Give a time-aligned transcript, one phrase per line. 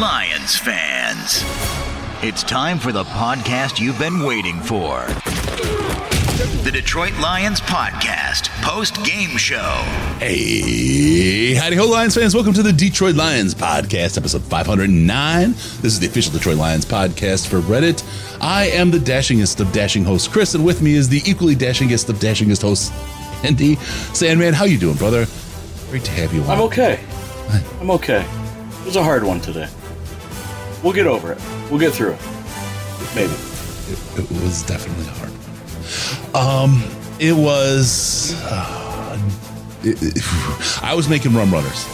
[0.00, 1.44] Lions fans,
[2.24, 5.06] it's time for the podcast you've been waiting for.
[6.64, 9.82] The Detroit Lions Podcast post game show.
[10.18, 12.34] Hey, howdy ho, Lions fans.
[12.34, 15.52] Welcome to the Detroit Lions Podcast, episode 509.
[15.52, 18.02] This is the official Detroit Lions podcast for Reddit.
[18.40, 22.08] I am the dashingest of dashing hosts, Chris, and with me is the equally dashingest
[22.08, 22.90] of dashingest hosts,
[23.44, 23.76] Andy.
[24.12, 25.26] Sandman, how you doing, brother?
[25.88, 26.50] Great to have you on.
[26.50, 26.98] I'm okay.
[27.80, 28.26] I'm okay.
[28.80, 29.68] It was a hard one today.
[30.84, 31.38] We'll get over it.
[31.70, 32.20] We'll get through it.
[33.14, 33.32] Maybe.
[33.32, 35.32] It, it was definitely hard.
[36.34, 36.82] Um,
[37.18, 38.34] it was.
[38.44, 39.18] Uh,
[39.82, 41.88] it, it, I was making rum runners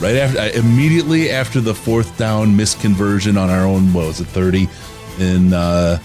[0.00, 3.92] right after I, immediately after the fourth down misconversion on our own.
[3.92, 4.68] What was it, thirty
[5.18, 5.98] in uh,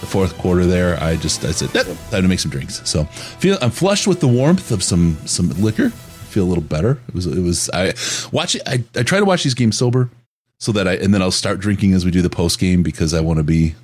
[0.00, 0.66] the fourth quarter?
[0.66, 2.88] There, I just I said, time to make some drinks.
[2.88, 5.90] So feel I'm flushed with the warmth of some some liquor.
[5.90, 7.00] Feel a little better.
[7.08, 7.94] It was it was I
[8.30, 8.56] watch.
[8.66, 10.10] I, I try to watch these games sober
[10.58, 13.14] so that I and then I'll start drinking as we do the post game because
[13.14, 13.76] I want to be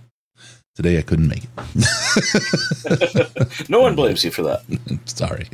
[0.77, 3.69] Today I couldn't make it.
[3.71, 4.63] no one blames you for that.
[5.05, 5.47] Sorry.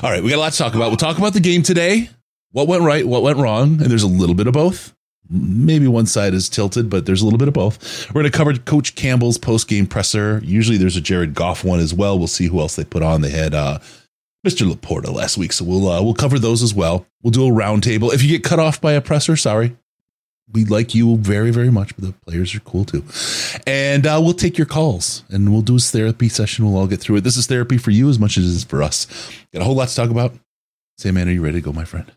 [0.00, 0.90] All right, we got a lot to talk about.
[0.90, 2.08] We'll talk about the game today.
[2.52, 4.94] What went right, what went wrong, and there's a little bit of both.
[5.28, 8.08] Maybe one side is tilted, but there's a little bit of both.
[8.10, 10.40] We're going to cover Coach Campbell's post game presser.
[10.44, 12.16] Usually there's a Jared Goff one as well.
[12.16, 13.22] We'll see who else they put on.
[13.22, 13.80] They had uh,
[14.46, 14.70] Mr.
[14.70, 17.06] LaPorta last week, so we'll uh, we'll cover those as well.
[17.24, 18.14] We'll do a roundtable.
[18.14, 19.76] If you get cut off by a presser, sorry,
[20.52, 23.04] we like you very, very much, but the players are cool too.
[23.66, 26.64] And uh, we'll take your calls and we'll do a therapy session.
[26.64, 27.20] We'll all get through it.
[27.22, 29.06] This is therapy for you as much as it is for us.
[29.52, 30.32] Got a whole lot to talk about.
[30.98, 32.12] Sandman, are you ready to go, my friend?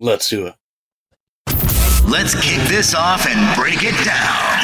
[0.00, 0.54] Let's do it.
[2.08, 4.58] Let's kick this off and break it down.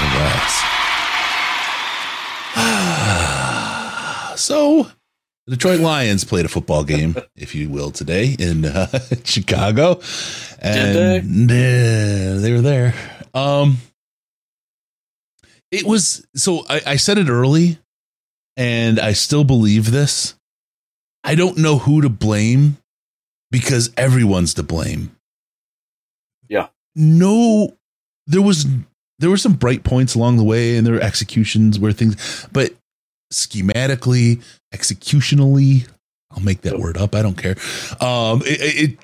[0.00, 0.64] All right.
[4.36, 4.86] so
[5.48, 8.86] the Detroit Lions played a football game, if you will, today in uh,
[9.24, 10.00] Chicago,
[10.58, 12.38] and they?
[12.38, 12.94] they were there.
[13.32, 13.78] Um,
[15.70, 17.78] it was so I, I said it early,
[18.58, 20.34] and I still believe this.
[21.24, 22.76] I don't know who to blame
[23.50, 25.16] because everyone's to blame.
[26.48, 26.68] Yeah.
[26.94, 27.74] No,
[28.26, 28.66] there was
[29.18, 32.74] there were some bright points along the way, and there were executions where things, but
[33.32, 34.42] schematically,
[34.74, 35.88] executionally.
[36.30, 37.14] I'll make that word up.
[37.14, 37.56] I don't care.
[38.00, 38.98] Um, it, it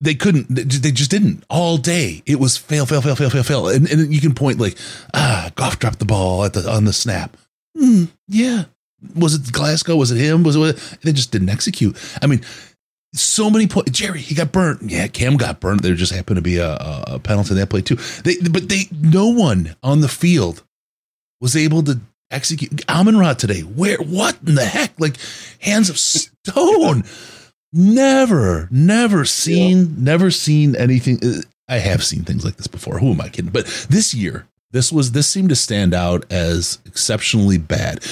[0.00, 2.22] they couldn't they just didn't all day.
[2.24, 3.68] It was fail fail fail fail fail fail.
[3.68, 4.76] And, and you can point like
[5.12, 7.36] ah Goff dropped the ball at the on the snap.
[7.76, 8.64] Mm, yeah.
[9.14, 9.96] Was it Glasgow?
[9.96, 10.42] Was it him?
[10.42, 11.96] Was it they just didn't execute.
[12.22, 12.42] I mean
[13.14, 14.82] so many points jerry he got burnt.
[14.82, 15.82] Yeah cam got burnt.
[15.82, 17.96] There just happened to be a, a penalty in that play too.
[18.22, 20.62] They but they no one on the field
[21.40, 22.00] was able to
[22.30, 23.60] execute Amon Ra today.
[23.60, 24.98] Where what in the heck?
[24.98, 25.16] Like
[25.60, 27.04] hands of stone.
[27.72, 29.94] never, never seen, yeah.
[29.98, 31.20] never seen anything.
[31.68, 32.98] I have seen things like this before.
[32.98, 33.50] Who am I kidding?
[33.50, 38.04] But this year, this was this seemed to stand out as exceptionally bad.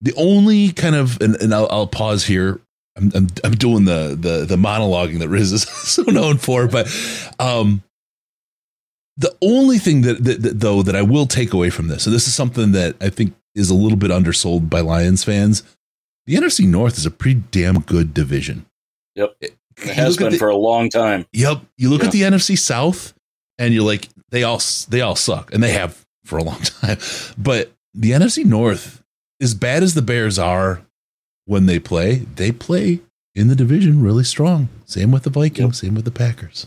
[0.00, 2.60] The only kind of and, and I'll, I'll pause here.
[2.96, 6.86] I'm, I'm, I'm doing the the the monologuing that Riz is so known for, but
[7.38, 7.82] um,
[9.18, 12.14] the only thing that, that, that, though that I will take away from this, and
[12.14, 15.64] this is something that I think is a little bit undersold by Lions fans,
[16.26, 18.64] the NFC North is a pretty damn good division.
[19.16, 21.26] Yep, it, it has been the, for a long time.
[21.32, 22.06] Yep, you look yeah.
[22.06, 23.12] at the NFC South,
[23.58, 26.98] and you're like, they all they all suck, and they have for a long time.
[27.36, 29.02] But the NFC North,
[29.40, 30.82] as bad as the Bears are
[31.44, 33.00] when they play, they play
[33.34, 34.68] in the division really strong.
[34.84, 35.58] Same with the Vikings.
[35.58, 35.74] Yep.
[35.74, 36.66] Same with the Packers.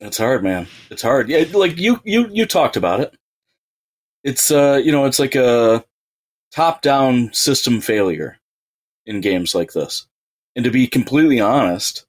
[0.00, 0.68] It's hard, man.
[0.90, 1.28] It's hard.
[1.28, 3.16] Yeah, like you you you talked about it.
[4.22, 5.84] It's uh, you know, it's like a
[6.52, 8.38] top-down system failure
[9.06, 10.06] in games like this.
[10.54, 12.06] And to be completely honest,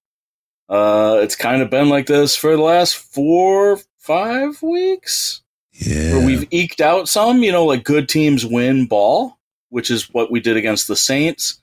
[0.69, 5.41] uh, it's kind of been like this for the last four, five weeks.
[5.71, 6.17] Yeah.
[6.17, 9.37] Where we've eked out some, you know, like good teams win ball,
[9.69, 11.61] which is what we did against the Saints.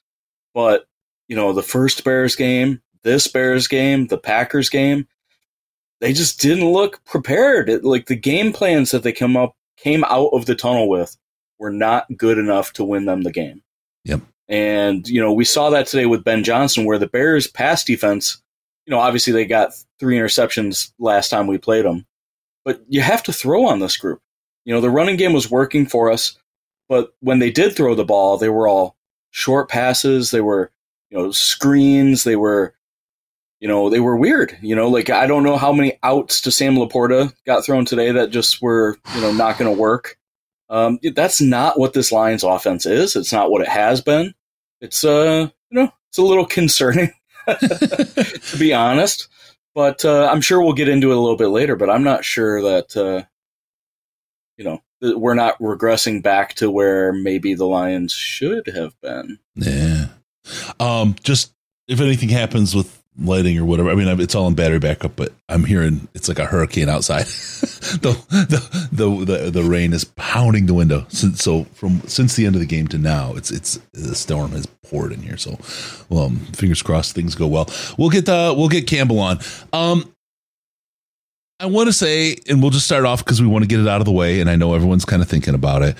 [0.55, 0.87] But,
[1.29, 5.07] you know, the first Bears game, this Bears game, the Packers game,
[6.01, 7.69] they just didn't look prepared.
[7.69, 11.17] It, like the game plans that they came up came out of the tunnel with
[11.59, 13.63] were not good enough to win them the game.
[14.05, 14.21] Yep.
[14.49, 18.41] And, you know, we saw that today with Ben Johnson, where the Bears' pass defense,
[18.87, 22.07] you know, obviously they got three interceptions last time we played them,
[22.65, 24.21] but you have to throw on this group.
[24.65, 26.37] You know, the running game was working for us,
[26.89, 28.97] but when they did throw the ball, they were all
[29.31, 30.31] short passes.
[30.31, 30.71] They were,
[31.11, 32.23] you know, screens.
[32.23, 32.75] They were,
[33.61, 34.57] you know, they were weird.
[34.61, 38.13] You know, like I don't know how many outs to Sam LaPorta got thrown today
[38.13, 40.19] that just were, you know, not going to work.
[40.69, 43.17] Um, that's not what this Lions offense is.
[43.17, 44.35] It's not what it has been.
[44.81, 47.13] It's uh, you know, it's a little concerning
[47.47, 49.29] to be honest.
[49.75, 51.77] But uh, I'm sure we'll get into it a little bit later.
[51.77, 53.27] But I'm not sure that uh,
[54.57, 59.39] you know we're not regressing back to where maybe the Lions should have been.
[59.55, 60.07] Yeah.
[60.81, 61.53] Um, just
[61.89, 63.91] if anything happens with lighting or whatever.
[63.91, 67.27] I mean, it's all in battery backup, but I'm hearing it's like a hurricane outside.
[67.27, 71.07] the, the, the the the rain is pounding the window.
[71.09, 74.53] Since, so from since the end of the game to now, it's it's the storm
[74.53, 75.37] has poured in here.
[75.37, 75.59] So,
[76.11, 77.69] um, fingers crossed things go well.
[77.99, 79.39] We'll get the we'll get Campbell on.
[79.73, 80.13] Um,
[81.59, 83.89] I want to say, and we'll just start off because we want to get it
[83.89, 85.97] out of the way, and I know everyone's kind of thinking about it.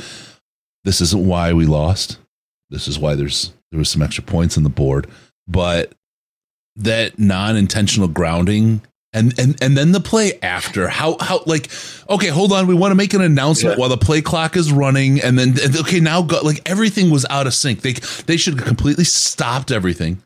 [0.85, 2.19] This isn't why we lost.
[2.69, 5.07] This is why there's there was some extra points on the board,
[5.49, 5.93] but
[6.77, 8.83] that non-intentional grounding
[9.13, 11.71] and and and then the play after how how like
[12.11, 13.81] okay hold on we want to make an announcement yeah.
[13.81, 17.47] while the play clock is running and then okay now go like everything was out
[17.47, 17.93] of sync they
[18.27, 20.23] they should have completely stopped everything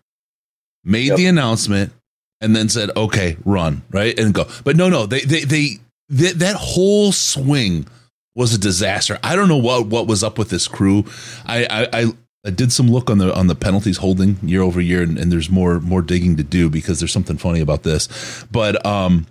[0.83, 1.17] made yep.
[1.17, 1.93] the announcement
[2.41, 6.33] and then said okay run right and go but no no they they they, they
[6.33, 7.87] that whole swing
[8.35, 9.19] was a disaster.
[9.23, 11.05] I don't know what what was up with this crew.
[11.45, 12.05] I I, I
[12.49, 15.51] did some look on the on the penalties holding year over year, and, and, there's
[15.51, 18.45] more more digging to do because there's something funny about this.
[18.51, 19.27] But um,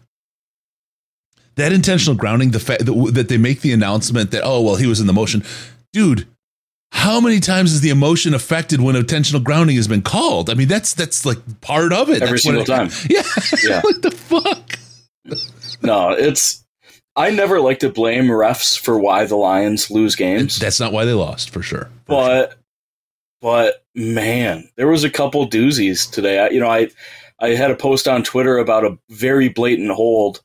[1.56, 4.86] that intentional grounding, the fact that, that they make the announcement that oh well he
[4.86, 5.44] was in the motion,
[5.94, 6.28] dude.
[6.92, 10.50] How many times is the emotion affected when intentional grounding has been called?
[10.50, 12.24] I mean, that's that's like part of it.
[12.24, 12.90] Every that's single it, time.
[13.10, 13.22] Yeah.
[13.64, 13.82] yeah.
[13.84, 14.80] what the fuck?
[15.84, 16.66] no, it's
[17.16, 20.58] I never like to blame refs for why the Lions lose games.
[20.58, 21.90] That's not why they lost, for sure.
[22.06, 22.59] For but sure.
[23.42, 26.40] But man, there was a couple doozies today.
[26.40, 26.90] I, you know, I
[27.40, 30.42] I had a post on Twitter about a very blatant hold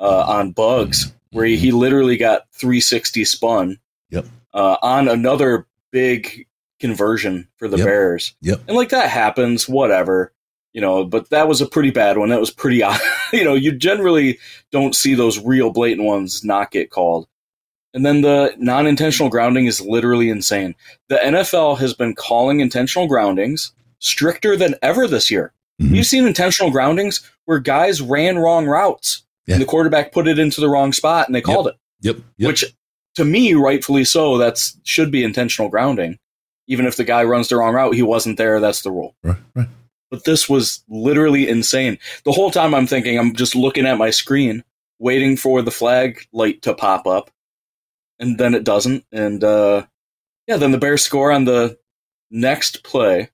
[0.00, 3.78] uh, on Bugs where he, he, literally got 360 spun.
[4.10, 4.26] Yep.
[4.54, 6.46] Uh, on another big
[6.80, 7.86] conversion for the yep.
[7.86, 8.34] Bears.
[8.40, 8.62] Yep.
[8.66, 10.32] And like that happens, whatever.
[10.72, 12.28] You know, but that was a pretty bad one.
[12.28, 12.82] That was pretty,
[13.32, 14.38] you know, you generally
[14.70, 17.26] don't see those real blatant ones not get called.
[17.98, 20.76] And then the non intentional grounding is literally insane.
[21.08, 25.52] The NFL has been calling intentional groundings stricter than ever this year.
[25.82, 25.96] Mm-hmm.
[25.96, 29.56] You've seen intentional groundings where guys ran wrong routes yeah.
[29.56, 31.74] and the quarterback put it into the wrong spot and they called yep.
[31.74, 32.06] it.
[32.06, 32.16] Yep.
[32.36, 32.46] yep.
[32.46, 32.64] Which
[33.16, 36.20] to me, rightfully so, that's should be intentional grounding.
[36.68, 38.60] Even if the guy runs the wrong route, he wasn't there.
[38.60, 39.16] That's the rule.
[39.24, 39.68] Right, right.
[40.08, 41.98] But this was literally insane.
[42.22, 44.62] The whole time I'm thinking, I'm just looking at my screen,
[45.00, 47.32] waiting for the flag light to pop up
[48.18, 49.04] and then it doesn't.
[49.12, 49.86] And uh,
[50.46, 51.78] yeah, then the Bears score on the
[52.30, 53.30] next play,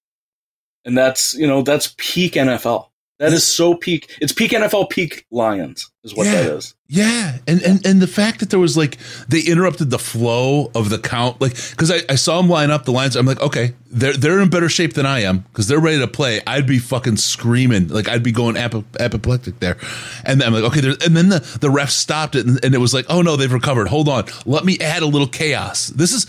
[0.85, 2.89] and that's you know that's peak NFL.
[3.21, 4.11] That is so peak.
[4.21, 6.75] It's peak NFL, peak Lions is what yeah, that is.
[6.89, 10.91] Yeah, and and and the fact that there was like they interrupted the flow of
[10.91, 13.15] the count, like because I, I saw them line up the lines.
[13.15, 16.09] I'm like, okay, they're they're in better shape than I am because they're ready to
[16.09, 16.41] play.
[16.45, 19.77] I'd be fucking screaming, like I'd be going ap- apoplectic there.
[20.25, 22.93] And I'm like, okay, and then the the ref stopped it, and, and, it was
[22.93, 23.87] like, oh no, they've recovered.
[23.87, 25.87] Hold on, let me add a little chaos.
[25.87, 26.27] This is,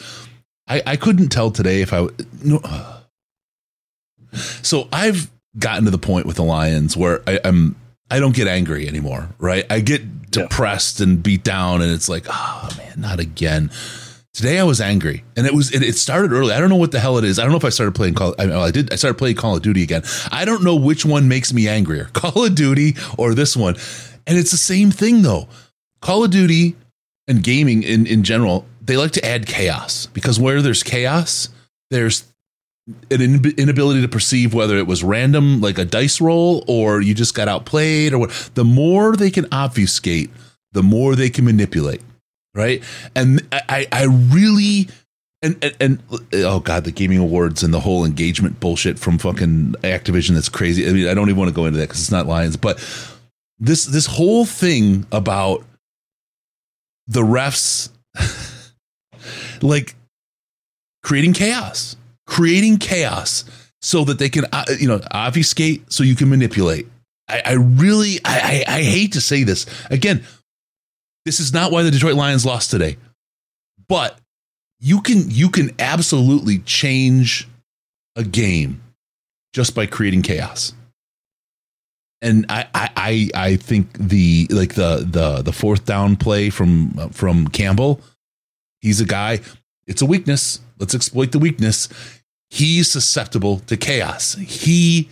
[0.67, 2.07] I I couldn't tell today if I
[2.43, 2.62] no.
[4.62, 7.75] So I've gotten to the point with the Lions where I, am
[8.09, 9.65] I don't get angry anymore, right?
[9.69, 11.07] I get depressed yeah.
[11.07, 13.71] and beat down, and it's like, oh man, not again.
[14.33, 16.53] Today I was angry, and it was it, it, started early.
[16.53, 17.39] I don't know what the hell it is.
[17.39, 18.35] I don't know if I started playing Call.
[18.38, 18.91] I, mean, I did.
[18.91, 20.03] I started playing Call of Duty again.
[20.31, 23.75] I don't know which one makes me angrier, Call of Duty or this one.
[24.27, 25.47] And it's the same thing though.
[26.01, 26.75] Call of Duty
[27.27, 31.50] and gaming in in general, they like to add chaos because where there's chaos,
[31.89, 32.25] there's
[33.10, 37.34] an inability to perceive whether it was random, like a dice roll, or you just
[37.34, 38.50] got outplayed, or what.
[38.54, 40.30] The more they can obfuscate,
[40.72, 42.01] the more they can manipulate,
[42.54, 42.84] right?
[43.15, 44.88] And I, I really,
[45.42, 49.75] and, and, and oh god, the gaming awards and the whole engagement bullshit from fucking
[49.84, 50.88] Activision that's crazy.
[50.88, 52.77] I mean, I don't even want to go into that because it's not Lions, but
[53.58, 55.63] this this whole thing about
[57.08, 57.89] the refs,
[59.63, 59.96] like
[61.01, 63.46] creating chaos creating chaos
[63.82, 66.88] so that they can, uh, you know, obfuscate so you can manipulate.
[67.27, 69.65] I, I really, I, I, I hate to say this.
[69.89, 70.24] Again,
[71.25, 72.98] this is not why the Detroit Lions lost today,
[73.88, 74.20] but
[74.79, 77.48] you can, you can absolutely change
[78.15, 78.82] a game
[79.53, 80.74] just by creating chaos.
[82.22, 87.48] And I, I, I, think the like the the the fourth down play from from
[87.50, 88.01] Campbell,
[88.82, 89.41] he's a guy.
[89.86, 90.60] It's a weakness.
[90.79, 91.88] Let's exploit the weakness.
[92.49, 94.35] He's susceptible to chaos.
[94.35, 95.09] He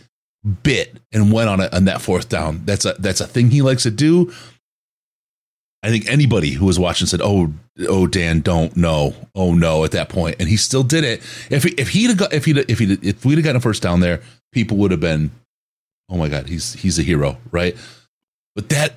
[0.63, 2.61] bit and went on it on that fourth down.
[2.65, 4.33] That's a that's a thing he likes to do.
[5.81, 7.53] I think anybody who was watching said, "Oh,
[7.87, 11.21] oh, Dan, don't no, oh no," at that point, and he still did it.
[11.49, 13.83] If he, if he'd got if he if he if we'd have gotten a first
[13.83, 14.21] down there,
[14.53, 15.31] people would have been,
[16.09, 17.75] "Oh my god, he's he's a hero," right?
[18.55, 18.95] But that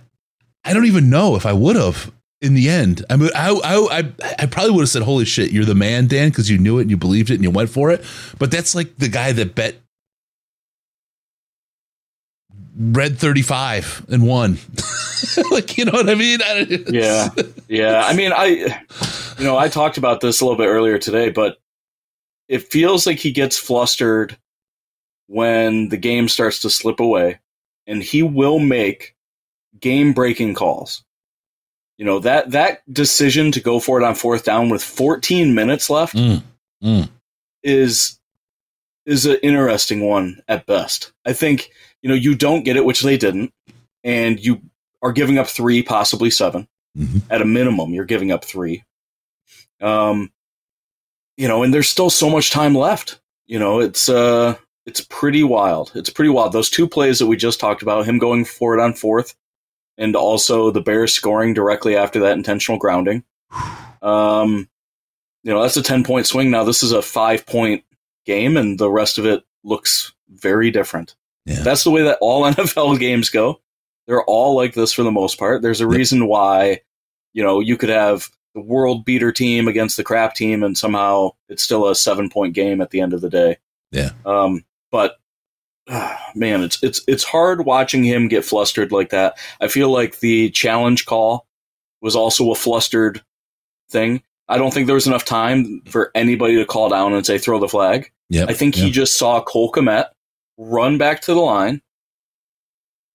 [0.65, 3.05] I don't even know if I would have in the end.
[3.09, 6.29] I mean, I I I, probably would have said, "Holy shit, you're the man, Dan,"
[6.29, 8.05] because you knew it and you believed it and you went for it.
[8.39, 9.77] But that's like the guy that bet
[12.79, 14.59] red 35 and won.
[15.51, 16.41] like, you know what I mean?
[16.89, 17.29] yeah.
[17.69, 18.03] Yeah.
[18.05, 18.47] I mean, I,
[19.39, 21.59] you know, I talked about this a little bit earlier today, but
[22.49, 24.37] it feels like he gets flustered
[25.27, 27.41] when the game starts to slip away
[27.87, 29.17] and he will make
[29.81, 31.03] game breaking calls.
[31.99, 35.89] You know, that, that decision to go for it on fourth down with 14 minutes
[35.89, 36.43] left Mm,
[36.83, 37.09] mm.
[37.63, 38.19] is,
[39.07, 41.13] is an interesting one at best.
[41.25, 41.71] I think,
[42.03, 43.53] you know, you don't get it, which they didn't,
[44.05, 44.61] and you
[45.03, 47.23] are giving up three, possibly 7 Mhm.
[47.29, 48.83] At a minimum, you're giving up three.
[49.83, 50.33] Um,
[51.37, 53.21] you know, and there's still so much time left.
[53.47, 55.93] You know, it's uh, it's pretty wild.
[55.95, 56.53] It's pretty wild.
[56.53, 59.35] Those two plays that we just talked about, him going for it on fourth,
[59.99, 63.25] and also the Bears scoring directly after that intentional grounding.
[64.03, 64.69] Um,
[65.43, 66.51] you know, that's a ten point swing.
[66.51, 67.85] Now this is a five point
[68.25, 71.15] game, and the rest of it looks very different.
[71.45, 71.63] Yeah.
[71.63, 73.61] That's the way that all NFL games go.
[74.07, 75.63] They're all like this for the most part.
[75.63, 76.83] There's a reason why,
[77.33, 81.31] you know, you could have the world beater team against the crap team, and somehow
[81.49, 83.59] it's still a seven point game at the end of the day.
[83.93, 84.11] Yeah.
[84.25, 85.17] Um, but
[86.35, 89.39] man, it's it's it's hard watching him get flustered like that.
[89.61, 91.47] I feel like the challenge call
[92.03, 93.23] was also a flustered
[93.91, 94.23] thing.
[94.49, 97.59] I don't think there was enough time for anybody to call down and say throw
[97.59, 98.11] the flag.
[98.31, 98.49] Yep.
[98.49, 100.07] I think he just saw Cole Kmet
[100.59, 101.81] run back to the line,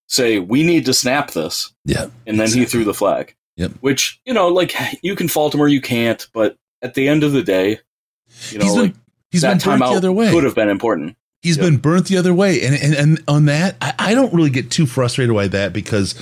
[0.08, 2.08] say, "We need to snap this," Yeah.
[2.28, 3.36] and then he threw the flag.
[3.58, 3.72] Yep.
[3.82, 7.24] Which you know, like you can fault him or you can't, but at the end
[7.24, 7.80] of the day,
[8.50, 9.02] you know, He's like been,
[9.32, 10.32] he's been that the timeout other way.
[10.32, 11.16] could have been important.
[11.42, 11.66] He's Yep.
[11.66, 12.62] been burnt the other way.
[12.62, 16.16] And, and, and on that, I, I don't really get too frustrated by that because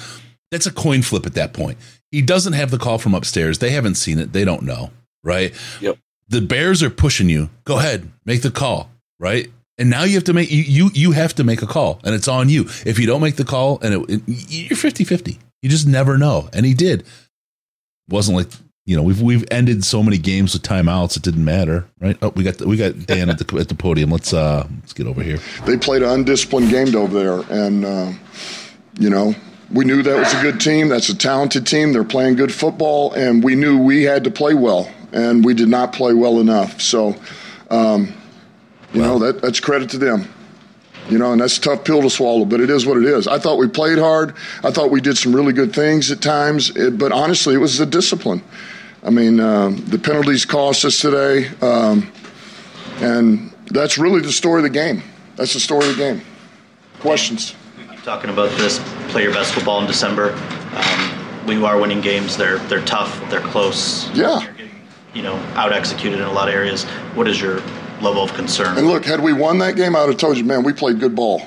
[0.52, 1.78] that's a coin flip at that point.
[2.12, 3.60] He doesn't have the call from upstairs.
[3.60, 4.34] They haven't seen it.
[4.34, 4.92] They don't know.
[5.24, 5.54] Right.
[5.82, 5.98] Yep.
[6.30, 7.50] The Bears are pushing you.
[7.66, 8.90] Go ahead, make the call.
[9.20, 9.50] Right.
[9.78, 12.14] And now you have to make you you, you have to make a call and
[12.16, 12.64] it's on you.
[12.86, 15.38] If you don't make the call and it, it, you're 50-50.
[15.62, 16.50] You just never know.
[16.54, 17.04] And he did.
[18.10, 18.48] Wasn't like
[18.90, 22.18] you know, we've we've ended so many games with timeouts it didn't matter, right?
[22.24, 24.10] Oh, we got we got Dan at the at the podium.
[24.10, 25.38] Let's uh let's get over here.
[25.68, 28.12] they played an undisciplined game over there, and uh,
[29.00, 29.36] you know
[29.72, 30.90] we knew that was a good team.
[30.90, 31.94] That's a talented team.
[31.94, 35.70] They're playing good football, and we knew we had to play well, and we did
[35.70, 36.82] not play well enough.
[36.82, 37.16] So,
[37.70, 38.12] um,
[38.92, 40.28] you know that that's credit to them.
[41.12, 43.28] You know, and that's a tough pill to swallow, but it is what it is.
[43.28, 44.34] I thought we played hard.
[44.64, 47.78] I thought we did some really good things at times, it, but honestly, it was
[47.78, 48.42] the discipline.
[49.10, 51.48] I mean, um, the penalties cost us today.
[51.64, 52.12] Um,
[53.02, 55.02] and that's really the story of the game.
[55.36, 56.22] That's the story of the game.
[57.00, 57.56] Questions?
[57.90, 60.34] keep talking about this play your best football in December.
[60.34, 61.10] Um,
[61.48, 64.08] when you are winning games, they're they're tough, they're close.
[64.12, 64.42] Yeah.
[64.42, 64.72] You're getting,
[65.16, 66.84] you know, out executed in a lot of areas.
[67.16, 67.62] What is your
[68.02, 68.78] level of concern?
[68.78, 71.00] And look, had we won that game, I would have told you, man, we played
[71.00, 71.42] good ball.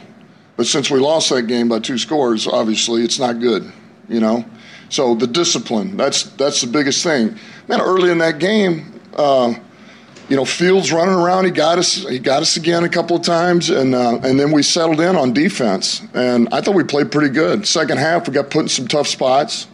[0.56, 3.70] But since we lost that game by two scores, obviously it's not good,
[4.08, 4.44] you know.
[4.92, 7.38] So the discipline, that's that's the biggest thing.
[7.66, 9.54] Man, early in that game, uh,
[10.28, 13.22] you know, Fields running around, he got us he got us again a couple of
[13.22, 17.10] times, and uh, and then we settled in on defense, and I thought we played
[17.10, 17.66] pretty good.
[17.66, 19.66] Second half, we got put in some tough spots.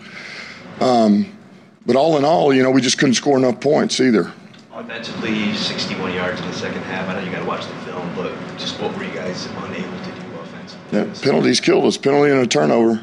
[0.79, 1.37] Um,
[1.85, 4.33] but all in all, you know, we just couldn't score enough points either.
[4.73, 7.09] Offensively, 61 yards in the second half.
[7.09, 9.99] I know you got to watch the film, but just what were you guys unable
[9.99, 10.99] to do offensively?
[11.01, 11.97] Yeah, penalties killed us.
[11.97, 13.03] Penalty and a turnover.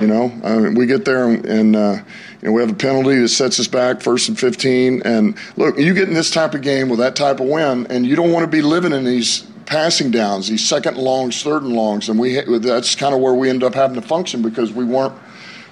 [0.00, 2.02] You know, I mean, we get there and, and uh,
[2.40, 5.02] you know we have a penalty that sets us back first and 15.
[5.04, 8.06] And look, you get in this type of game with that type of win, and
[8.06, 11.74] you don't want to be living in these passing downs, these second longs, third and
[11.74, 14.84] longs, and we that's kind of where we end up having to function because we
[14.84, 15.14] weren't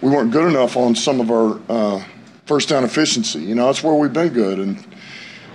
[0.02, 2.04] we weren't good enough on some of our uh,
[2.44, 3.40] first down efficiency.
[3.40, 4.84] You know, that's where we've been good and.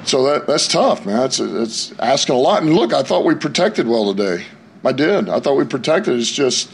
[0.05, 1.23] So that that's tough, man.
[1.23, 2.61] It's it's asking a lot.
[2.61, 4.43] And look, I thought we protected well today.
[4.83, 5.29] I did.
[5.29, 6.19] I thought we protected.
[6.19, 6.69] It's just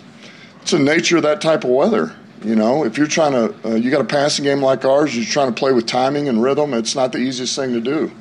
[0.61, 2.15] it's the nature of that type of weather.
[2.43, 5.15] You know, if you're trying to, uh, you got a passing game like ours.
[5.15, 6.73] You're trying to play with timing and rhythm.
[6.73, 8.11] It's not the easiest thing to do.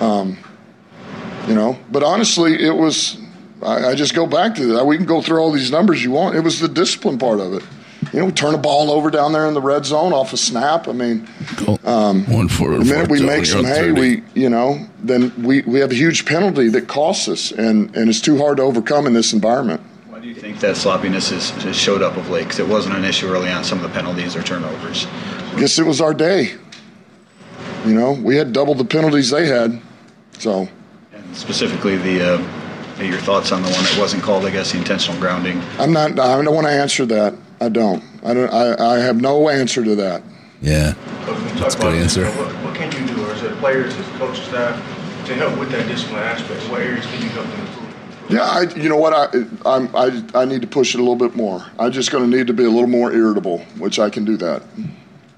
[0.00, 0.38] Um,
[1.46, 3.18] You know, but honestly, it was.
[3.62, 4.86] I, I just go back to that.
[4.86, 6.36] We can go through all these numbers you want.
[6.36, 7.62] It was the discipline part of it.
[8.12, 10.36] You know, we turn a ball over down there in the red zone off a
[10.38, 10.88] snap.
[10.88, 11.28] I mean,
[11.84, 15.80] um, one for the minute we make some hay, we you know, then we, we
[15.80, 19.12] have a huge penalty that costs us, and and it's too hard to overcome in
[19.12, 19.82] this environment.
[20.24, 22.44] Why do you think that sloppiness has, has showed up of late?
[22.44, 23.62] Because it wasn't an issue early on.
[23.62, 25.06] Some of the penalties or turnovers.
[25.52, 26.54] I guess it was our day.
[27.84, 29.82] You know, we had double the penalties they had,
[30.38, 30.66] so.
[31.12, 32.36] And specifically the.
[32.36, 35.60] Uh, your thoughts on the one that wasn't called, I guess, the intentional grounding?
[35.78, 36.18] I'm not.
[36.18, 37.34] I don't want to answer that.
[37.60, 38.02] I don't.
[38.24, 38.50] I don't.
[38.50, 40.22] I, I have no answer to that.
[40.62, 40.94] Yeah,
[41.56, 42.24] that's a good answer.
[42.24, 44.74] What, what, can you do, or is it players, as coach staff,
[45.26, 46.62] to help with that discipline aspect?
[46.70, 47.83] What areas can you help them improve?
[48.34, 49.12] Yeah, I, you know what?
[49.12, 51.64] I, I'm, I, I need to push it a little bit more.
[51.78, 54.36] I'm just going to need to be a little more irritable, which I can do
[54.38, 54.64] that.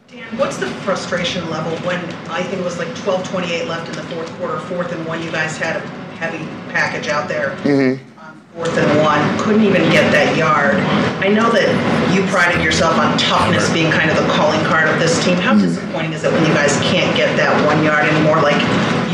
[0.09, 4.03] Dan, what's the frustration level when I think it was like 12:28 left in the
[4.15, 5.23] fourth quarter, fourth and one?
[5.23, 5.81] You guys had a
[6.17, 7.51] heavy package out there.
[7.65, 8.03] Mm-hmm.
[8.55, 10.77] fourth and one, couldn't even get that yard.
[11.21, 11.69] I know that
[12.17, 15.37] you prided yourself on toughness being kind of the calling card of this team.
[15.37, 15.69] How mm-hmm.
[15.69, 18.57] disappointing is it when you guys can't get that one yard anymore like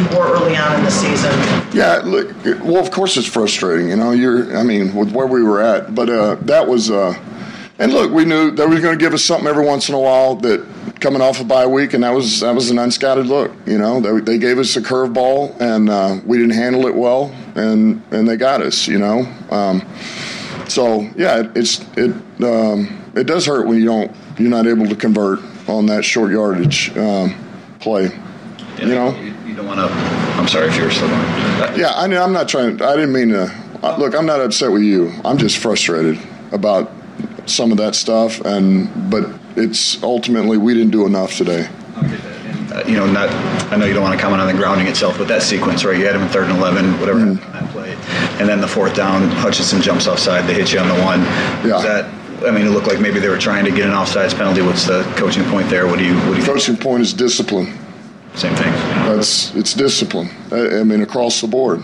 [0.02, 1.32] you were early on in the season?
[1.72, 3.88] Yeah, look, well, of course it's frustrating.
[3.88, 6.90] You know, you're, I mean, with where we were at, but uh, that was.
[6.90, 7.14] Uh,
[7.78, 9.98] and look, we knew they were going to give us something every once in a
[9.98, 10.64] while that
[11.00, 13.50] coming off a bye week, and that was that was an unscouted look.
[13.66, 17.34] You know, they, they gave us a curveball, and uh, we didn't handle it well,
[17.54, 18.86] and and they got us.
[18.86, 19.82] You know, um,
[20.68, 22.10] so yeah, it, it's it
[22.44, 26.30] um, it does hurt when you don't you're not able to convert on that short
[26.30, 27.34] yardage um,
[27.80, 28.04] play.
[28.78, 29.86] Yeah, you know, you, don't want to.
[30.38, 31.78] I'm sorry if you're still going.
[31.78, 32.80] Yeah, I mean, I'm not trying.
[32.82, 33.52] I didn't mean to.
[33.98, 35.12] Look, I'm not upset with you.
[35.24, 36.18] I'm just frustrated
[36.52, 36.90] about
[37.46, 41.68] some of that stuff, and but it's ultimately we didn't do enough today.
[41.96, 43.28] Uh, you know, not.
[43.72, 45.98] I know you don't want to comment on the grounding itself, but that sequence, right?
[45.98, 47.52] You had him in third and eleven, whatever mm-hmm.
[47.52, 47.92] that play,
[48.40, 50.48] and then the fourth down, Hutchinson jumps offside.
[50.48, 51.20] They hit you on the one.
[51.68, 51.76] Yeah.
[51.76, 54.34] Is that I mean, it looked like maybe they were trying to get an offsides
[54.34, 54.62] penalty.
[54.62, 55.86] What's the coaching point there?
[55.86, 56.14] What do you?
[56.14, 56.46] What do you?
[56.46, 56.84] Coaching think?
[56.84, 57.78] point is discipline.
[58.34, 58.72] Same thing.
[59.16, 60.30] That's it's discipline.
[60.50, 61.80] I, I mean, across the board,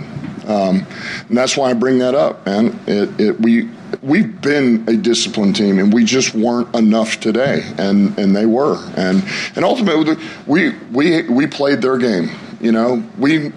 [0.46, 0.86] um,
[1.28, 2.46] and that's why I bring that up.
[2.46, 3.68] Man, it, it we
[4.02, 8.76] we've been a disciplined team and we just weren't enough today and and they were
[8.96, 9.24] and
[9.56, 10.14] and ultimately
[10.46, 13.50] we we we played their game you know we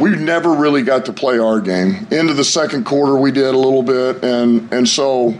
[0.00, 3.58] we never really got to play our game into the second quarter we did a
[3.58, 5.30] little bit and and so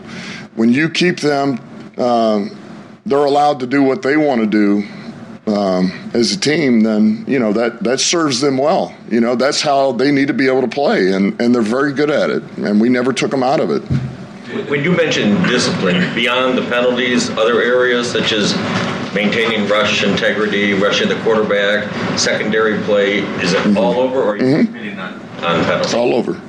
[0.57, 1.59] when you keep them
[1.99, 2.57] um,
[3.07, 4.87] they're allowed to do what they want to do
[5.47, 8.95] um, as a team, then you know that that serves them well.
[9.11, 11.93] You know that's how they need to be able to play, and and they're very
[11.93, 12.43] good at it.
[12.59, 13.83] And we never took them out of it.
[14.69, 18.55] When you mentioned discipline, beyond the penalties, other areas such as
[19.15, 23.79] maintaining rush integrity, rushing the quarterback, secondary play, is it mm-hmm.
[23.79, 25.01] all over, or are you mm-hmm.
[25.01, 25.95] on, on penalties?
[25.95, 26.41] All over.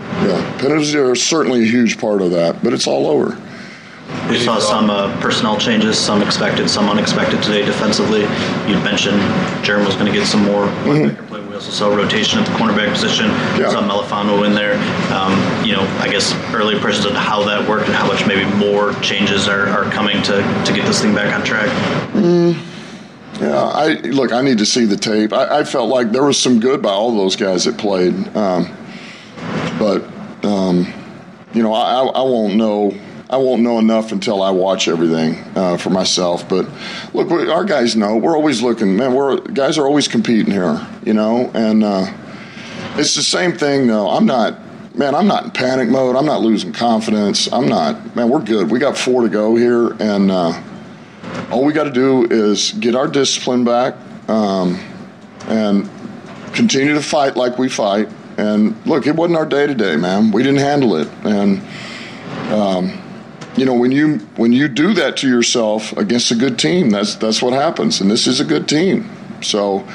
[0.00, 3.40] Yeah, penalties are certainly a huge part of that, but it's all over.
[4.28, 8.22] We saw some uh, personnel changes, some expected, some unexpected today defensively.
[8.66, 9.18] You mentioned
[9.62, 11.26] Jerem was going to get some more mm-hmm.
[11.26, 11.44] play.
[11.46, 13.26] We also saw rotation at the cornerback position.
[13.60, 13.70] Yeah.
[13.70, 14.74] Saw Melifonwu in there.
[15.12, 15.32] Um,
[15.64, 18.94] you know, I guess early impressions on how that worked and how much maybe more
[18.94, 21.68] changes are, are coming to, to get this thing back on track.
[22.12, 22.56] Mm.
[23.40, 24.32] Yeah, I look.
[24.32, 25.32] I need to see the tape.
[25.32, 28.72] I, I, felt like there was some good by all those guys that played, um,
[29.76, 30.04] but
[30.44, 30.86] um,
[31.52, 32.96] you know, I, I won't know
[33.30, 36.46] I won't know enough until I watch everything uh, for myself.
[36.48, 36.68] But
[37.14, 38.96] look, our guys know we're always looking.
[38.96, 41.50] Man, we're guys are always competing here, you know.
[41.54, 42.12] And uh,
[42.96, 44.10] it's the same thing, though.
[44.10, 44.60] I'm not.
[44.94, 46.14] Man, I'm not in panic mode.
[46.14, 47.52] I'm not losing confidence.
[47.52, 48.14] I'm not.
[48.14, 48.70] Man, we're good.
[48.70, 50.62] We got four to go here, and uh,
[51.50, 53.96] all we got to do is get our discipline back
[54.28, 54.78] um,
[55.46, 55.90] and
[56.52, 58.08] continue to fight like we fight.
[58.36, 60.30] And look, it wasn't our day today, man.
[60.30, 61.62] We didn't handle it, and.
[62.52, 63.00] Um,
[63.56, 67.14] you know when you when you do that to yourself against a good team that's
[67.14, 69.08] that's what happens and this is a good team.
[69.42, 69.86] So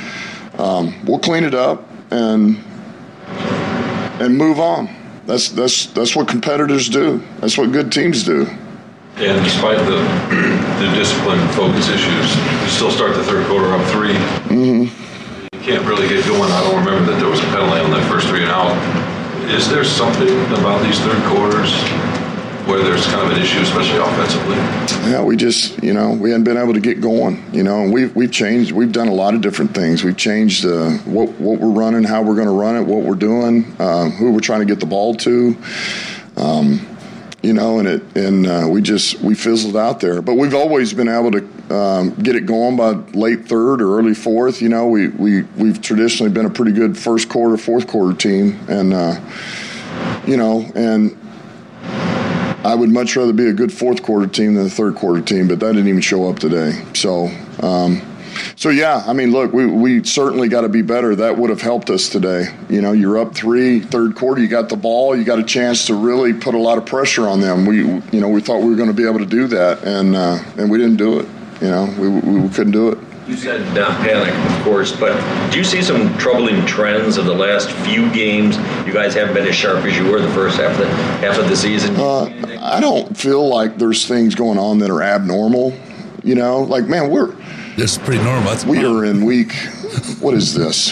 [0.58, 2.58] um, we'll clean it up and
[4.20, 4.90] and move on.
[5.26, 7.24] That's that's that's what competitors do.
[7.40, 8.48] That's what good teams do.
[9.18, 10.00] And despite the
[10.80, 14.84] the discipline focus issues you still start the third quarter up 3 mm-hmm.
[15.54, 16.50] you can't really get going.
[16.52, 18.72] I don't remember that there was a penalty on that first three and out.
[19.52, 21.74] Is there something about these third quarters
[22.70, 24.56] where there's kind of an issue, especially offensively?
[25.12, 27.92] Yeah, we just, you know, we hadn't been able to get going, you know, and
[27.92, 30.04] we've, we've changed, we've done a lot of different things.
[30.04, 33.16] We've changed uh, what, what we're running, how we're going to run it, what we're
[33.16, 35.58] doing, uh, who we're trying to get the ball to.
[36.38, 36.86] Um,
[37.42, 40.22] you know, and it and uh, we just we fizzled out there.
[40.22, 44.14] But we've always been able to um, get it going by late third or early
[44.14, 44.62] fourth.
[44.62, 48.60] You know, we we we've traditionally been a pretty good first quarter, fourth quarter team,
[48.68, 49.22] and uh,
[50.28, 51.18] you know, and
[52.64, 55.48] I would much rather be a good fourth quarter team than a third quarter team,
[55.48, 56.84] but that didn't even show up today.
[56.94, 57.30] So.
[57.62, 58.02] Um,
[58.56, 61.16] so yeah, I mean, look, we, we certainly got to be better.
[61.16, 62.46] That would have helped us today.
[62.70, 65.88] You know, you're up three, third quarter, you got the ball, you got a chance
[65.88, 67.66] to really put a lot of pressure on them.
[67.66, 70.16] We, you know, we thought we were going to be able to do that, and
[70.16, 71.28] uh, and we didn't do it.
[71.62, 73.09] You know, we, we, we couldn't do it.
[73.30, 75.14] You said not panic, of course, but
[75.52, 78.58] do you see some troubling trends of the last few games?
[78.88, 81.38] You guys haven't been as sharp as you were the first half of the half
[81.38, 81.96] of the season.
[81.96, 82.24] Uh,
[82.60, 85.78] I don't feel like there's things going on that are abnormal.
[86.24, 87.36] You know, like man, we're
[87.78, 88.50] this is pretty normal.
[88.50, 89.54] That's we are in week.
[90.20, 90.92] What is this?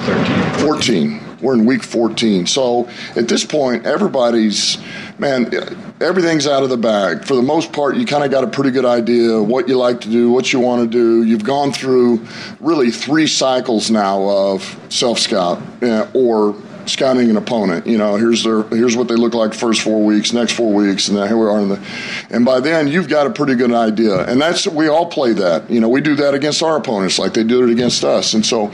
[0.00, 0.66] 13.
[0.66, 1.25] 14.
[1.40, 2.46] We're in week 14.
[2.46, 4.78] So at this point, everybody's
[5.18, 5.52] man,
[6.00, 7.24] everything's out of the bag.
[7.24, 10.00] For the most part, you kind of got a pretty good idea what you like
[10.02, 11.22] to do, what you want to do.
[11.22, 12.26] You've gone through
[12.60, 16.54] really three cycles now of self scout eh, or
[16.86, 17.86] scouting an opponent.
[17.86, 21.08] You know, here's their here's what they look like first four weeks, next four weeks,
[21.08, 21.86] and then here we are in the.
[22.30, 24.24] And by then, you've got a pretty good idea.
[24.26, 25.70] And that's we all play that.
[25.70, 28.34] You know, we do that against our opponents like they do it against us.
[28.34, 28.72] And so,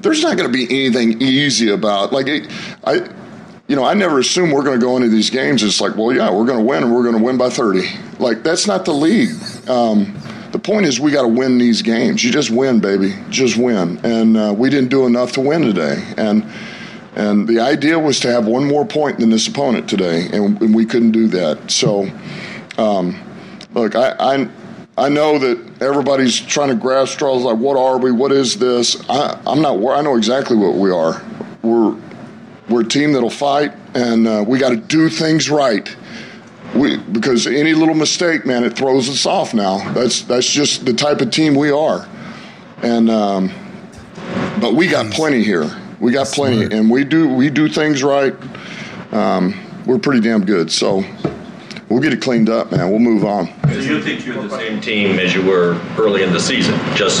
[0.00, 2.50] there's not going to be anything easy about like it,
[2.84, 3.08] I.
[3.68, 5.62] You know, I never assume we're going to go into these games.
[5.62, 7.82] It's like, well, yeah, we're going to win, and we're going to win by 30.
[8.18, 9.30] Like that's not the league.
[9.68, 10.20] Um,
[10.52, 12.24] the point is, we got to win these games.
[12.24, 13.14] You just win, baby.
[13.28, 14.00] Just win.
[14.04, 16.02] And uh, we didn't do enough to win today.
[16.16, 16.44] And
[17.16, 20.74] and the idea was to have one more point than this opponent today, and, and
[20.74, 21.70] we couldn't do that.
[21.70, 22.08] So,
[22.78, 23.18] um,
[23.74, 24.48] look, I, I,
[24.96, 28.12] I know that everybody's trying to grasp straws like, what are we?
[28.12, 29.02] What is this?
[29.08, 29.76] I, I'm not.
[29.92, 31.20] I know exactly what we are.
[31.62, 31.96] We're
[32.68, 35.94] we're a team that'll fight, and uh, we got to do things right.
[36.74, 39.52] We, because any little mistake, man, it throws us off.
[39.52, 42.08] Now that's that's just the type of team we are,
[42.82, 43.50] and um,
[44.60, 45.68] but we got plenty here.
[46.00, 48.34] We got plenty, and we do we do things right.
[49.12, 49.54] Um,
[49.86, 50.72] we're pretty damn good.
[50.72, 51.04] So
[51.88, 52.90] we'll get it cleaned up, man.
[52.90, 53.48] We'll move on.
[53.68, 56.74] So you think you're the same team as you were early in the season?
[56.94, 57.20] Just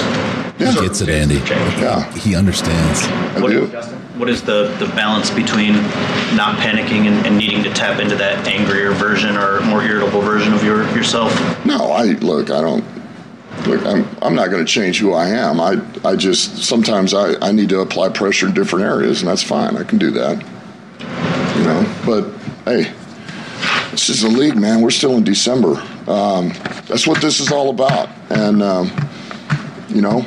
[0.58, 0.72] yeah.
[0.72, 1.36] he gets it, Andy.
[1.36, 3.02] Yeah, he understands.
[3.36, 3.66] I what, do.
[4.18, 5.74] What is the, the balance between
[6.34, 10.52] not panicking and, and, needing to tap into that angrier version or more irritable version
[10.52, 11.32] of your yourself?
[11.64, 12.50] No, I look.
[12.50, 12.84] I don't
[13.66, 15.60] look, I'm, I'm not going to change who I am.
[15.60, 19.42] I, I just, sometimes I, I need to apply pressure in different areas, and that's
[19.42, 19.76] fine.
[19.76, 20.42] I can do that.
[21.56, 22.24] You know, but
[22.64, 22.92] hey,
[23.90, 24.80] this is the league, man.
[24.80, 25.82] We're still in December.
[26.06, 26.52] Um,
[26.86, 28.08] that's what this is all about.
[28.30, 28.90] And, um,
[29.88, 30.24] you know,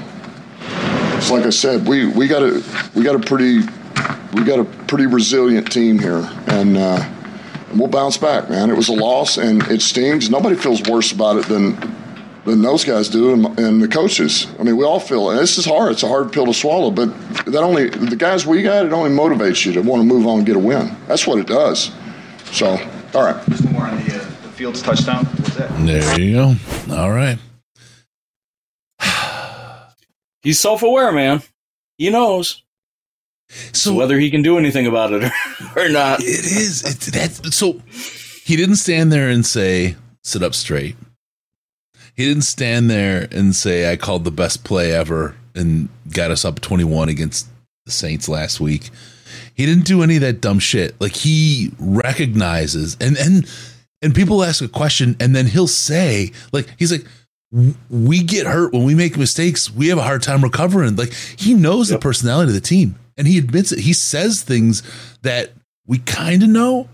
[1.18, 2.64] it's like I said, we, we got a,
[2.96, 3.60] we got a pretty,
[4.34, 6.30] we got a pretty resilient team here.
[6.48, 7.10] And, uh,
[7.76, 8.70] we'll bounce back, man.
[8.70, 10.30] It was a loss, and it stings.
[10.30, 11.74] Nobody feels worse about it than
[12.46, 14.48] than those guys do and, and, the coaches.
[14.60, 15.36] I mean, we all feel it.
[15.38, 15.94] This is hard.
[15.94, 17.08] It's a hard pill to swallow, but
[17.46, 20.40] that only the guys we got, it only motivates you to want to move on
[20.40, 20.96] and get a win.
[21.08, 21.92] That's what it does.
[22.52, 22.78] So,
[23.14, 23.46] all right.
[23.50, 25.28] Just more on the, uh, the Fields touchdown.
[25.86, 26.56] There you go.
[26.92, 27.40] All right.
[30.42, 31.42] He's self-aware, man.
[31.98, 32.64] He knows.
[33.72, 35.32] So whether he can do anything about it
[35.76, 36.84] or, not, it is.
[36.84, 37.82] It, that, so
[38.44, 40.96] he didn't stand there and say, "Sit up straight."
[42.16, 46.46] He didn't stand there and say, I called the best play ever and got us
[46.46, 47.48] up 21 against
[47.86, 48.90] the Saints last week.
[49.56, 51.00] He didn't do any of that dumb shit.
[51.00, 53.50] Like he recognizes and and
[54.02, 57.06] and people ask a question and then he'll say like he's like
[57.90, 59.72] we get hurt when we make mistakes.
[59.72, 60.96] We have a hard time recovering.
[60.96, 62.00] Like he knows yep.
[62.00, 63.80] the personality of the team and he admits it.
[63.80, 64.82] He says things
[65.22, 65.52] that
[65.86, 66.90] we kind of know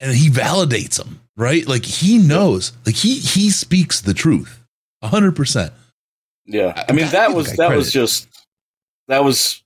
[0.00, 1.66] and he validates them right?
[1.66, 4.64] Like he knows, like he he speaks the truth,
[5.02, 5.72] hundred percent.
[6.46, 7.76] Yeah, I mean that was that credit.
[7.76, 8.28] was just
[9.08, 9.62] that was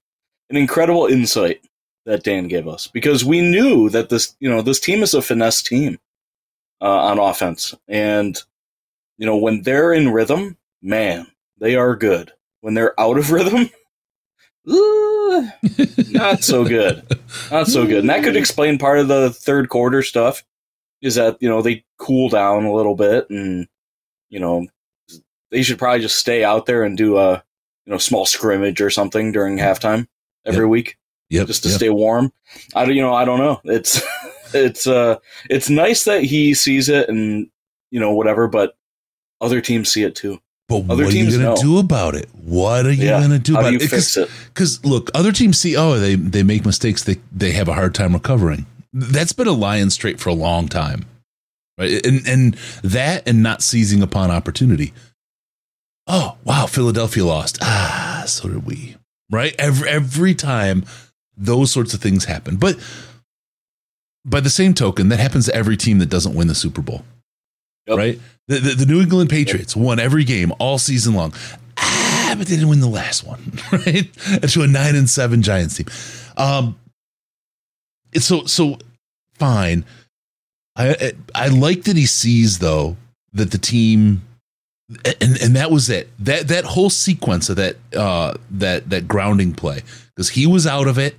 [0.51, 1.61] an incredible insight
[2.07, 5.23] that Dan gave us because we knew that this you know this team is a
[5.23, 5.99] finesse team
[6.81, 8.39] uh, on offense, and
[9.19, 11.27] you know when they're in rhythm, man,
[11.59, 12.33] they are good.
[12.61, 13.71] When they're out of rhythm.
[16.11, 17.03] not so good.
[17.51, 18.01] Not so good.
[18.01, 20.43] And that could explain part of the third quarter stuff
[21.03, 23.67] is that you know they cool down a little bit and
[24.29, 24.67] you know
[25.51, 27.43] they should probably just stay out there and do a
[27.87, 30.07] you know small scrimmage or something during halftime
[30.45, 30.71] every yep.
[30.71, 30.99] week
[31.31, 31.47] yep.
[31.47, 31.77] just to yep.
[31.77, 32.33] stay warm
[32.75, 34.03] i don't you know i don't know it's
[34.55, 35.17] it's uh
[35.51, 37.49] it's nice that he sees it and
[37.91, 38.77] you know whatever but
[39.41, 42.29] other teams see it too but other what are you going to do about it?
[42.45, 43.21] What are you yeah.
[43.21, 44.29] going to do How about do it?
[44.49, 47.95] Because look, other teams see, oh, they they make mistakes, they they have a hard
[47.95, 51.05] time recovering that's been a Lions trait for a long time,
[51.79, 52.05] right?
[52.05, 54.93] And and that and not seizing upon opportunity.
[56.07, 57.59] oh wow, Philadelphia lost.
[57.63, 58.97] Ah, so did we.
[59.31, 59.55] Right?
[59.59, 60.85] Every every time
[61.37, 62.57] those sorts of things happen.
[62.57, 62.79] But
[64.25, 67.03] by the same token, that happens to every team that doesn't win the Super Bowl.
[67.87, 67.97] Yep.
[67.97, 68.21] Right?
[68.49, 69.85] The, the, the, New England Patriots yep.
[69.85, 71.33] won every game all season long.
[71.79, 74.13] Ah, but they didn't win the last one, right?
[74.43, 75.87] To a nine and seven Giants team.
[76.37, 76.79] Um,
[78.15, 78.79] so so
[79.35, 79.85] fine.
[80.77, 82.97] I I like that he sees though
[83.33, 84.23] that the team
[85.05, 86.09] and and that was it.
[86.19, 89.83] That that whole sequence of that uh that that grounding play
[90.15, 91.17] because he was out of it.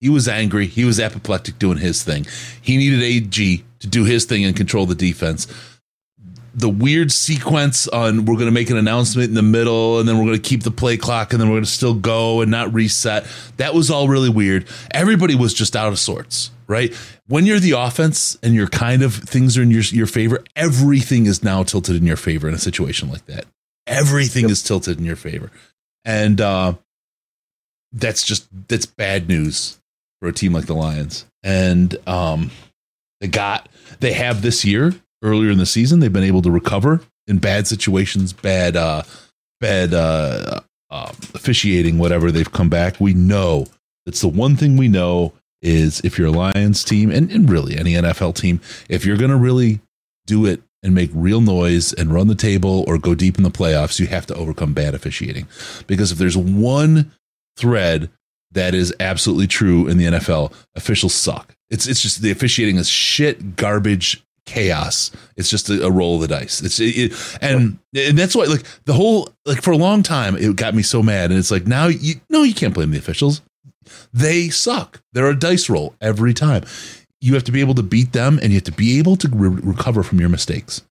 [0.00, 0.66] He was angry.
[0.66, 2.26] He was apoplectic doing his thing.
[2.60, 5.46] He needed AG to do his thing and control the defense
[6.56, 10.16] the weird sequence on we're going to make an announcement in the middle and then
[10.16, 12.50] we're going to keep the play clock and then we're going to still go and
[12.50, 13.26] not reset.
[13.58, 14.66] That was all really weird.
[14.90, 16.94] Everybody was just out of sorts, right?
[17.28, 21.26] When you're the offense and you're kind of things are in your your favor, everything
[21.26, 23.44] is now tilted in your favor in a situation like that.
[23.86, 24.50] Everything yep.
[24.50, 25.50] is tilted in your favor.
[26.06, 26.74] And uh
[27.92, 29.78] that's just that's bad news
[30.20, 31.26] for a team like the Lions.
[31.42, 32.50] And um
[33.20, 33.68] they got
[34.00, 36.00] they have this year earlier in the season.
[36.00, 39.02] They've been able to recover in bad situations, bad, uh,
[39.60, 42.30] bad uh, uh, officiating, whatever.
[42.30, 43.00] They've come back.
[43.00, 43.66] We know
[44.06, 47.76] it's the one thing we know is if you're a Lions team and, and really
[47.76, 49.80] any NFL team, if you're going to really
[50.26, 53.50] do it and make real noise and run the table or go deep in the
[53.50, 55.48] playoffs, you have to overcome bad officiating.
[55.86, 57.12] Because if there's one
[57.56, 58.10] thread
[58.52, 61.54] that is absolutely true in the NFL, officials suck.
[61.68, 65.10] It's it's just the officiating is shit, garbage, chaos.
[65.36, 66.62] It's just a, a roll of the dice.
[66.62, 70.36] It's it, it, and and that's why like the whole like for a long time
[70.36, 71.30] it got me so mad.
[71.30, 73.42] And it's like now you no you can't blame the officials.
[74.12, 75.02] They suck.
[75.12, 76.64] They're a dice roll every time.
[77.20, 79.28] You have to be able to beat them, and you have to be able to
[79.28, 80.82] re- recover from your mistakes.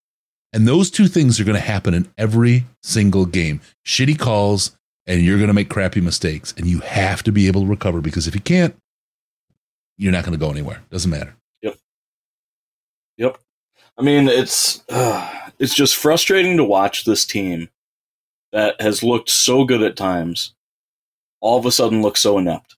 [0.54, 3.62] And those two things are going to happen in every single game.
[3.86, 7.62] Shitty calls, and you're going to make crappy mistakes, and you have to be able
[7.62, 8.76] to recover because if you can't,
[9.98, 10.82] you're not going to go anywhere.
[10.90, 11.36] Doesn't matter.
[11.62, 11.78] Yep.
[13.18, 13.38] Yep.
[13.98, 17.70] I mean, it's uh, it's just frustrating to watch this team
[18.52, 20.54] that has looked so good at times,
[21.40, 22.76] all of a sudden look so inept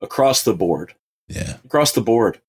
[0.00, 0.94] across the board.
[1.28, 2.40] Yeah, across the board.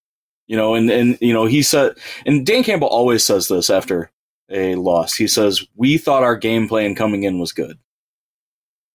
[0.48, 1.96] You know, and and you know he said,
[2.26, 4.12] and Dan Campbell always says this after
[4.50, 5.14] a loss.
[5.16, 7.78] He says we thought our game plan coming in was good,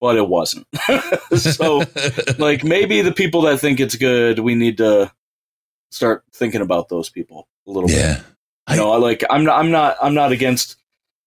[0.00, 0.66] but it wasn't.
[1.36, 1.84] so,
[2.38, 5.12] like maybe the people that think it's good, we need to
[5.92, 7.96] start thinking about those people a little bit.
[7.96, 8.14] yeah.
[8.16, 8.24] bit.
[8.70, 10.76] You know, I like I'm not I'm not I'm not against.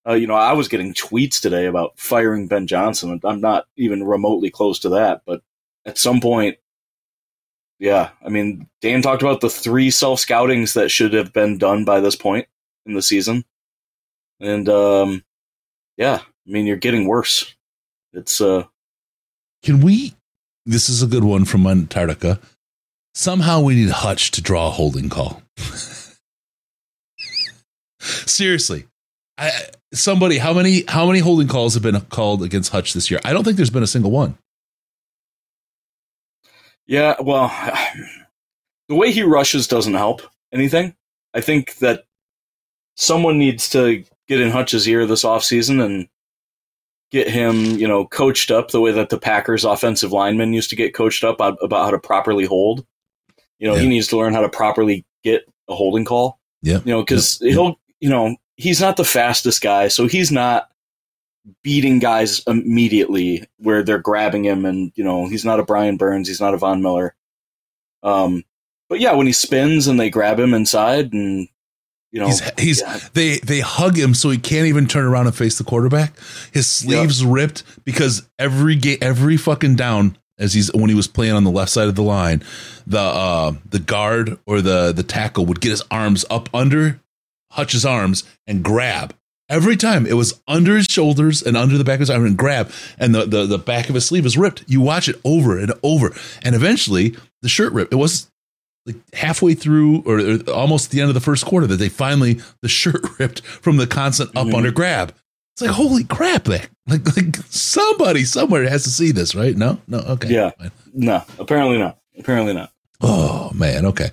[0.06, 3.20] Uh, you know, I was getting tweets today about firing Ben Johnson.
[3.24, 5.42] I'm not even remotely close to that, but
[5.84, 6.56] at some point,
[7.78, 8.10] yeah.
[8.24, 12.00] I mean, Dan talked about the three self scoutings that should have been done by
[12.00, 12.46] this point
[12.86, 13.44] in the season,
[14.40, 15.24] and um,
[15.96, 16.20] yeah.
[16.48, 17.54] I mean, you're getting worse.
[18.12, 18.64] It's uh.
[19.62, 20.14] Can we?
[20.64, 22.40] This is a good one from Antarctica.
[23.14, 25.42] Somehow we need Hutch to draw a holding call.
[28.38, 28.86] Seriously.
[29.36, 29.50] I,
[29.92, 33.18] somebody, how many how many holding calls have been called against Hutch this year?
[33.24, 34.38] I don't think there's been a single one.
[36.86, 37.48] Yeah, well,
[38.88, 40.22] the way he rushes doesn't help
[40.52, 40.94] anything.
[41.34, 42.04] I think that
[42.94, 46.08] someone needs to get in Hutch's ear this offseason and
[47.10, 50.76] get him, you know, coached up the way that the Packers offensive linemen used to
[50.76, 52.86] get coached up about how to properly hold.
[53.58, 53.80] You know, yeah.
[53.80, 56.38] he needs to learn how to properly get a holding call.
[56.62, 56.78] Yeah.
[56.84, 57.50] You know, because yeah.
[57.50, 60.70] he'll you know, he's not the fastest guy, so he's not
[61.62, 66.28] beating guys immediately where they're grabbing him and, you know, he's not a Brian Burns,
[66.28, 67.14] he's not a Von Miller.
[68.02, 68.44] Um
[68.88, 71.48] but yeah, when he spins and they grab him inside and
[72.10, 72.98] you know he's, he's yeah.
[73.12, 76.14] they they hug him so he can't even turn around and face the quarterback.
[76.52, 77.32] His sleeves yep.
[77.32, 81.50] ripped because every game every fucking down as he's when he was playing on the
[81.50, 82.42] left side of the line,
[82.86, 87.00] the uh the guard or the the tackle would get his arms up under
[87.52, 89.14] Hutch's arms and grab.
[89.50, 92.36] Every time it was under his shoulders and under the back of his arm and
[92.36, 94.62] grab, and the, the, the back of his sleeve is ripped.
[94.66, 96.14] You watch it over and over.
[96.42, 97.92] And eventually the shirt ripped.
[97.92, 98.30] It was
[98.84, 102.40] like halfway through or, or almost the end of the first quarter that they finally
[102.62, 104.56] the shirt ripped from the constant up mm-hmm.
[104.56, 105.14] under grab.
[105.54, 109.56] It's like holy crap, like, like like somebody somewhere has to see this, right?
[109.56, 110.70] No, no, okay, yeah, fine.
[110.94, 112.70] no, apparently not, apparently not.
[113.00, 114.10] Oh man, okay.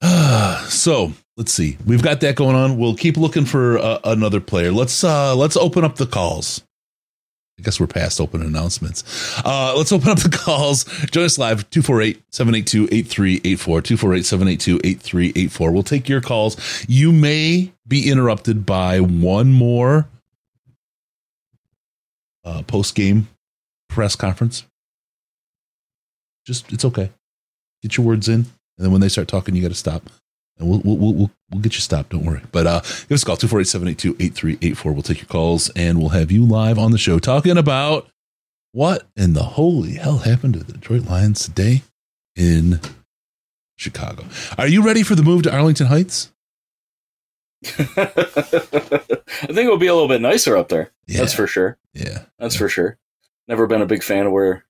[0.70, 1.76] so let's see.
[1.86, 2.78] We've got that going on.
[2.78, 4.72] We'll keep looking for uh, another player.
[4.72, 6.62] Let's uh let's open up the calls.
[7.58, 9.04] I guess we're past open announcements.
[9.44, 10.84] Uh, let's open up the calls.
[11.10, 13.40] Join us live 248-782-8384,
[14.72, 15.72] 248-782-8384.
[15.72, 16.56] We'll take your calls.
[16.88, 20.08] You may be interrupted by one more
[22.44, 23.28] uh, post game
[23.88, 24.64] press conference.
[26.46, 27.10] Just it's okay.
[27.82, 28.46] Get your words in, and
[28.78, 30.02] then when they start talking, you got to stop.
[30.62, 32.10] And we'll, we'll, we'll, we'll get you stopped.
[32.10, 32.42] Don't worry.
[32.52, 34.92] But uh, give us a call 248 782 8384.
[34.92, 38.08] We'll take your calls and we'll have you live on the show talking about
[38.72, 41.82] what in the holy hell happened to the Detroit Lions today
[42.36, 42.80] in
[43.76, 44.24] Chicago.
[44.56, 46.32] Are you ready for the move to Arlington Heights?
[47.64, 47.74] I
[49.46, 50.92] think it'll be a little bit nicer up there.
[51.06, 51.18] Yeah.
[51.18, 51.78] That's for sure.
[51.92, 52.22] Yeah.
[52.38, 52.98] That's for sure.
[53.48, 54.64] Never been a big fan of where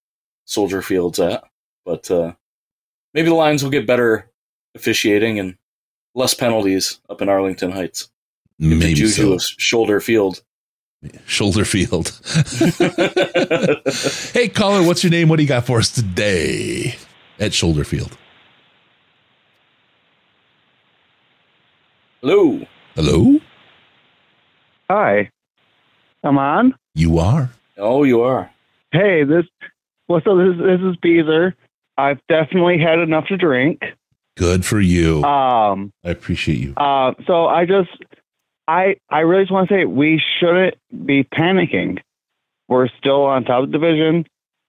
[0.47, 1.45] Soldier Field's at,
[1.85, 2.33] but uh,
[3.15, 4.31] maybe the Lions will get better
[4.75, 5.57] officiating and
[6.15, 8.11] less penalties up in Arlington Heights.
[8.59, 9.33] Maybe juju so.
[9.35, 10.43] of Shoulder Field.
[11.27, 12.21] Shoulder Field.
[14.33, 15.29] hey, caller, what's your name?
[15.29, 16.97] What do you got for us today
[17.39, 18.17] at Shoulder Field?
[22.21, 22.61] Hello.
[22.95, 23.41] Hello?
[24.89, 25.31] Hi.
[26.23, 26.77] I'm on.
[26.95, 27.51] You are.
[27.79, 28.49] Oh, you are.
[28.93, 29.45] Hey, this
[30.07, 30.37] what's up?
[30.37, 31.57] This, this is Beezer.
[31.99, 33.83] I've definitely had enough to drink.
[34.37, 35.23] Good for you.
[35.25, 36.75] Um, I appreciate you.
[36.77, 37.91] uh, so I just,
[38.67, 41.99] I, I really just want to say we shouldn't be panicking.
[42.69, 44.25] We're still on top of the division.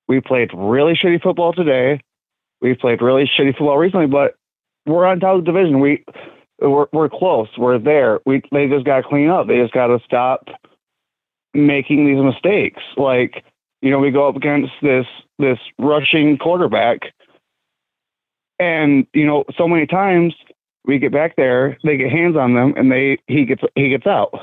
[0.08, 2.02] We played really shitty football today.
[2.62, 4.36] We played really shitty football recently, but
[4.86, 5.80] we're on top of the division.
[5.80, 6.04] We,
[6.60, 7.48] we're, we're close.
[7.58, 8.20] We're there.
[8.26, 9.48] We, they just got to clean up.
[9.48, 10.50] They just got to stop
[11.54, 12.82] making these mistakes.
[12.98, 13.44] Like,
[13.82, 15.06] you know, we go up against this
[15.40, 17.00] this rushing quarterback,
[18.60, 20.34] and you know, so many times
[20.86, 24.06] we get back there, they get hands on them, and they he gets he gets
[24.08, 24.34] out.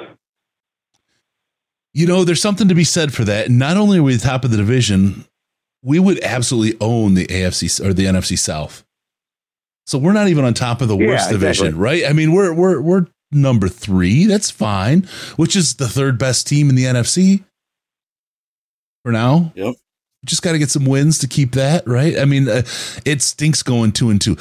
[1.92, 3.51] You know, there's something to be said for that.
[3.51, 5.25] Not only are we the top of the division,
[5.83, 8.85] we would absolutely own the AFC or the NFC South.
[9.87, 11.83] So we're not even on top of the Yeah, worst division, exactly.
[11.83, 12.05] right?
[12.07, 14.27] I mean, we're we're we're number three.
[14.27, 15.03] That's fine.
[15.37, 17.42] Which is the third best team in the NFC
[19.03, 19.53] for now.
[19.57, 19.75] Yep.
[20.24, 22.18] Just got to get some wins to keep that right.
[22.18, 22.62] I mean, uh,
[23.04, 24.37] it stinks going two and two.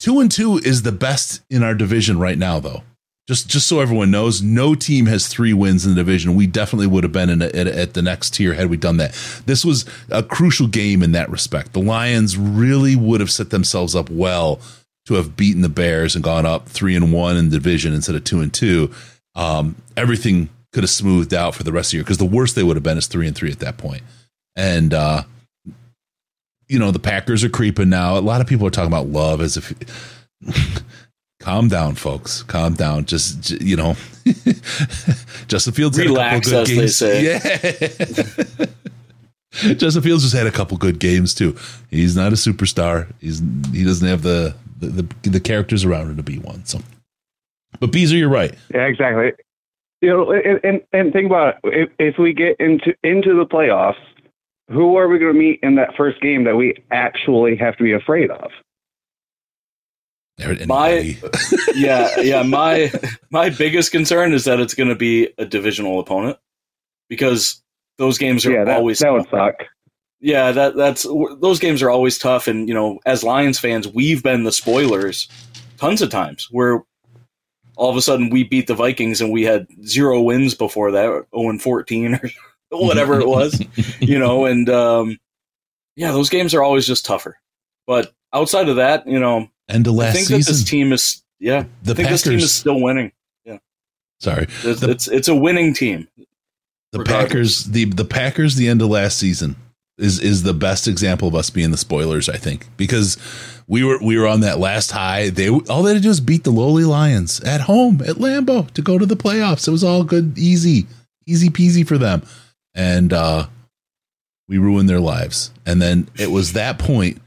[0.00, 2.82] Two and two is the best in our division right now, though.
[3.26, 6.34] Just just so everyone knows, no team has three wins in the division.
[6.34, 8.96] We definitely would have been in a, at, at the next tier had we done
[8.98, 9.12] that.
[9.44, 11.74] This was a crucial game in that respect.
[11.74, 14.60] The Lions really would have set themselves up well
[15.06, 18.14] to have beaten the Bears and gone up three and one in the division instead
[18.14, 18.90] of two and two.
[19.34, 22.54] Um, everything could have smoothed out for the rest of the year because the worst
[22.54, 24.02] they would have been is three and three at that point.
[24.58, 25.22] And uh,
[26.66, 28.18] you know the Packers are creeping now.
[28.18, 29.72] A lot of people are talking about love as if.
[31.40, 32.42] calm down, folks.
[32.42, 33.04] Calm down.
[33.04, 33.94] Just you know,
[35.48, 36.96] Justin Fields had a Relax, couple as good they games.
[36.96, 37.24] say.
[37.24, 38.66] Yeah.
[39.74, 41.56] Justin Fields just had a couple good games too.
[41.90, 43.10] He's not a superstar.
[43.20, 43.40] He's
[43.72, 46.64] he doesn't have the the, the, the characters around him to be one.
[46.64, 46.80] So,
[47.80, 48.54] but Beezer, you're right.
[48.74, 49.32] Yeah, exactly.
[50.02, 51.60] You know, and and, and think about it.
[51.64, 53.96] If, if we get into into the playoffs,
[54.68, 57.84] who are we going to meet in that first game that we actually have to
[57.84, 58.50] be afraid of?
[60.66, 61.16] My
[61.74, 62.92] yeah, yeah, my
[63.30, 66.38] my biggest concern is that it's going to be a divisional opponent
[67.08, 67.60] because
[67.96, 69.54] those games are Yeah, that, always that would suck.
[70.20, 71.02] yeah that that's
[71.40, 75.26] those games are always tough and you know as lions fans we've been the spoilers
[75.76, 76.84] tons of times where
[77.74, 81.06] all of a sudden we beat the vikings and we had zero wins before that
[81.06, 82.30] 0 and 14 or
[82.70, 83.60] whatever it was
[84.00, 85.18] you know and um
[85.96, 87.38] yeah those games are always just tougher
[87.86, 90.52] but outside of that you know of i last think that season.
[90.52, 93.12] this team is yeah The i think this team is still winning
[93.44, 93.58] yeah
[94.20, 96.08] Sorry, it's the, it's, it's a winning team
[96.92, 97.28] the regardless.
[97.28, 97.64] Packers.
[97.64, 98.56] The the Packers.
[98.56, 99.56] The end of last season
[99.98, 102.28] is is the best example of us being the spoilers.
[102.28, 103.16] I think because
[103.66, 105.28] we were we were on that last high.
[105.30, 108.70] They all they had to do was beat the lowly Lions at home at Lambeau
[108.72, 109.68] to go to the playoffs.
[109.68, 110.86] It was all good, easy,
[111.26, 112.22] easy peasy for them,
[112.78, 113.48] and uh,
[114.48, 115.52] we ruined their lives.
[115.66, 117.20] And then it was that point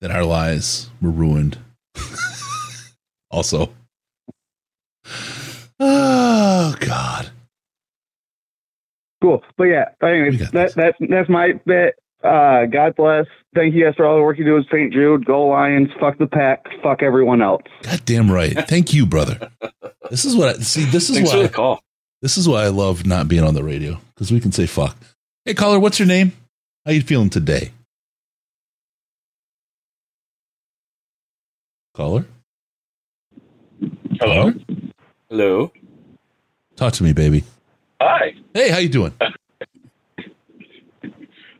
[0.00, 1.58] that our lives were ruined.
[3.30, 3.74] also,
[5.80, 7.30] oh God.
[9.20, 9.42] Cool.
[9.56, 11.94] But yeah, anyways, that, that's that's my bet.
[12.22, 13.26] Uh, God bless.
[13.54, 14.92] Thank you guys for all the work you do with St.
[14.92, 15.24] Jude.
[15.24, 15.88] Go Lions.
[15.98, 16.64] Fuck the pack.
[16.82, 17.62] Fuck everyone else.
[17.82, 18.52] God damn right.
[18.68, 19.50] Thank you, brother.
[20.10, 20.84] This is what I see.
[20.84, 21.80] This is Thanks for why the call.
[22.26, 24.96] This is why I love not being on the radio because we can say fuck.
[25.44, 26.32] Hey, caller, what's your name?
[26.84, 27.70] How you feeling today?
[31.94, 32.26] Caller.
[34.18, 34.52] Hello.
[35.30, 35.70] Hello.
[36.74, 37.44] Talk to me, baby.
[38.00, 38.34] Hi.
[38.52, 39.12] Hey, how you doing?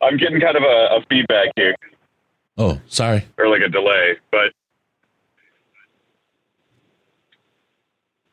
[0.02, 1.76] I'm getting kind of a, a feedback here,
[2.58, 3.24] Oh, sorry.
[3.38, 4.50] or like a delay, but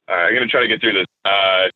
[0.09, 1.05] all right, I'm gonna try to get through this.
[1.25, 1.67] Uh,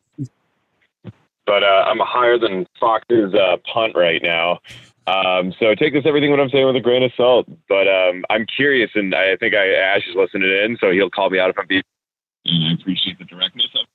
[1.48, 4.60] but uh, I'm higher than Fox's uh, punt right now.
[5.06, 7.48] Um, so take this everything what I'm saying with a grain of salt.
[7.68, 11.30] But um, I'm curious, and I think I, Ash is listening in, so he'll call
[11.30, 11.82] me out if I'm being.
[12.44, 13.86] And I appreciate the directness of.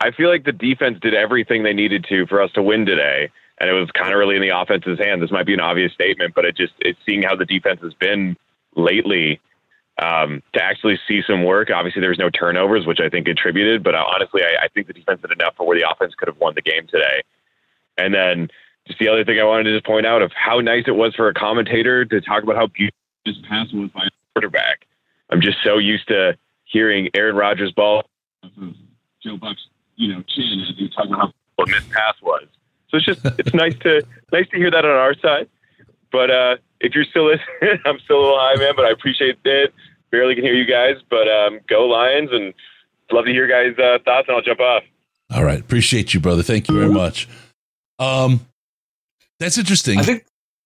[0.00, 3.30] I feel like the defense did everything they needed to for us to win today,
[3.58, 5.22] and it was kind of really in the offense's hand.
[5.22, 7.94] This might be an obvious statement, but it just it's seeing how the defense has
[7.94, 8.36] been
[8.74, 9.40] lately
[9.98, 11.70] um, to actually see some work.
[11.70, 14.86] Obviously, there was no turnovers, which I think contributed, but uh, honestly, I, I think
[14.86, 17.22] the defense did enough for where the offense could have won the game today.
[17.96, 18.48] And then
[18.86, 21.14] just the other thing I wanted to just point out of how nice it was
[21.14, 24.86] for a commentator to talk about how beautiful this pass was by a quarterback.
[25.30, 28.04] I'm just so used to hearing Aaron Rodgers' ball
[29.22, 29.66] Joe Buck's,
[29.96, 32.46] you know, chin as he talking about how this pass was.
[32.88, 35.48] So it's just it's nice to nice to hear that on our side.
[36.12, 38.74] But uh, if you're still listening, I'm still alive, man.
[38.76, 39.74] But I appreciate it.
[40.10, 42.54] Barely can hear you guys, but um, go Lions, and
[43.10, 44.28] love to hear guys' uh, thoughts.
[44.28, 44.82] And I'll jump off.
[45.34, 46.42] All right, appreciate you, brother.
[46.42, 47.28] Thank you very much.
[47.98, 48.46] Um,
[49.40, 49.98] that's interesting.
[49.98, 50.24] I think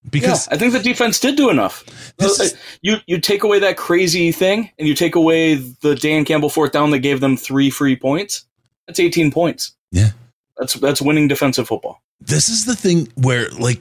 [0.09, 1.85] because yeah, I think the defense did do enough.
[2.19, 6.51] Is, you you take away that crazy thing, and you take away the Dan Campbell
[6.51, 8.47] fourth down that gave them three free points.
[8.87, 9.77] That's 18 points.
[9.93, 10.11] Yeah,
[10.59, 12.03] that's that's winning defensive football.
[12.21, 13.81] This is the thing where like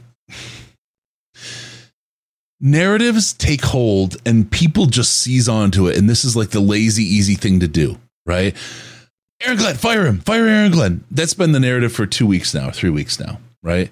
[2.61, 7.03] narratives take hold and people just seize onto it, and this is like the lazy,
[7.03, 8.55] easy thing to do, right?
[9.41, 11.03] Aaron Glenn, fire him, fire Aaron Glenn.
[11.11, 13.89] That's been the narrative for two weeks now, three weeks now, right?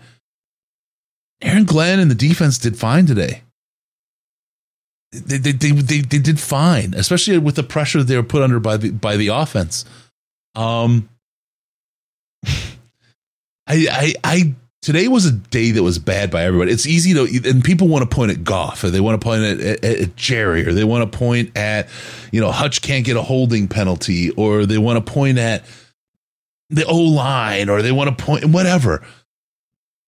[1.41, 3.43] Aaron Glenn and the defense did fine today.
[5.11, 8.59] They, they, they, they, they did fine, especially with the pressure they were put under
[8.59, 9.85] by the by the offense.
[10.53, 11.07] Um,
[12.45, 14.55] I, I, I,
[14.87, 16.71] today was a day that was bad by everybody.
[16.71, 19.43] It's easy to, and people want to point at Goff, or they want to point
[19.43, 21.89] at, at, at Jerry, or they want to point at,
[22.31, 25.65] you know, Hutch can't get a holding penalty, or they want to point at
[26.69, 29.05] the O line, or they want to point whatever.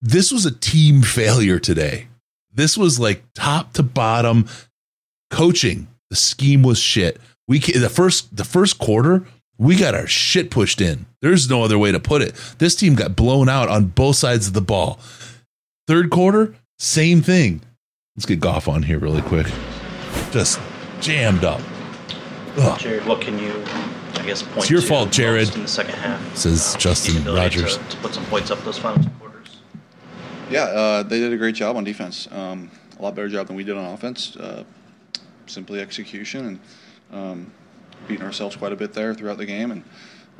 [0.01, 2.07] This was a team failure today.
[2.53, 4.47] This was like top to bottom
[5.29, 5.89] coaching.
[6.09, 7.19] The scheme was shit.
[7.49, 9.25] We the first the first quarter
[9.59, 11.05] we got our shit pushed in.
[11.21, 12.33] There's no other way to put it.
[12.57, 14.99] This team got blown out on both sides of the ball.
[15.85, 17.61] Third quarter, same thing.
[18.15, 19.47] Let's get Goff on here really quick.
[20.31, 20.59] Just
[21.01, 21.61] jammed up.
[22.57, 22.79] Ugh.
[22.79, 23.51] Jared, what can you,
[24.15, 25.53] I guess, point It's your fault, Jared.
[25.53, 27.77] In the second half, says Justin Rogers.
[27.77, 29.57] To, to, put some points up those final two quarters.
[30.49, 32.29] Yeah, uh, they did a great job on defense.
[32.31, 34.37] Um, a lot better job than we did on offense.
[34.37, 34.63] Uh,
[35.47, 36.59] simply execution and.
[37.11, 37.51] Um,
[38.07, 39.71] beating ourselves quite a bit there throughout the game.
[39.71, 39.83] And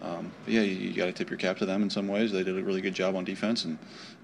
[0.01, 2.31] um, yeah, you, you got to tip your cap to them in some ways.
[2.31, 3.77] They did a really good job on defense, and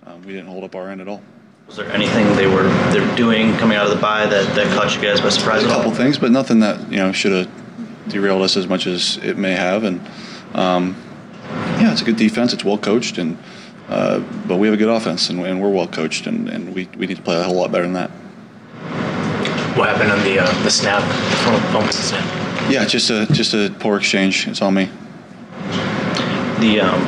[0.06, 1.22] um, we didn't hold up our end at all.
[1.68, 4.96] Was there anything they were they're doing coming out of the bye that, that caught
[4.96, 5.64] you guys by surprise?
[5.64, 7.52] A couple things, but nothing that you know should have
[8.08, 9.84] derailed us as much as it may have.
[9.84, 10.00] And
[10.54, 10.96] um,
[11.80, 12.54] yeah, it's a good defense.
[12.54, 13.38] It's well coached, and
[13.90, 16.88] uh, but we have a good offense, and, and we're well coached, and, and we,
[16.98, 18.10] we need to play a whole lot better than that.
[19.76, 21.02] What happened on the uh, the snap,
[21.72, 22.45] the snap?
[22.70, 24.48] Yeah, just a just a poor exchange.
[24.48, 24.90] It's all me.
[26.60, 27.02] The um,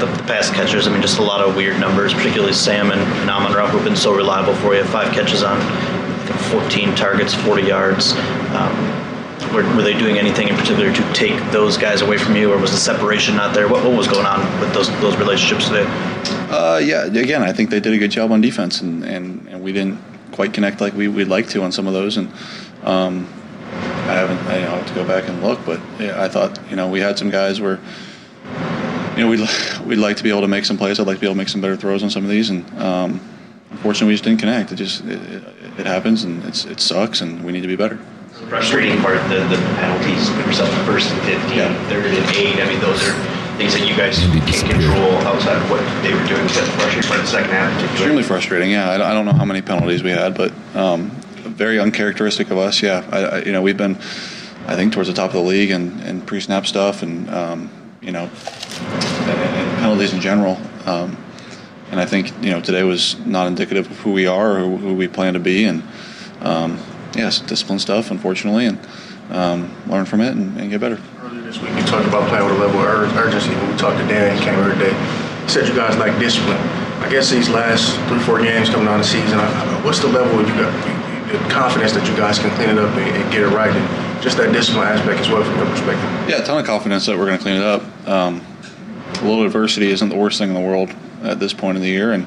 [0.00, 0.86] the, the, pass catchers.
[0.86, 3.84] I mean, just a lot of weird numbers, particularly Sam and, and Amon Ra, who've
[3.84, 4.84] been so reliable for you.
[4.84, 5.60] Five catches on
[6.50, 8.12] 14 targets, 40 yards.
[8.54, 9.08] Um,
[9.52, 12.58] were, were, they doing anything in particular to take those guys away from you, or
[12.58, 13.68] was the separation not there?
[13.68, 15.86] What, what was going on with those those relationships today?
[16.50, 19.62] Uh, yeah, again, I think they did a good job on defense, and, and, and
[19.62, 19.98] we didn't
[20.32, 22.16] quite connect like we, would like to on some of those.
[22.16, 22.32] And
[22.84, 23.28] um,
[24.08, 26.58] I haven't, I, you know, have to go back and look, but yeah, I thought,
[26.70, 27.78] you know, we had some guys where,
[29.16, 29.40] you know, we'd,
[29.86, 30.98] we'd like to be able to make some plays.
[30.98, 32.50] I'd like to be able to make some better throws on some of these.
[32.50, 33.20] And um,
[33.70, 34.72] unfortunately, we just didn't connect.
[34.72, 35.20] It just, it,
[35.78, 37.98] it, happens and it's, it sucks and we need to be better.
[38.28, 41.88] The frustrating part, the, the penalties, put yourself in first and 15, yeah.
[41.88, 42.60] third and eight.
[42.60, 43.12] I mean, those are
[43.58, 46.46] things that you guys can't control outside of what they were doing.
[46.46, 47.90] That's frustrating for the second half.
[47.90, 48.88] Extremely frustrating, yeah.
[48.88, 51.10] I, I, don't know how many penalties we had, but um,
[51.58, 52.80] very uncharacteristic of us.
[52.80, 53.96] Yeah, I, I, you know, we've been,
[54.66, 58.12] I think, towards the top of the league and, and pre-snap stuff, and um, you
[58.12, 60.56] know, and, penalties in general.
[60.86, 61.16] Um,
[61.90, 64.94] and I think you know today was not indicative of who we are or who,
[64.94, 65.82] we plan to be, and
[66.40, 66.78] um,
[67.14, 68.78] yes, discipline stuff, unfortunately, and
[69.30, 71.00] um, learn from it and, and, get better.
[71.20, 73.50] Earlier this week, you talked about playing with a level of urgency.
[73.50, 74.94] We talked to Dan, he came here today.
[75.42, 76.56] He said you guys like discipline.
[77.00, 79.38] I guess these last three, four games coming on the season,
[79.82, 80.97] what's the level you got?
[81.50, 84.36] Confidence that you guys can clean it up and, and, get it right, and just
[84.38, 86.28] that discipline aspect as well from your perspective.
[86.28, 87.82] Yeah, a ton of confidence that we're going to clean it up.
[88.08, 88.44] Um,
[89.14, 90.90] a little adversity isn't the worst thing in the world
[91.22, 92.26] at this point in the year, and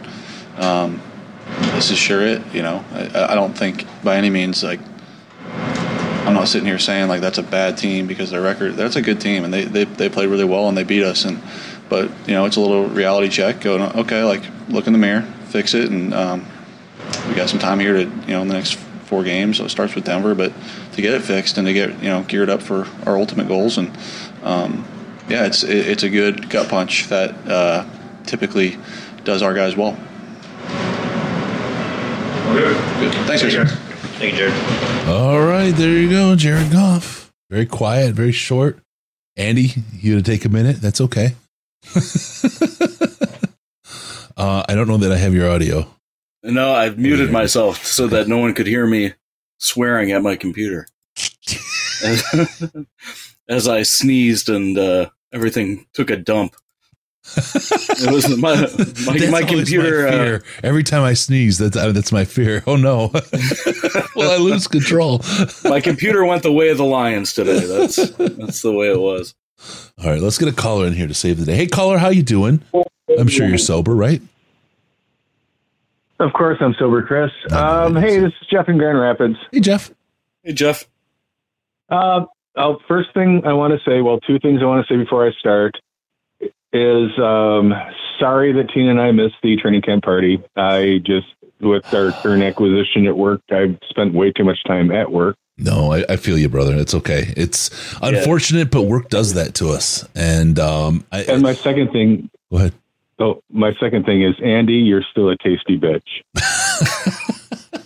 [0.57, 1.01] um,
[1.73, 2.41] this is sure it.
[2.53, 4.79] You know, I, I, don't think by any means like
[6.25, 8.75] I'm not sitting here saying like that's a bad team because their record.
[8.75, 11.25] That's a good team, and they they, they played really well and they beat us,
[11.25, 11.41] and
[11.89, 13.61] but you know, it's a little reality check.
[13.61, 16.45] Going, okay, like look in the mirror, fix it, and um,
[17.27, 18.79] we got some time here to you know in the next
[19.12, 19.57] four games.
[19.57, 20.53] So it starts with Denver, but
[20.93, 23.78] to get it fixed and to get you know geared up for our ultimate goals,
[23.78, 23.95] and
[24.41, 24.88] um,
[25.28, 27.86] yeah, it's it, it's a good gut punch that uh,
[28.24, 28.78] typically
[29.24, 29.91] does our guys well.
[32.53, 32.76] Good.
[33.28, 33.70] Thanks, Jared.
[34.18, 35.07] Thank you, Jared.
[35.07, 37.32] All right, there you go, Jared Goff.
[37.49, 38.80] Very quiet, very short.
[39.36, 40.82] Andy, you gonna take a minute?
[40.82, 41.36] That's okay.
[44.38, 45.88] uh, I don't know that I have your audio.
[46.43, 49.13] No, I've muted myself so that no one could hear me
[49.59, 50.87] swearing at my computer.
[52.03, 52.71] as,
[53.49, 56.55] as I sneezed and uh, everything took a dump.
[57.35, 58.55] it was my
[59.05, 60.09] my, my computer.
[60.09, 60.39] my uh.
[60.63, 62.63] Every time I sneeze, that's uh, that's my fear.
[62.65, 63.11] Oh no!
[64.15, 65.21] well, I lose control?
[65.63, 67.59] my computer went the way of the lions today.
[67.59, 69.35] That's that's the way it was.
[70.03, 71.55] All right, let's get a caller in here to save the day.
[71.55, 72.63] Hey, caller, how you doing?
[73.19, 74.23] I'm sure you're sober, right?
[76.22, 77.32] Of course, I'm sober, Chris.
[77.51, 79.38] Um, hey, this is Jeff in Grand Rapids.
[79.51, 79.89] Hey, Jeff.
[80.43, 80.86] Hey, Jeff.
[81.89, 84.97] Uh, oh, first thing I want to say, well, two things I want to say
[84.97, 85.74] before I start
[86.72, 87.74] is um,
[88.19, 90.39] sorry that Tina and I missed the training camp party.
[90.55, 91.26] I just,
[91.59, 95.38] with our current acquisition at work, I've spent way too much time at work.
[95.57, 96.76] No, I, I feel you, brother.
[96.76, 97.34] It's okay.
[97.36, 100.07] It's unfortunate, but work does that to us.
[100.13, 102.74] And um, I, And my second thing, go ahead.
[103.20, 106.01] Oh, my second thing is, Andy, you're still a tasty bitch.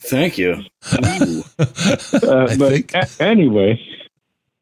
[0.00, 1.42] Thank you.
[1.58, 3.80] uh, but a- anyway,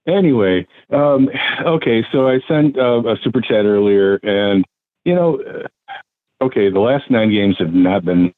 [0.07, 1.29] anyway, um,
[1.65, 2.05] okay.
[2.11, 4.65] So I sent uh, a super chat earlier, and
[5.05, 8.35] you know, uh, okay, the last nine games have not been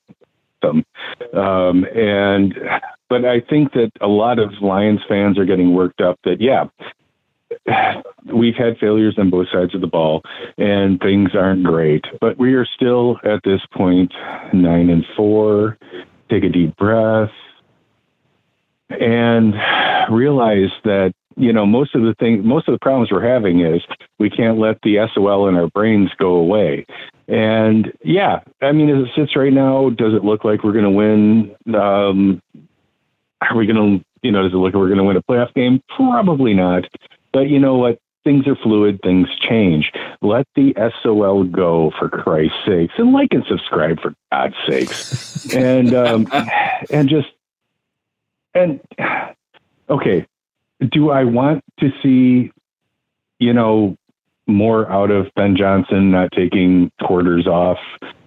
[0.62, 0.84] some,
[1.32, 2.54] um, and
[3.08, 6.64] but I think that a lot of Lions fans are getting worked up that yeah.
[8.32, 10.22] We've had failures on both sides of the ball,
[10.56, 12.04] and things aren't great.
[12.20, 14.12] But we are still at this point
[14.52, 15.78] nine and four.
[16.28, 17.30] Take a deep breath
[18.90, 19.54] and
[20.10, 23.82] realize that you know most of the thing most of the problems we're having is
[24.18, 26.86] we can't let the SOL in our brains go away.
[27.28, 30.84] And yeah, I mean as it sits right now, does it look like we're going
[30.84, 32.42] to win um
[33.40, 35.22] are we going to you know does it look like we're going to win a
[35.22, 35.82] playoff game?
[35.96, 36.84] Probably not.
[37.32, 37.98] But you know what?
[38.22, 39.90] Things are fluid, things change.
[40.20, 45.54] Let the SOL go for Christ's sakes and like and subscribe for God's sakes.
[45.54, 46.28] and um
[46.90, 47.28] and just
[48.54, 48.80] and
[49.88, 50.26] okay,
[50.90, 52.52] do I want to see,
[53.38, 53.96] you know,
[54.46, 57.78] more out of Ben Johnson not taking quarters off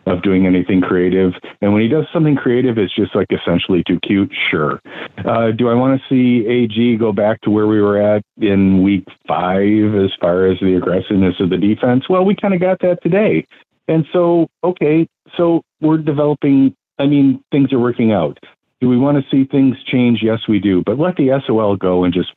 [0.06, 1.34] of doing anything creative?
[1.62, 4.32] And when he does something creative, it's just like essentially too cute.
[4.50, 4.82] Sure.
[5.26, 8.82] Uh, do I want to see AG go back to where we were at in
[8.84, 12.10] week five as far as the aggressiveness of the defense?
[12.10, 13.46] Well, we kind of got that today.
[13.88, 16.76] And so, okay, so we're developing.
[17.00, 18.38] I mean, things are working out.
[18.80, 20.20] Do we want to see things change?
[20.22, 20.84] Yes, we do.
[20.86, 22.34] But let the SOL go and just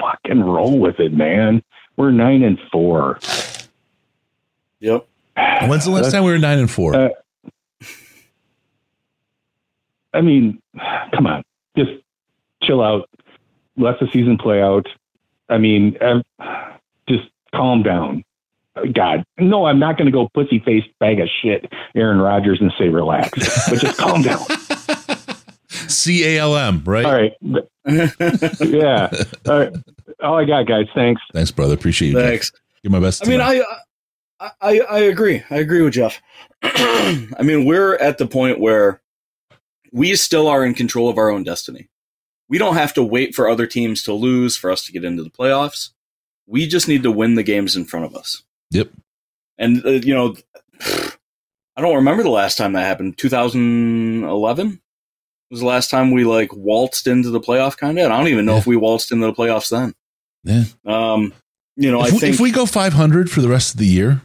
[0.00, 1.62] fucking roll with it, man.
[1.96, 3.18] We're nine and four.
[4.80, 5.06] Yep.
[5.36, 6.94] When's the last time we were nine and four?
[6.94, 7.08] Uh,
[10.14, 10.60] I mean,
[11.14, 11.42] come on,
[11.76, 11.90] just
[12.62, 13.08] chill out.
[13.76, 14.86] Let the season play out.
[15.48, 15.96] I mean,
[17.08, 18.24] just calm down.
[18.94, 22.72] God, no, I'm not going to go pussy faced bag of shit, Aaron Rodgers, and
[22.78, 23.30] say relax,
[23.68, 24.40] but just calm down.
[25.68, 27.04] C A L M, right?
[27.04, 27.32] All right.
[28.60, 29.10] yeah.
[29.46, 29.72] All right.
[30.22, 30.86] All I got, guys.
[30.94, 31.20] Thanks.
[31.32, 31.74] Thanks, brother.
[31.74, 32.14] Appreciate you.
[32.14, 32.28] Jeff.
[32.28, 32.52] Thanks.
[32.82, 33.26] Give my best.
[33.26, 33.62] I mean, tonight.
[33.62, 33.76] I,
[34.60, 35.42] I I agree.
[35.50, 36.20] I agree with Jeff.
[36.62, 39.00] I mean, we're at the point where
[39.92, 41.88] we still are in control of our own destiny.
[42.48, 45.22] We don't have to wait for other teams to lose for us to get into
[45.22, 45.90] the playoffs.
[46.46, 48.42] We just need to win the games in front of us.
[48.70, 48.90] Yep.
[49.58, 50.36] And uh, you know,
[51.76, 53.18] I don't remember the last time that happened.
[53.18, 54.80] 2011
[55.50, 58.10] was the last time we like waltzed into the playoff kind of.
[58.10, 59.94] I don't even know if we waltzed into the playoffs then.
[60.44, 60.64] Yeah.
[60.84, 61.32] Um,
[61.76, 63.86] you know, if, I we, think if we go 500 for the rest of the
[63.86, 64.22] year,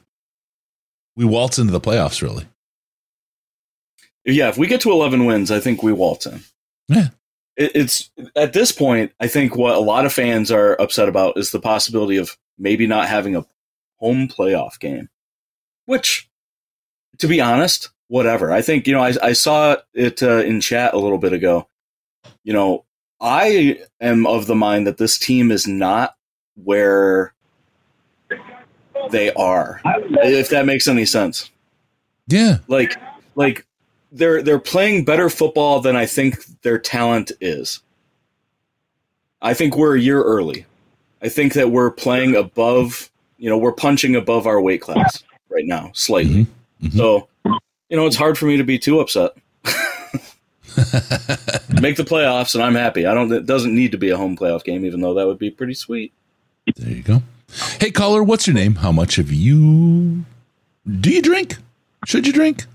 [1.17, 2.21] we waltz into the playoffs.
[2.21, 2.45] Really?
[4.23, 6.41] yeah, if we get to 11 wins, I think we waltz in.
[6.87, 7.09] Yeah.
[7.57, 11.37] It, it's at this point, I think what a lot of fans are upset about
[11.37, 13.45] is the possibility of maybe not having a
[13.97, 15.09] home playoff game,
[15.85, 16.29] which,
[17.17, 18.51] to be honest, whatever.
[18.51, 21.67] I think, you know, I, I saw it uh, in chat a little bit ago.
[22.43, 22.85] You know,
[23.19, 26.15] I am of the mind that this team is not
[26.55, 27.33] where
[29.11, 31.49] they are, if that makes any sense.
[32.27, 32.57] Yeah.
[32.67, 32.95] Like,
[33.35, 33.65] like
[34.11, 37.81] they're they're playing better football than I think their talent is.
[39.41, 40.65] I think we're a year early.
[41.21, 45.65] I think that we're playing above, you know, we're punching above our weight class right
[45.65, 46.45] now, slightly.
[46.45, 46.87] Mm-hmm.
[46.87, 46.97] Mm-hmm.
[46.97, 47.27] So,
[47.89, 49.31] you know, it's hard for me to be too upset.
[51.81, 53.05] Make the playoffs, and I'm happy.
[53.05, 53.31] I don't.
[53.31, 55.73] It doesn't need to be a home playoff game, even though that would be pretty
[55.73, 56.13] sweet.
[56.75, 57.23] There you go.
[57.79, 58.75] Hey, caller, what's your name?
[58.75, 60.25] How much have you?
[60.99, 61.57] Do you drink?
[62.05, 62.65] Should you drink?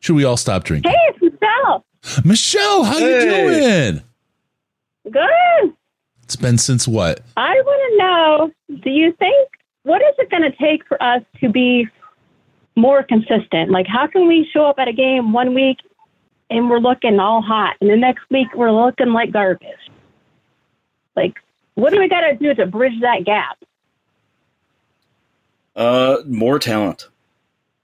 [0.00, 0.90] Should we all stop drinking?
[0.92, 1.84] Hey, it's Michelle.
[2.24, 4.02] Michelle, how you doing?
[5.10, 5.74] Good.
[6.24, 7.20] It's been since what?
[7.36, 9.48] I want to know do you think,
[9.84, 11.86] what is it going to take for us to be
[12.74, 13.70] more consistent?
[13.70, 15.78] Like, how can we show up at a game one week
[16.50, 19.68] and we're looking all hot, and the next week we're looking like garbage?
[21.14, 21.34] Like,
[21.74, 23.56] what do we got to do to bridge that gap?
[25.76, 27.08] Uh, more talent,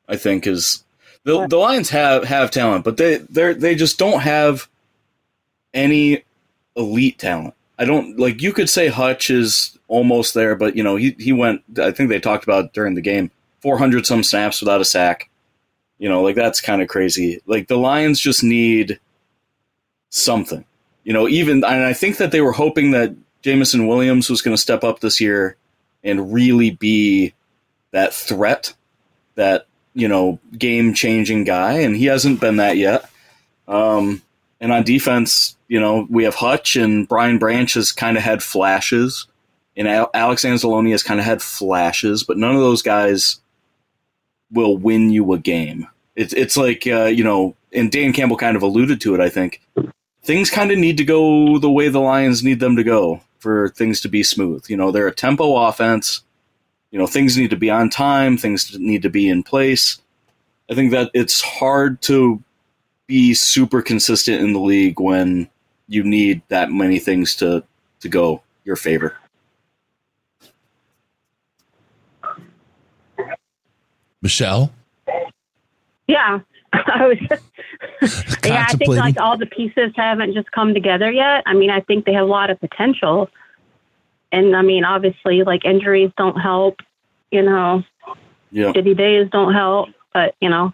[0.08, 0.82] I think is
[1.24, 4.66] the the Lions have have talent, but they they they just don't have
[5.74, 6.24] any
[6.74, 7.54] elite talent.
[7.78, 11.32] I don't like you could say Hutch is almost there, but you know he he
[11.32, 11.62] went.
[11.78, 13.30] I think they talked about during the game,
[13.60, 15.28] four hundred some snaps without a sack.
[15.98, 17.40] You know, like that's kind of crazy.
[17.46, 18.98] Like the Lions just need
[20.08, 20.64] something.
[21.04, 24.56] You know, even and I think that they were hoping that Jameson Williams was going
[24.56, 25.56] to step up this year
[26.02, 27.34] and really be
[27.92, 28.74] that threat,
[29.36, 33.08] that you know, game changing guy, and he hasn't been that yet.
[33.68, 34.22] Um,
[34.60, 38.42] and on defense, you know, we have Hutch and Brian Branch has kind of had
[38.42, 39.26] flashes,
[39.76, 43.40] and Al- Alex Anzalone has kind of had flashes, but none of those guys
[44.50, 45.86] will win you a game.
[46.14, 49.20] It's it's like uh, you know, and Dan Campbell kind of alluded to it.
[49.20, 49.62] I think
[50.22, 53.70] things kind of need to go the way the Lions need them to go for
[53.70, 54.68] things to be smooth.
[54.68, 56.22] You know, they're a tempo offense.
[56.92, 58.36] You know, things need to be on time.
[58.36, 60.00] Things need to be in place.
[60.70, 62.40] I think that it's hard to
[63.06, 65.48] be super consistent in the league when
[65.88, 67.64] you need that many things to
[68.00, 69.16] to go your favor.
[74.20, 74.72] Michelle?
[76.06, 76.40] Yeah.
[76.72, 77.18] I was
[78.44, 81.42] Yeah, I think like all the pieces haven't just come together yet.
[81.46, 83.28] I mean, I think they have a lot of potential.
[84.32, 86.80] And I mean, obviously like injuries don't help,
[87.30, 87.84] you know.
[88.50, 88.72] Yeah.
[88.72, 90.72] Shitty days don't help, but you know,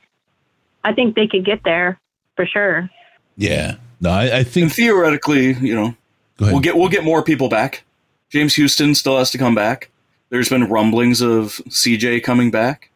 [0.84, 2.00] I think they could get there
[2.36, 2.88] for sure.
[3.36, 3.76] Yeah.
[4.00, 5.94] No, I, I think and theoretically, you know,
[6.38, 7.84] we'll get we'll get more people back.
[8.30, 9.90] James Houston still has to come back.
[10.30, 12.90] There's been rumblings of CJ coming back.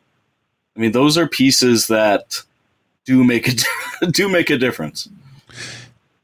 [0.76, 2.42] I mean, those are pieces that
[3.04, 5.08] do make a do make a difference.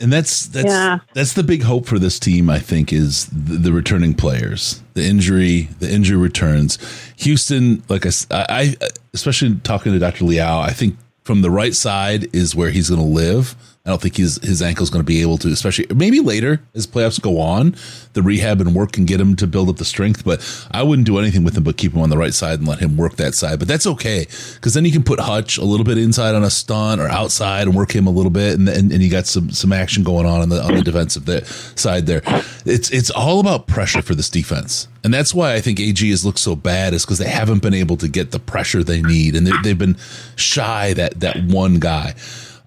[0.01, 0.99] And that's that's Yeah.
[1.13, 2.49] that's the big hope for this team.
[2.49, 6.79] I think is the, the returning players, the injury, the injury returns.
[7.17, 8.77] Houston, like I, I
[9.13, 10.25] especially talking to Dr.
[10.25, 13.55] Liao, I think from the right side is where he's going to live.
[13.89, 16.87] I don't think his his ankle's going to be able to, especially maybe later as
[16.87, 17.75] playoffs go on,
[18.13, 20.27] the rehab and work can get him to build up the strength.
[20.27, 22.69] But I wouldn't do anything with him but keep him on the right side and
[22.69, 23.59] let him work that side.
[23.59, 24.27] But that's okay
[24.57, 27.67] because then you can put Hutch a little bit inside on a stunt or outside
[27.67, 30.27] and work him a little bit, and and, and you got some some action going
[30.27, 32.21] on on the on the defensive side there.
[32.67, 36.27] It's it's all about pressure for this defense, and that's why I think AG has
[36.27, 39.35] looked so bad is because they haven't been able to get the pressure they need,
[39.35, 39.97] and they, they've been
[40.37, 42.15] shy that that one guy.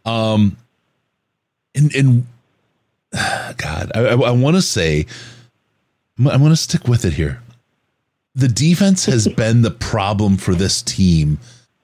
[0.04, 0.58] Um,
[1.76, 2.28] and and
[3.58, 5.06] God, I, I, I want to say,
[6.18, 7.42] I'm, I'm going to stick with it here.
[8.36, 11.40] The defense has been the problem for this team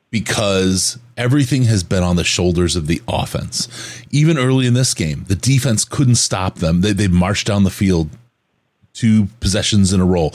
[0.10, 3.68] because everything has been on the shoulders of the offense.
[4.12, 6.82] Even early in this game, the defense couldn't stop them.
[6.82, 8.10] They, they marched down the field
[8.94, 10.32] two possessions in a row.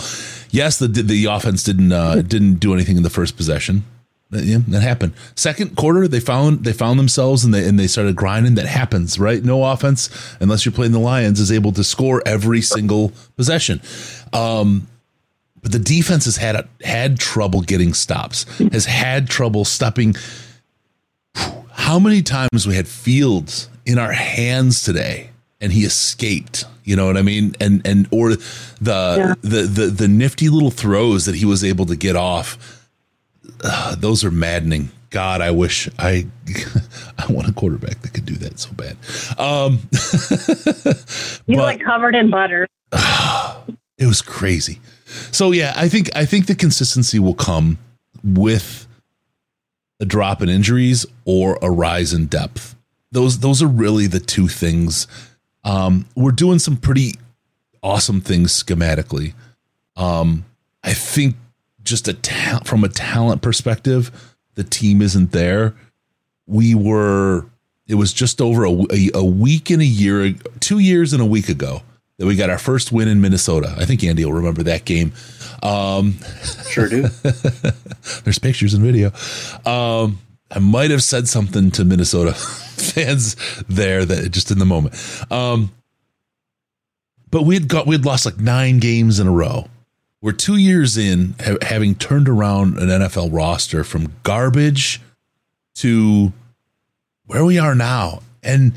[0.50, 3.84] Yes, the the offense didn't uh, didn't do anything in the first possession.
[4.32, 5.12] That- Yeah, that happened.
[5.36, 8.56] Second quarter, they found they found themselves and they and they started grinding.
[8.56, 9.42] That happens, right?
[9.44, 10.10] No offense,
[10.40, 13.80] unless you're playing the Lions, is able to score every single possession.
[14.32, 14.88] Um,
[15.62, 18.44] but the defense has had had trouble getting stops.
[18.72, 20.16] Has had trouble stopping.
[21.70, 25.30] How many times we had Fields in our hands today,
[25.60, 26.64] and he escaped.
[26.84, 27.54] You know what I mean?
[27.60, 31.96] And and or the the the the nifty little throws that he was able to
[31.96, 32.81] get off.
[33.62, 34.90] Uh, those are maddening.
[35.10, 36.26] God, I wish I
[37.18, 38.96] I want a quarterback that could do that so bad.
[39.38, 42.66] Um, He's but- like covered in butter.
[43.98, 44.80] it was crazy.
[45.30, 47.78] So yeah, I think I think the consistency will come
[48.24, 48.86] with
[50.00, 52.74] a drop in injuries or a rise in depth.
[53.12, 55.06] Those those are really the two things.
[55.64, 57.14] Um, we're doing some pretty
[57.82, 59.34] awesome things schematically.
[59.96, 60.44] Um,
[60.82, 61.36] I think
[61.92, 64.10] just a ta- from a talent perspective,
[64.54, 65.74] the team isn't there.
[66.46, 67.44] We were.
[67.86, 71.26] It was just over a, a, a week and a year, two years and a
[71.26, 71.82] week ago
[72.16, 73.74] that we got our first win in Minnesota.
[73.76, 75.12] I think Andy will remember that game.
[75.62, 76.14] Um,
[76.70, 77.02] sure do.
[78.24, 79.08] there's pictures and video.
[79.66, 80.18] Um,
[80.50, 83.36] I might have said something to Minnesota fans
[83.68, 84.94] there that just in the moment.
[85.30, 85.70] Um,
[87.30, 89.66] but we had got we had lost like nine games in a row.
[90.22, 95.00] We're two years in, ha- having turned around an NFL roster from garbage
[95.74, 96.32] to
[97.26, 98.20] where we are now.
[98.42, 98.72] And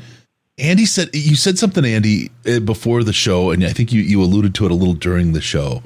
[0.58, 4.20] Andy said you said something, Andy, uh, before the show, and I think you you
[4.20, 5.82] alluded to it a little during the show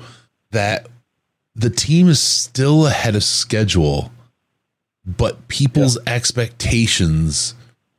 [0.51, 0.87] that
[1.55, 4.11] the team is still ahead of schedule,
[5.05, 7.55] but people's expectations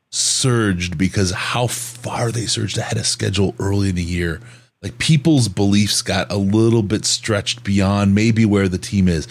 [0.09, 4.41] surged because how far they surged ahead of schedule early in the year.
[4.81, 9.27] Like people's beliefs got a little bit stretched beyond maybe where the team is.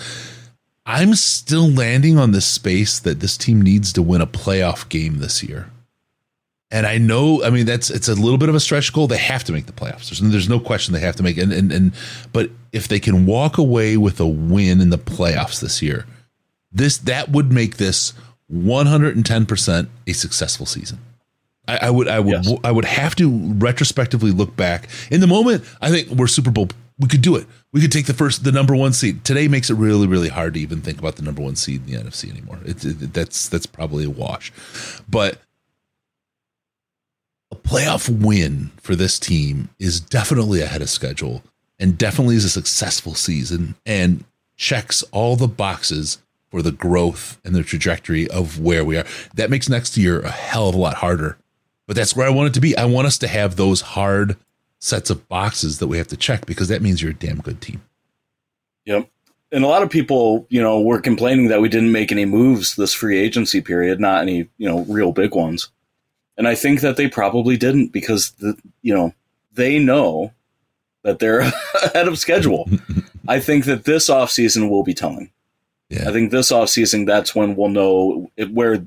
[0.87, 5.19] I'm still landing on this space that this team needs to win a playoff game
[5.19, 5.71] this year.
[6.73, 9.09] And I know, I mean, that's it's a little bit of a stretch goal.
[9.09, 10.09] They have to make the playoffs.
[10.09, 11.37] There's, there's no question they have to make.
[11.37, 11.93] And, and and
[12.33, 16.07] but if they can walk away with a win in the playoffs this year,
[16.71, 18.13] this that would make this
[18.47, 21.01] 110 percent a successful season.
[21.71, 24.89] I, I would I would I would have to retrospectively look back.
[25.11, 26.69] In the moment, I think we're Super Bowl.
[26.99, 27.47] We could do it.
[27.73, 29.25] We could take the first the number one seed.
[29.25, 31.93] Today makes it really really hard to even think about the number one seed in
[31.93, 32.59] the NFC anymore.
[32.65, 34.53] It's it, that's that's probably a wash.
[35.09, 35.41] But
[37.53, 41.43] a playoff win for this team is definitely ahead of schedule
[41.79, 44.25] and definitely is a successful season and
[44.57, 46.19] checks all the boxes
[46.51, 49.07] for the growth and the trajectory of where we are.
[49.35, 51.39] That makes next year a hell of a lot harder.
[51.91, 52.77] But that's where I want it to be.
[52.77, 54.37] I want us to have those hard
[54.79, 57.61] sets of boxes that we have to check because that means you're a damn good
[57.61, 57.83] team.
[58.85, 59.09] Yep.
[59.51, 62.77] And a lot of people, you know, were complaining that we didn't make any moves
[62.77, 65.69] this free agency period, not any, you know, real big ones.
[66.39, 69.13] And I think that they probably didn't because the, you know,
[69.53, 70.33] they know
[71.03, 71.41] that they're
[71.83, 72.71] ahead of schedule.
[73.27, 75.33] I think that this offseason will be telling.
[75.89, 76.09] Yeah.
[76.09, 78.87] I think this offseason that's when we'll know where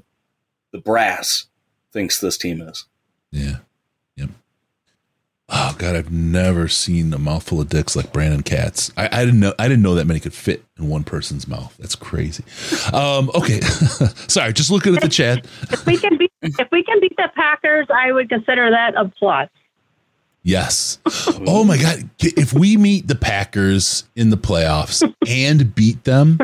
[0.72, 1.48] the brass
[1.92, 2.86] thinks this team is.
[3.34, 3.58] Yeah.
[4.16, 4.30] Yep.
[5.50, 8.92] Oh God, I've never seen a mouthful of dicks like Brandon Katz.
[8.96, 11.76] I, I didn't know I didn't know that many could fit in one person's mouth.
[11.80, 12.44] That's crazy.
[12.94, 13.60] Um, okay.
[14.28, 15.46] Sorry, just looking at the chat.
[15.72, 19.06] If we can beat if we can beat the Packers, I would consider that a
[19.06, 19.50] plus.
[20.44, 21.00] Yes.
[21.48, 22.10] Oh my God.
[22.20, 26.38] If we meet the Packers in the playoffs and beat them,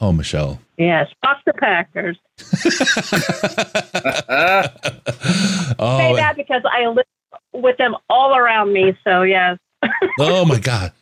[0.00, 0.60] oh Michelle.
[0.78, 2.16] Yes, fuck the Packers.
[5.80, 7.06] Oh, Say that because I live
[7.52, 8.96] with them all around me.
[9.04, 9.58] So yes.
[10.20, 10.92] oh my God.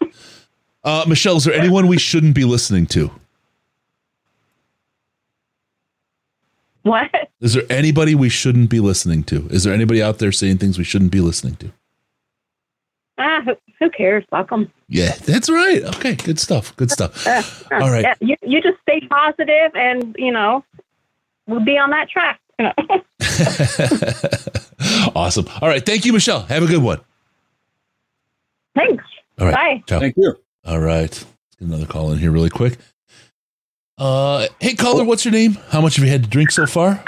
[0.85, 3.11] Uh, Michelle, is there anyone we shouldn't be listening to?
[6.83, 7.11] What?
[7.41, 9.49] Is there anybody we shouldn't be listening to?
[9.49, 11.73] Is there anybody out there saying things we shouldn't be listening to?
[13.19, 14.25] Ah, who, who cares?
[14.31, 14.71] Fuck them.
[14.89, 15.83] Yeah, that's right.
[15.97, 16.77] Okay, good stuff.
[16.77, 17.27] Good stuff.
[17.73, 18.17] All right.
[18.21, 20.65] You you just stay positive, and you know,
[21.47, 22.41] we'll be on that track.
[25.15, 25.47] awesome.
[25.61, 25.85] All right.
[25.85, 26.41] Thank you, Michelle.
[26.43, 27.01] Have a good one.
[28.75, 29.05] Thanks.
[29.39, 29.55] All right.
[29.55, 29.83] Bye.
[29.87, 30.01] Ciao.
[30.01, 30.35] Thank you.
[30.65, 31.03] All right.
[31.03, 31.25] Let's
[31.59, 32.79] get another call in here really quick.
[33.99, 35.57] Uh, hey, caller, what's your name?
[35.71, 37.03] How much have you had to drink so far?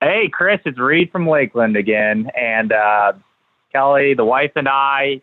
[0.00, 2.30] Hey, Chris, it's Reed from Lakeland again.
[2.36, 3.12] And uh,
[3.72, 5.20] Kelly, the wife, and I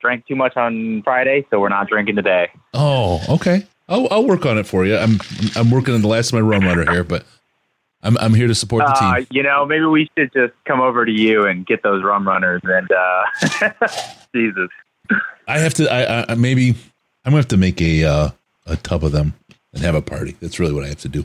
[0.00, 2.48] drank too much on Friday, so we're not drinking today.
[2.72, 3.66] Oh, okay.
[3.88, 4.96] I'll, I'll work on it for you.
[4.96, 5.18] I'm
[5.56, 7.24] I'm working on the last of my rum runner here, but
[8.02, 9.26] I'm I'm here to support the Uh, team.
[9.30, 12.62] you know, maybe we should just come over to you and get those rum runners.
[12.64, 13.24] And uh,
[14.34, 14.68] Jesus,
[15.46, 15.90] I have to.
[15.92, 16.76] I, I maybe I'm
[17.32, 18.30] gonna have to make a uh,
[18.66, 19.34] a tub of them
[19.74, 20.36] and have a party.
[20.40, 21.24] That's really what I have to do.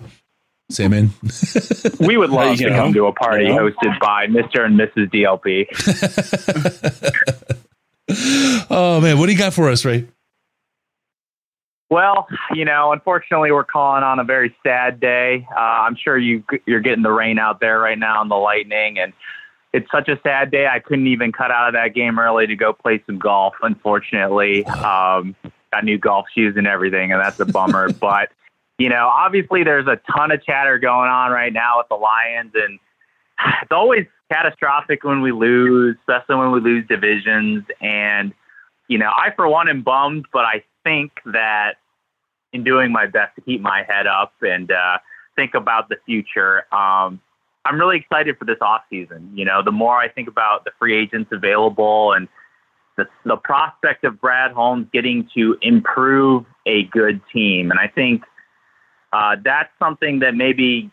[0.72, 1.10] Say, man.
[2.00, 3.70] we would love You to know, come to a party you know.
[3.72, 4.64] hosted by Mr.
[4.66, 5.10] and Mrs.
[5.12, 5.66] DLP.
[8.70, 10.08] oh man, what do you got for us, Ray?
[11.90, 15.48] Well, you know, unfortunately, we're calling on a very sad day.
[15.56, 19.00] Uh, I'm sure you you're getting the rain out there right now and the lightning,
[19.00, 19.12] and
[19.74, 20.68] it's such a sad day.
[20.68, 23.56] I couldn't even cut out of that game early to go play some golf.
[23.64, 25.36] Unfortunately, um,
[25.72, 27.92] got new golf shoes and everything, and that's a bummer.
[28.00, 28.30] but
[28.78, 32.52] you know, obviously, there's a ton of chatter going on right now with the Lions,
[32.54, 32.80] and
[33.64, 37.64] it's always catastrophic when we lose, especially when we lose divisions.
[37.82, 38.32] And
[38.88, 41.76] you know, I for one am bummed, but I think that
[42.54, 44.98] in doing my best to keep my head up and uh,
[45.36, 47.20] think about the future, um,
[47.66, 49.32] I'm really excited for this off season.
[49.34, 52.28] You know, the more I think about the free agents available and
[52.98, 58.24] the, the prospect of Brad Holmes getting to improve a good team, and I think
[59.14, 60.92] uh, that's something that maybe,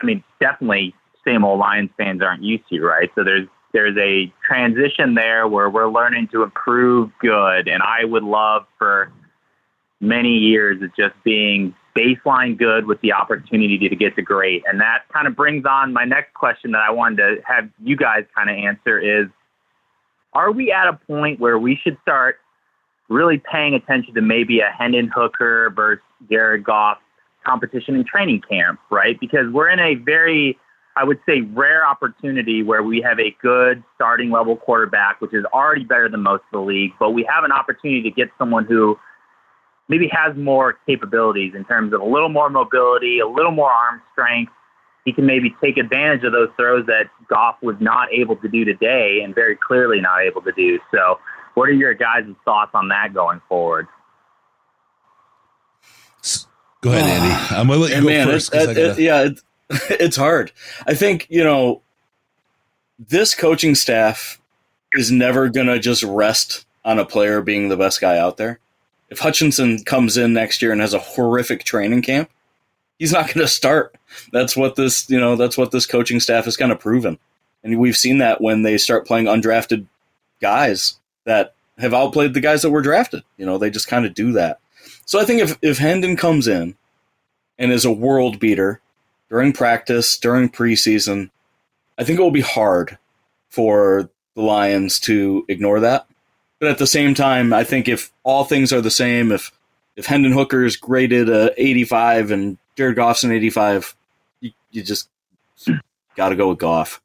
[0.00, 0.94] I mean, definitely
[1.26, 3.10] same old Lions fans aren't used to, right?
[3.14, 7.68] So there's there's a transition there where we're learning to improve good.
[7.68, 9.12] And I would love for
[10.00, 14.62] many years of just being baseline good with the opportunity to get to great.
[14.66, 17.96] And that kind of brings on my next question that I wanted to have you
[17.96, 19.28] guys kind of answer is
[20.32, 22.36] are we at a point where we should start
[23.08, 26.98] really paying attention to maybe a Hendon Hooker versus Jared Goff
[27.44, 29.18] competition in training camp, right?
[29.18, 30.58] Because we're in a very,
[30.96, 35.44] I would say, rare opportunity where we have a good starting level quarterback, which is
[35.46, 38.66] already better than most of the league, but we have an opportunity to get someone
[38.66, 38.98] who
[39.88, 44.02] maybe has more capabilities in terms of a little more mobility, a little more arm
[44.12, 44.52] strength.
[45.04, 48.64] He can maybe take advantage of those throws that Goff was not able to do
[48.64, 50.78] today and very clearly not able to do.
[50.90, 51.18] So,
[51.54, 53.86] what are your guys' thoughts on that going forward?
[56.80, 57.34] Go ahead, Andy.
[57.54, 58.54] Uh, I'm gonna let you And go man, first.
[58.54, 59.40] it- it- gotta- it- yeah, it,
[60.00, 60.52] it's hard.
[60.86, 61.82] I think you know
[62.98, 64.40] this coaching staff
[64.92, 68.60] is never gonna just rest on a player being the best guy out there.
[69.10, 72.30] If Hutchinson comes in next year and has a horrific training camp,
[72.98, 73.96] he's not going to start.
[74.32, 77.18] That's what this you know that's what this coaching staff has kind of proven,
[77.62, 79.86] and we've seen that when they start playing undrafted
[80.40, 83.22] guys that have outplayed the guys that were drafted.
[83.36, 84.60] You know, they just kind of do that.
[85.04, 86.76] So I think if if Hendon comes in
[87.58, 88.80] and is a world beater
[89.28, 91.30] during practice, during preseason,
[91.98, 92.98] I think it will be hard
[93.50, 96.06] for the Lions to ignore that.
[96.60, 99.52] But at the same time, I think if all things are the same, if
[99.96, 103.96] if Hendon Hooker is graded a 85 and Jared Goff's an 85,
[104.40, 105.08] you, you just
[106.16, 107.00] got to go with Goff.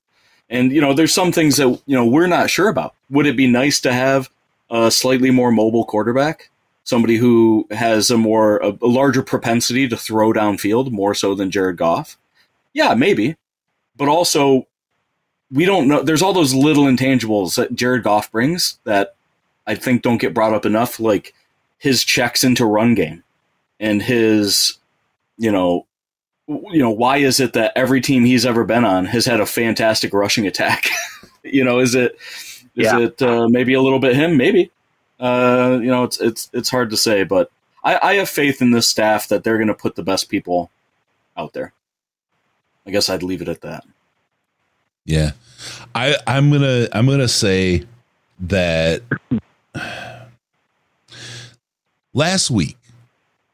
[0.50, 2.96] And you know, there's some things that you know we're not sure about.
[3.10, 4.30] Would it be nice to have
[4.70, 6.50] a slightly more mobile quarterback?
[6.84, 11.52] somebody who has a more a, a larger propensity to throw downfield more so than
[11.52, 12.18] Jared Goff.
[12.74, 13.36] Yeah, maybe.
[13.96, 14.68] But also
[15.52, 19.16] we don't know there's all those little intangibles that Jared Goff brings that
[19.68, 21.34] I think don't get brought up enough like
[21.78, 23.24] his checks into run game
[23.80, 24.78] and his
[25.38, 25.86] you know
[26.48, 29.46] you know why is it that every team he's ever been on has had a
[29.46, 30.90] fantastic rushing attack
[31.44, 32.14] you know is it
[32.76, 33.00] is Yeah.
[33.00, 34.72] it uh, maybe a little bit him maybe
[35.20, 37.50] uh, you know, it's it's it's hard to say, but
[37.82, 40.70] I, I have faith in this staff that they're going to put the best people
[41.38, 41.72] out there.
[42.86, 43.86] I guess I'd leave it at that.
[45.06, 45.32] Yeah.
[45.96, 47.86] I I'm gonna I'm gonna say
[48.42, 49.02] that
[52.14, 52.78] last week,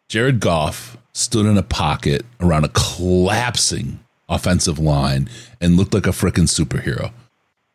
[0.08, 6.12] Jared Goff stood in a pocket around a collapsing offensive line and looked like a
[6.12, 7.12] freaking superhero.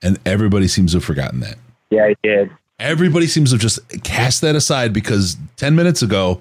[0.02, 1.56] And everybody seems to have forgotten that.
[1.90, 2.50] Yeah, I did.
[2.78, 6.40] Everybody seems to have just cast that aside because 10 minutes ago,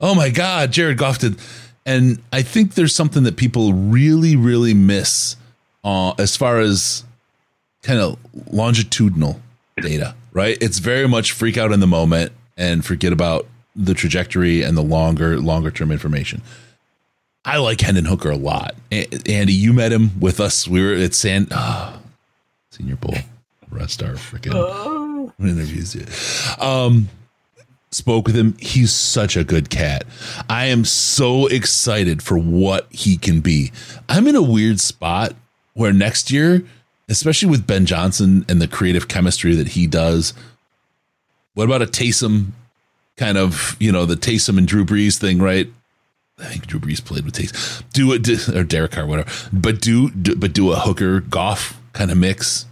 [0.00, 1.36] oh my God, Jared Goff did.
[1.84, 5.36] And I think there's something that people really, really miss
[5.84, 7.04] uh, as far as
[7.82, 8.18] kind of
[8.52, 9.40] longitudinal
[9.80, 10.58] data, right?
[10.60, 14.82] It's very much freak out in the moment and forget about the trajectory and the
[14.82, 16.42] longer, longer term information.
[17.42, 18.74] I like Hendon Hooker a lot.
[18.92, 20.68] A- Andy, you met him with us.
[20.68, 22.00] We were at San oh,
[22.70, 23.14] Senior Bowl.
[23.70, 25.94] Rest our freaking interviews.
[25.94, 26.54] Yeah.
[26.58, 27.08] Um,
[27.90, 28.56] spoke with him.
[28.58, 30.04] He's such a good cat.
[30.50, 33.72] I am so excited for what he can be.
[34.06, 35.34] I'm in a weird spot
[35.72, 36.62] where next year,
[37.08, 40.34] especially with Ben Johnson and the creative chemistry that he does,
[41.54, 42.48] what about a Taysom
[43.16, 45.68] kind of, you know, the Taysom and Drew Brees thing, right?
[46.38, 47.82] I think Drew Brees played with Taysom.
[47.92, 49.30] Do it, or Derek Carr, whatever.
[49.52, 52.66] But do, do but do a Hooker Goff kind of mix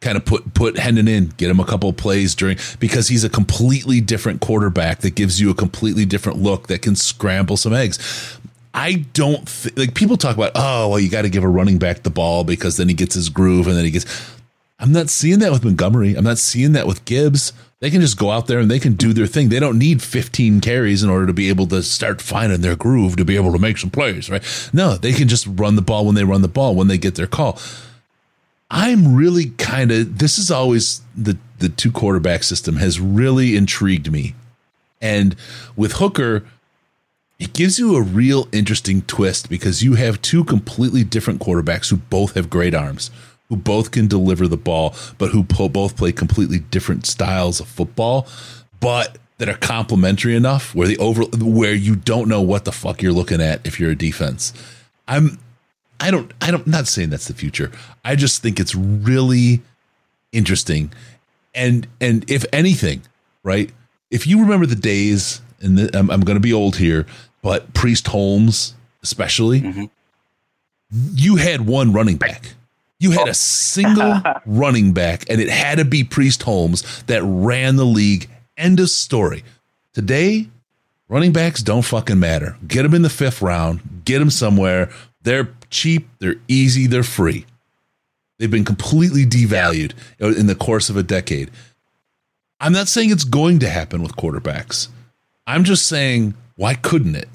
[0.00, 3.28] kind of put put Hendon in, get him a couple plays during because he's a
[3.28, 7.98] completely different quarterback that gives you a completely different look that can scramble some eggs.
[8.76, 11.78] I don't th- like people talk about oh well you got to give a running
[11.78, 14.04] back the ball because then he gets his groove and then he gets.
[14.78, 16.14] I'm not seeing that with Montgomery.
[16.14, 17.54] I'm not seeing that with Gibbs.
[17.80, 19.48] They can just go out there and they can do their thing.
[19.48, 23.16] They don't need 15 carries in order to be able to start finding their groove
[23.16, 24.42] to be able to make some plays, right?
[24.74, 27.14] No, they can just run the ball when they run the ball when they get
[27.14, 27.58] their call.
[28.70, 34.12] I'm really kind of this is always the the two quarterback system has really intrigued
[34.12, 34.34] me.
[35.00, 35.36] And
[35.76, 36.44] with Hooker,
[37.38, 41.96] it gives you a real interesting twist because you have two completely different quarterbacks who
[41.96, 43.10] both have great arms,
[43.48, 47.68] who both can deliver the ball, but who po- both play completely different styles of
[47.68, 48.26] football,
[48.80, 53.02] but that are complementary enough where the over where you don't know what the fuck
[53.02, 54.52] you're looking at if you're a defense.
[55.06, 55.38] I'm
[56.00, 57.70] I don't I don't not saying that's the future.
[58.04, 59.60] I just think it's really
[60.32, 60.92] interesting.
[61.54, 63.02] And and if anything,
[63.42, 63.70] right?
[64.10, 67.06] If you remember the days and the, I'm, I'm going to be old here,
[67.46, 68.74] but Priest Holmes
[69.04, 69.84] especially, mm-hmm.
[70.90, 72.54] you had one running back.
[72.98, 73.30] You had oh.
[73.30, 78.28] a single running back, and it had to be Priest Holmes that ran the league.
[78.56, 79.44] End of story.
[79.92, 80.48] Today,
[81.08, 82.56] running backs don't fucking matter.
[82.66, 84.90] Get them in the fifth round, get them somewhere.
[85.22, 87.46] They're cheap, they're easy, they're free.
[88.40, 91.52] They've been completely devalued in the course of a decade.
[92.58, 94.88] I'm not saying it's going to happen with quarterbacks.
[95.46, 97.28] I'm just saying, why couldn't it?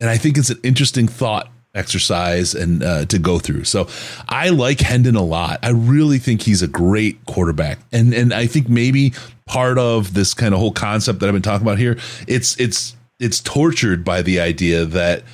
[0.00, 3.64] And I think it's an interesting thought exercise and uh, to go through.
[3.64, 3.88] So
[4.28, 5.60] I like Hendon a lot.
[5.62, 9.12] I really think he's a great quarterback, and and I think maybe
[9.46, 12.96] part of this kind of whole concept that I've been talking about here, it's it's
[13.18, 15.24] it's tortured by the idea that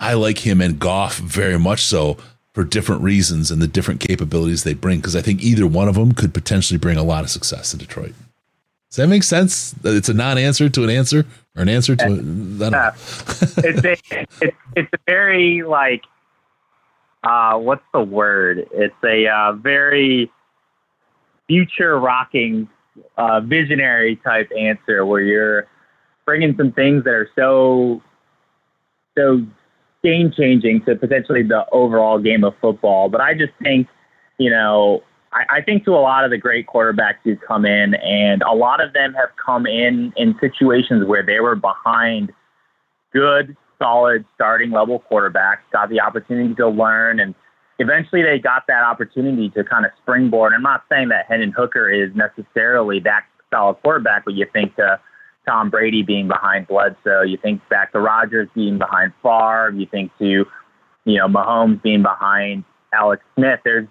[0.00, 2.16] I like him and Goff very much so
[2.52, 5.96] for different reasons and the different capabilities they bring because I think either one of
[5.96, 8.14] them could potentially bring a lot of success to Detroit.
[8.90, 9.74] Does that make sense?
[9.82, 11.26] It's a non-answer to an answer
[11.56, 12.70] or an answer to a, I don't
[13.58, 16.02] it's a, it's it's a very like
[17.22, 18.66] uh what's the word?
[18.72, 20.30] It's a uh, very
[21.46, 22.68] future rocking
[23.16, 25.66] uh, visionary type answer where you're
[26.24, 28.02] bringing some things that are so
[29.16, 29.44] so
[30.02, 33.08] game changing to potentially the overall game of football.
[33.08, 33.88] But I just think,
[34.38, 35.02] you know,
[35.34, 38.54] I, I think to a lot of the great quarterbacks who come in, and a
[38.54, 42.32] lot of them have come in in situations where they were behind
[43.12, 47.34] good, solid, starting level quarterbacks, got the opportunity to learn, and
[47.78, 50.52] eventually they got that opportunity to kind of springboard.
[50.54, 55.00] I'm not saying that Hendon Hooker is necessarily that solid quarterback, but you think to
[55.46, 60.10] Tom Brady being behind Bledsoe, you think back to Rodgers being behind Favre, you think
[60.18, 60.46] to,
[61.04, 63.60] you know, Mahomes being behind Alex Smith.
[63.64, 63.88] There's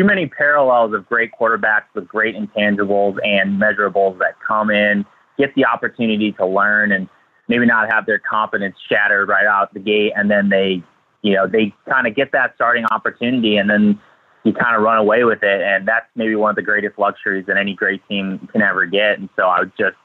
[0.00, 5.04] too many parallels of great quarterbacks with great intangibles and measurables that come in,
[5.36, 7.06] get the opportunity to learn and
[7.48, 10.12] maybe not have their confidence shattered right out the gate.
[10.16, 10.82] And then they,
[11.20, 14.00] you know, they kind of get that starting opportunity and then
[14.44, 15.60] you kind of run away with it.
[15.60, 19.18] And that's maybe one of the greatest luxuries that any great team can ever get.
[19.18, 19.96] And so I would just,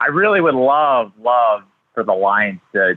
[0.00, 1.62] I really would love, love
[1.92, 2.96] for the Lions to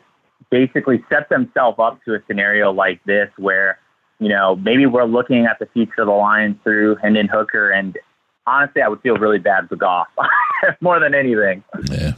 [0.51, 3.79] basically set themselves up to a scenario like this where
[4.19, 7.97] you know, maybe we're looking at the future of the Lions through Hendon Hooker, and
[8.45, 10.07] honestly, I would feel really bad for Goff
[10.81, 11.63] more than anything.
[11.89, 12.13] Yeah.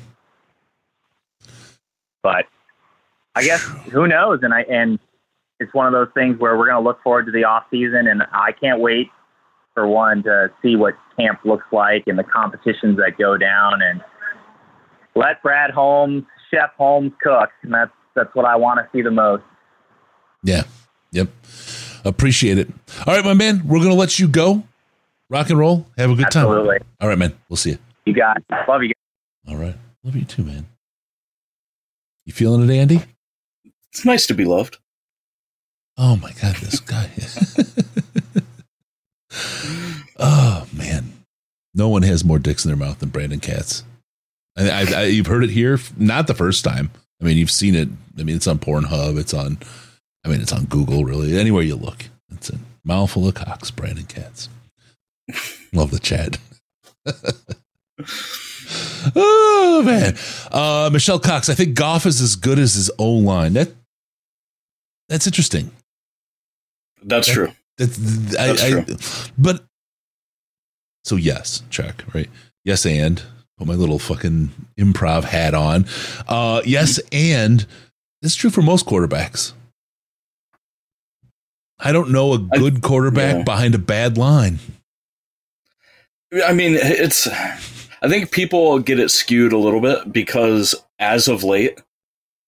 [2.21, 2.45] But
[3.35, 4.39] I guess who knows?
[4.43, 4.99] And I and
[5.59, 8.07] it's one of those things where we're going to look forward to the off season,
[8.07, 9.09] and I can't wait
[9.73, 14.01] for one to see what camp looks like and the competitions that go down, and
[15.15, 19.11] let Brad Holmes, Chef Holmes cook, and that's that's what I want to see the
[19.11, 19.43] most.
[20.43, 20.63] Yeah.
[21.11, 21.27] Yep.
[22.05, 22.69] Appreciate it.
[23.05, 24.63] All right, my man, we're going to let you go.
[25.29, 25.85] Rock and roll.
[25.97, 26.79] Have a good Absolutely.
[26.79, 26.87] time.
[26.99, 27.37] All right, man.
[27.49, 27.77] We'll see you.
[28.05, 28.43] You got it.
[28.67, 28.93] Love you.
[29.47, 29.75] All right.
[30.03, 30.65] Love you too, man.
[32.25, 33.01] You feeling it, Andy?
[33.91, 34.77] It's nice to be loved.
[35.97, 37.09] Oh my God, this guy.
[40.19, 41.11] oh man,
[41.73, 43.83] no one has more dicks in their mouth than Brandon Katz.
[44.57, 46.91] I, I, I, you've heard it here, not the first time.
[47.21, 47.89] I mean, you've seen it.
[48.17, 49.19] I mean, it's on Pornhub.
[49.19, 49.57] It's on
[50.25, 51.37] I mean, it's on Google, really.
[51.37, 54.49] Anywhere you look, it's a mouthful of cocks, Brandon Katz.
[55.73, 56.37] Love the chat.
[59.15, 60.15] oh man,
[60.51, 61.49] uh, Michelle Cox.
[61.49, 63.53] I think Goff is as good as his O line.
[63.53, 63.71] That
[65.07, 65.71] that's interesting.
[67.03, 67.51] That's that, true.
[67.77, 68.85] That's, that's I, true.
[68.87, 69.65] I, but
[71.03, 72.29] so yes, check right.
[72.65, 73.21] Yes, and
[73.57, 75.85] put my little fucking improv hat on.
[76.27, 77.65] Uh, yes, and
[78.21, 79.53] it's true for most quarterbacks.
[81.79, 83.43] I don't know a good quarterback yeah.
[83.43, 84.59] behind a bad line.
[86.45, 87.27] I mean, it's.
[88.01, 91.81] I think people get it skewed a little bit because as of late,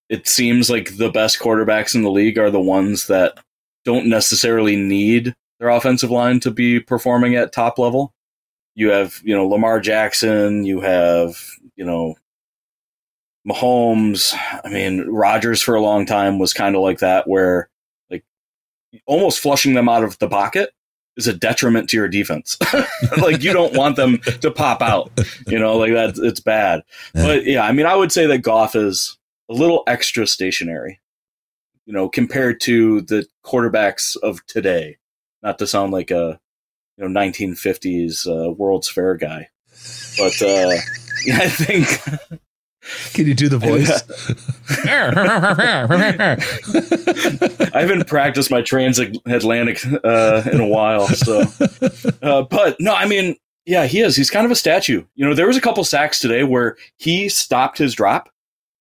[0.10, 3.40] it seems like the best quarterbacks in the league are the ones that
[3.84, 8.14] don't necessarily need their offensive line to be performing at top level.
[8.76, 11.38] You have, you know, Lamar Jackson, you have,
[11.76, 12.16] you know,
[13.48, 14.34] Mahomes.
[14.64, 17.70] I mean, Rodgers for a long time was kind of like that, where
[19.06, 20.72] almost flushing them out of the pocket
[21.18, 22.58] is a detriment to your defense.
[23.18, 25.12] like you don't want them to pop out,
[25.48, 26.18] you know, like that.
[26.18, 26.84] It's bad.
[27.14, 29.18] But yeah, I mean, I would say that Goff is
[29.50, 31.00] a little extra stationary,
[31.86, 34.98] you know, compared to the quarterbacks of today.
[35.44, 36.40] Not to sound like a
[36.98, 39.50] you know 1950s uh, World's Fair guy,
[40.18, 40.78] but uh,
[41.34, 42.42] I think
[43.14, 43.90] Can you do the voice?
[47.74, 51.44] I haven't practiced my transatlantic uh, in a while, so.
[52.22, 53.36] Uh, but no, I mean,
[53.66, 54.16] yeah, he is.
[54.16, 55.04] He's kind of a statue.
[55.16, 58.30] You know, there was a couple sacks today where he stopped his drop,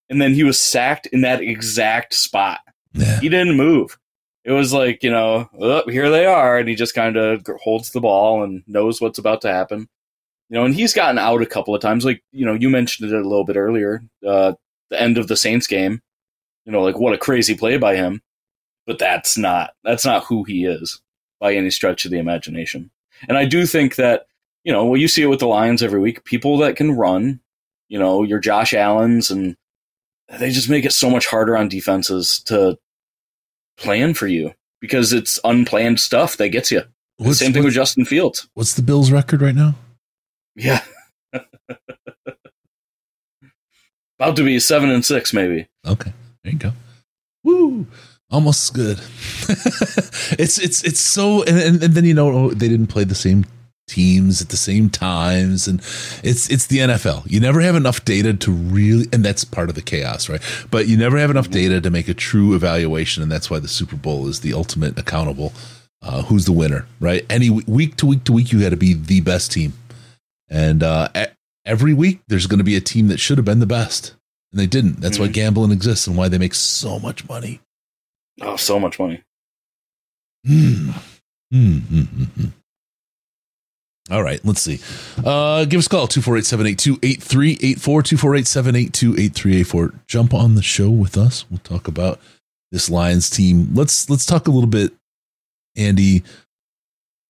[0.08, 2.60] and then he was sacked in that exact spot.
[2.92, 3.20] Yeah.
[3.20, 3.98] He didn't move.
[4.44, 7.90] It was like you know, oh, here they are, and he just kind of holds
[7.90, 9.88] the ball and knows what's about to happen.
[10.50, 12.04] You know, and he's gotten out a couple of times.
[12.04, 14.02] Like you know, you mentioned it a little bit earlier.
[14.26, 14.52] Uh,
[14.90, 16.02] the end of the Saints game.
[16.66, 18.20] You know, like what a crazy play by him.
[18.86, 21.00] But that's not that's not who he is
[21.38, 22.90] by any stretch of the imagination.
[23.28, 24.26] And I do think that
[24.64, 26.24] you know, well, you see it with the Lions every week.
[26.24, 27.40] People that can run,
[27.88, 29.56] you know, your Josh Allen's, and
[30.38, 32.76] they just make it so much harder on defenses to
[33.78, 36.82] plan for you because it's unplanned stuff that gets you.
[37.16, 38.48] What's- Same thing with Justin Fields.
[38.54, 39.74] What's the Bills' record right now?
[40.56, 40.84] Yeah.
[44.18, 45.66] About to be seven and six, maybe.
[45.86, 46.12] Okay,
[46.44, 46.72] there you go.
[47.42, 47.86] Woo!
[48.30, 48.98] Almost good.
[50.38, 53.14] it's it's it's so and, and, and then you know oh, they didn't play the
[53.14, 53.46] same
[53.88, 55.80] teams at the same times and
[56.22, 57.28] it's it's the NFL.
[57.30, 60.40] You never have enough data to really and that's part of the chaos, right?
[60.70, 63.68] But you never have enough data to make a true evaluation and that's why the
[63.68, 65.52] Super Bowl is the ultimate accountable
[66.02, 67.26] uh, who's the winner, right?
[67.28, 69.72] Any week to week to week you got to be the best team.
[70.50, 71.08] And uh,
[71.64, 74.14] every week there's going to be a team that should have been the best
[74.52, 75.00] and they didn't.
[75.00, 75.32] That's why Mhm.
[75.32, 77.60] gambling exists and why they make so much money.
[78.42, 79.22] Oh, so much money.
[80.46, 80.90] Hmm.
[81.52, 82.46] Hmm, hmm, hmm, hmm.
[84.10, 84.80] All right, let's see.
[85.24, 89.92] Uh, give us a call 248-782-8384, 248-782-8384.
[90.08, 91.44] Jump on the show with us.
[91.48, 92.18] We'll talk about
[92.72, 93.68] this Lions team.
[93.72, 94.92] Let's let's talk a little bit,
[95.76, 96.24] Andy.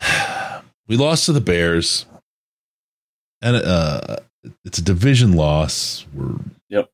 [0.89, 2.05] We lost to the Bears.
[3.43, 4.17] And uh
[4.65, 6.07] it's a division loss.
[6.15, 6.37] We're
[6.69, 6.91] Yep.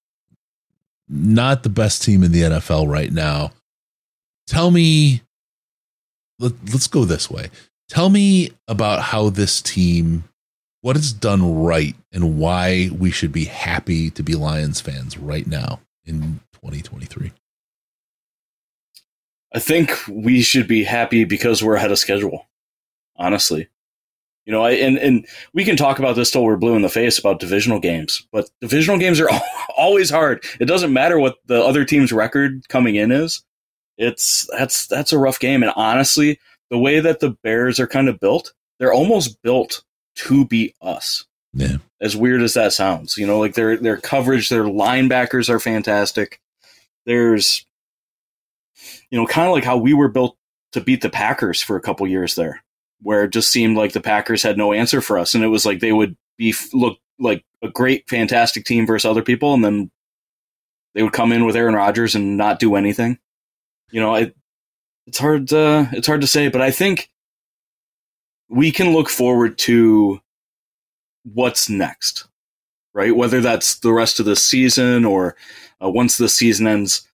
[1.08, 3.52] not the best team in the NFL right now.
[4.46, 5.22] Tell me
[6.38, 7.50] let, let's go this way.
[7.88, 10.24] Tell me about how this team
[10.82, 15.46] what it's done right and why we should be happy to be Lions fans right
[15.46, 17.32] now in 2023.
[19.54, 22.46] I think we should be happy because we're ahead of schedule.
[23.16, 23.68] Honestly,
[24.46, 26.88] you know, I, and and we can talk about this till we're blue in the
[26.88, 29.28] face about divisional games, but divisional games are
[29.76, 30.44] always hard.
[30.60, 33.42] It doesn't matter what the other team's record coming in is.
[33.98, 36.38] It's that's that's a rough game, and honestly,
[36.70, 39.82] the way that the Bears are kind of built, they're almost built
[40.16, 41.26] to beat us.
[41.52, 41.78] Yeah.
[42.00, 46.40] As weird as that sounds, you know, like their their coverage, their linebackers are fantastic.
[47.04, 47.66] There's
[49.10, 50.36] you know, kind of like how we were built
[50.72, 52.62] to beat the Packers for a couple years there,
[53.02, 55.66] where it just seemed like the Packers had no answer for us, and it was
[55.66, 59.90] like they would be look like a great, fantastic team versus other people, and then
[60.94, 63.18] they would come in with Aaron Rodgers and not do anything.
[63.90, 64.36] You know, it,
[65.06, 65.52] it's hard.
[65.52, 67.10] Uh, it's hard to say, but I think
[68.48, 70.20] we can look forward to
[71.24, 72.26] what's next,
[72.94, 73.14] right?
[73.14, 75.36] Whether that's the rest of the season or
[75.82, 77.06] uh, once the season ends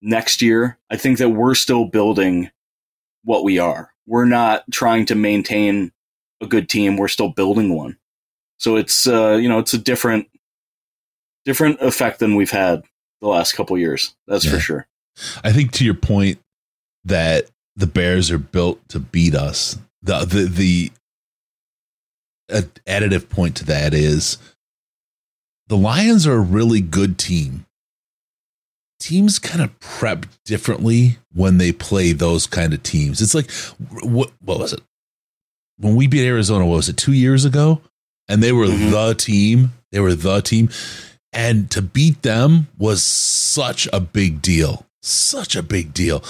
[0.00, 2.50] next year, I think that we're still building
[3.24, 3.91] what we are.
[4.06, 5.92] We're not trying to maintain
[6.40, 6.96] a good team.
[6.96, 7.98] We're still building one.
[8.58, 10.28] So it's uh, you know it's a different
[11.44, 12.82] different effect than we've had
[13.20, 14.14] the last couple years.
[14.26, 14.86] That's for sure.
[15.44, 16.38] I think to your point
[17.04, 19.78] that the Bears are built to beat us.
[20.02, 20.92] The the the
[22.86, 24.38] additive point to that is
[25.68, 27.66] the Lions are a really good team.
[29.02, 33.20] Teams kind of prep differently when they play those kind of teams.
[33.20, 33.50] It's like
[34.04, 34.80] what what was it?
[35.78, 37.80] When we beat Arizona, what was it, two years ago?
[38.28, 38.90] And they were mm-hmm.
[38.92, 39.72] the team.
[39.90, 40.68] They were the team.
[41.32, 44.86] And to beat them was such a big deal.
[45.02, 46.22] Such a big deal.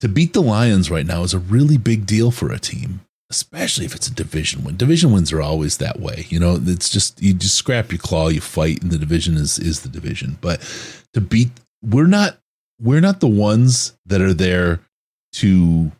[0.00, 3.02] To beat the Lions right now is a really big deal for a team,
[3.32, 4.76] especially if it's a division win.
[4.76, 6.26] Division wins are always that way.
[6.28, 9.58] You know, it's just you just scrap your claw, you fight, and the division is
[9.58, 10.36] is the division.
[10.42, 10.60] But
[11.14, 11.50] to beat
[11.82, 12.38] we're not
[12.78, 14.80] we're not the ones that are there
[15.32, 15.90] to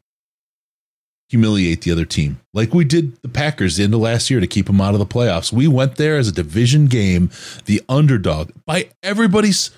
[1.30, 4.46] humiliate the other team like we did the Packers the end of last year to
[4.46, 5.50] keep them out of the playoffs.
[5.50, 7.30] We went there as a division game,
[7.64, 9.70] the underdog by everybody's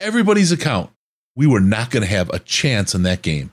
[0.00, 0.90] everybody's account.
[1.34, 3.52] We were not going to have a chance in that game.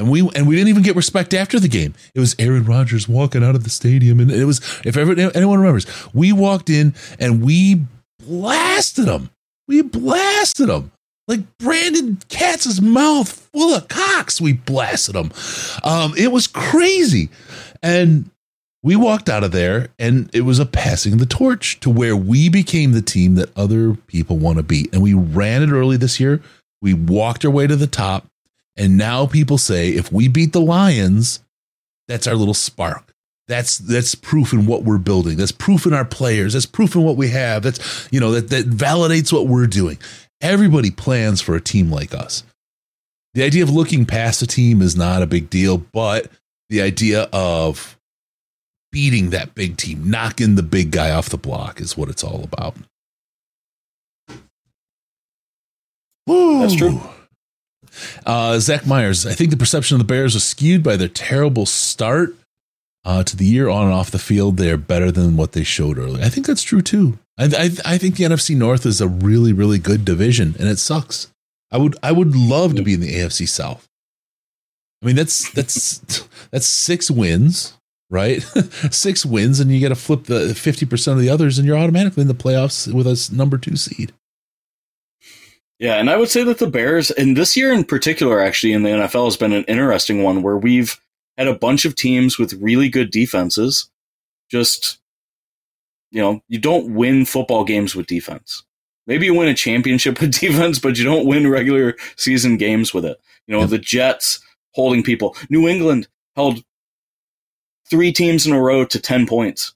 [0.00, 1.94] And we and we didn't even get respect after the game.
[2.14, 5.58] It was Aaron Rodgers walking out of the stadium, and it was if ever, anyone
[5.58, 7.82] remembers, we walked in and we
[8.18, 9.28] blasted them.
[9.68, 10.90] We blasted them
[11.28, 14.40] like Brandon Katz's mouth full of cocks.
[14.40, 15.32] We blasted them.
[15.84, 17.28] Um, it was crazy,
[17.82, 18.30] and
[18.82, 22.48] we walked out of there, and it was a passing the torch to where we
[22.48, 26.18] became the team that other people want to beat, and we ran it early this
[26.18, 26.40] year.
[26.80, 28.26] We walked our way to the top,
[28.80, 31.40] and now people say if we beat the Lions,
[32.08, 33.12] that's our little spark.
[33.46, 35.36] That's that's proof in what we're building.
[35.36, 36.54] That's proof in our players.
[36.54, 37.62] That's proof in what we have.
[37.62, 39.98] That's you know that that validates what we're doing.
[40.40, 42.42] Everybody plans for a team like us.
[43.34, 46.30] The idea of looking past a team is not a big deal, but
[46.70, 47.98] the idea of
[48.90, 52.42] beating that big team, knocking the big guy off the block is what it's all
[52.42, 52.76] about.
[56.26, 56.60] Woo.
[56.60, 56.98] That's true.
[58.24, 61.66] Uh, Zach Myers, I think the perception of the Bears was skewed by their terrible
[61.66, 62.34] start
[63.04, 64.56] uh, to the year on and off the field.
[64.56, 66.24] They are better than what they showed earlier.
[66.24, 67.18] I think that's true too.
[67.38, 70.78] I, I, I think the NFC North is a really, really good division, and it
[70.78, 71.28] sucks.
[71.72, 73.88] I would I would love to be in the AFC South.
[75.02, 75.98] I mean that's that's
[76.50, 77.74] that's six wins,
[78.10, 78.42] right?
[78.90, 81.78] six wins, and you got to flip the fifty percent of the others, and you're
[81.78, 84.12] automatically in the playoffs with a number two seed.
[85.80, 88.82] Yeah, and I would say that the Bears, and this year in particular, actually in
[88.82, 91.00] the NFL, has been an interesting one where we've
[91.38, 93.88] had a bunch of teams with really good defenses.
[94.50, 94.98] Just,
[96.10, 98.62] you know, you don't win football games with defense.
[99.06, 103.06] Maybe you win a championship with defense, but you don't win regular season games with
[103.06, 103.18] it.
[103.46, 104.38] You know, the Jets
[104.74, 105.34] holding people.
[105.48, 106.62] New England held
[107.88, 109.72] three teams in a row to 10 points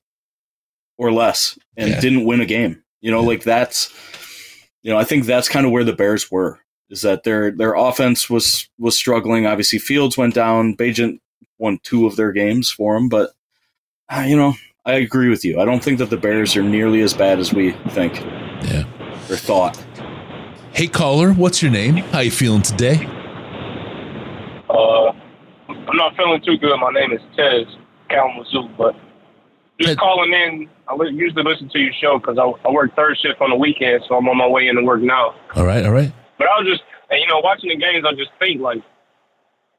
[0.99, 2.01] or less and Yeah.
[2.01, 2.83] didn't win a game.
[3.01, 3.91] You know, like that's
[4.85, 6.61] you know, I think that's kind of where the Bears were.
[6.91, 9.47] Is that their their offense was was struggling.
[9.47, 10.77] Obviously, Fields went down.
[10.77, 11.19] Bagent
[11.59, 13.31] won two of their games for them, but
[14.11, 14.55] uh, you know,
[14.85, 15.59] I agree with you.
[15.61, 18.21] I don't think that the Bears are nearly as bad as we think.
[18.67, 18.85] Yeah,
[19.31, 19.83] or thought.
[20.75, 21.97] Hey caller, what's your name?
[21.97, 23.07] How you feeling today?
[24.69, 25.13] Uh,
[25.69, 26.77] I'm not feeling too good.
[26.79, 27.67] My name is Tez
[28.11, 28.95] Kalamazoo, but
[29.81, 30.69] just calling in.
[30.89, 34.05] I usually listen to your show because I, I work third shift on the weekend,
[34.09, 35.35] so I'm on my way into work now.
[35.57, 36.13] All right, all right.
[36.39, 38.79] But I was just, and, you know, watching the games, I just think like,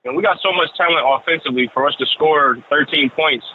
[0.03, 3.45] you know, we got so much talent offensively for us to score 13 points.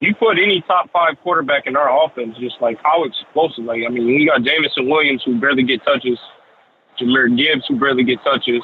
[0.00, 3.64] You put any top five quarterback in our offense, just like how explosive.
[3.64, 6.18] Like, I mean, we got Jameson Williams who barely get touches,
[7.00, 8.62] Jahmyr Gibbs who barely get touches.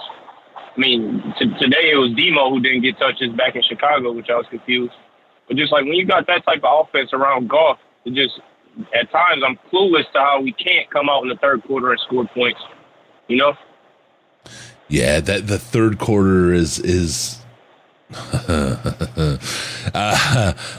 [0.76, 4.28] I mean, t- today it was Demo who didn't get touches back in Chicago, which
[4.28, 4.92] I was confused.
[5.52, 8.40] But just like when you got that type of offense around Goff, it just
[8.98, 12.00] at times I'm clueless to how we can't come out in the third quarter and
[12.00, 12.58] score points.
[13.28, 13.52] You know?
[14.88, 17.38] Yeah, that the third quarter is is
[18.14, 18.46] uh,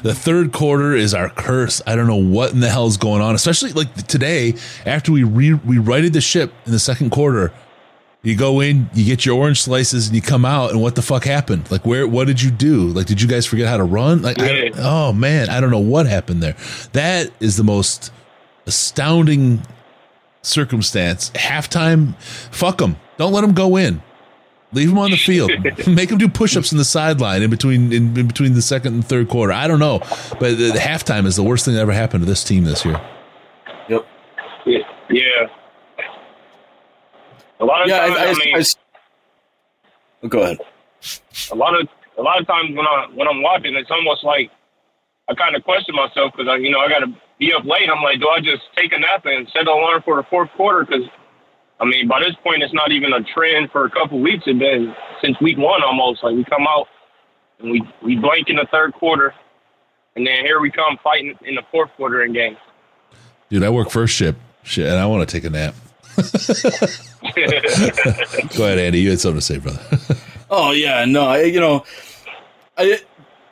[0.01, 1.79] the third quarter is our curse.
[1.85, 4.55] I don't know what in the hell is going on, especially like today
[4.87, 7.53] after we re- we righted the ship in the second quarter.
[8.23, 11.01] You go in, you get your orange slices, and you come out, and what the
[11.01, 11.69] fuck happened?
[11.69, 12.07] Like, where?
[12.07, 12.87] What did you do?
[12.87, 14.21] Like, did you guys forget how to run?
[14.21, 16.55] Like, I, oh man, I don't know what happened there.
[16.93, 18.13] That is the most
[18.65, 19.61] astounding
[20.41, 21.31] circumstance.
[21.31, 22.95] Halftime, fuck them.
[23.17, 24.01] Don't let them go in.
[24.71, 25.51] Leave them on the field.
[25.87, 29.05] Make them do push-ups in the sideline in between in, in between the second and
[29.05, 29.51] third quarter.
[29.51, 29.99] I don't know,
[30.39, 32.85] but the, the halftime is the worst thing that ever happened to this team this
[32.85, 32.99] year.
[33.89, 34.07] Yep.
[34.65, 34.79] Yeah.
[35.09, 35.47] yeah.
[37.63, 38.75] A lot of Yeah, times, I, I- mean, I s-
[40.21, 40.57] Oh, go ahead.
[41.51, 41.87] a lot of
[42.17, 44.51] a lot of times when I when I'm watching, it's almost like
[45.29, 47.07] I kind of question myself because I you know I got to
[47.39, 47.89] be up late.
[47.89, 50.49] I'm like, do I just take a nap and set an alarm for the fourth
[50.57, 50.85] quarter?
[50.85, 51.07] Because
[51.79, 54.43] I mean, by this point, it's not even a trend for a couple weeks.
[54.45, 56.21] It's been since week one almost.
[56.23, 56.87] Like we come out
[57.59, 59.33] and we we blank in the third quarter,
[60.17, 62.57] and then here we come fighting in the fourth quarter in games.
[63.49, 65.75] Dude, I work first shift, shit, and I want to take a nap.
[68.55, 68.99] Go ahead, Andy.
[68.99, 69.79] You had something to say, brother.
[70.55, 71.83] Oh yeah, no, I, you know,
[72.77, 72.99] I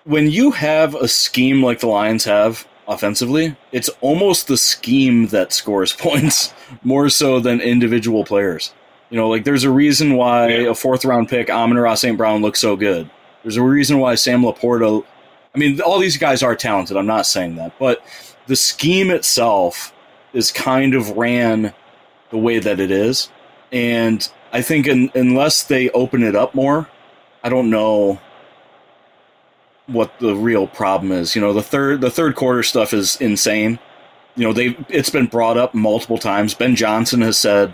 [0.04, 5.52] when you have a scheme like the Lions have offensively, it's almost the scheme that
[5.52, 8.72] scores points more so than individual players.
[9.10, 12.18] You know, like there's a reason why a fourth round pick, Amon Ra St.
[12.18, 13.10] Brown, looks so good.
[13.42, 15.04] There's a reason why Sam LaPorta.
[15.56, 16.98] I mean, all these guys are talented.
[16.98, 18.06] I'm not saying that, but
[18.46, 19.92] the scheme itself
[20.34, 21.74] is kind of ran
[22.32, 23.30] the way that it is,
[23.72, 26.90] and I think un unless they open it up more,
[27.44, 28.20] I don't know
[29.88, 31.36] what the real problem is.
[31.36, 33.80] You know, the third the third quarter stuff is insane.
[34.36, 36.54] You know, they it's been brought up multiple times.
[36.54, 37.74] Ben Johnson has said,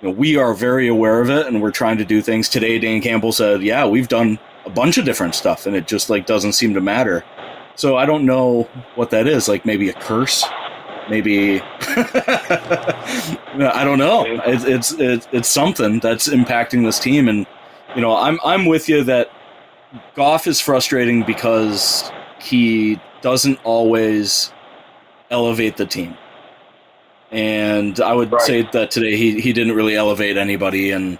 [0.00, 2.48] you know, we are very aware of it and we're trying to do things.
[2.48, 6.10] Today Dan Campbell said, "Yeah, we've done a bunch of different stuff and it just
[6.10, 7.24] like doesn't seem to matter."
[7.76, 9.48] So I don't know what that is.
[9.48, 10.44] Like maybe a curse,
[11.08, 14.24] maybe I don't know.
[14.46, 17.46] It's it's it's, it's something that's impacting this team, and
[17.94, 19.30] you know, I'm I'm with you that
[20.14, 22.10] Goff is frustrating because
[22.40, 24.52] he doesn't always
[25.30, 26.16] elevate the team,
[27.30, 31.18] and I would say that today he he didn't really elevate anybody, and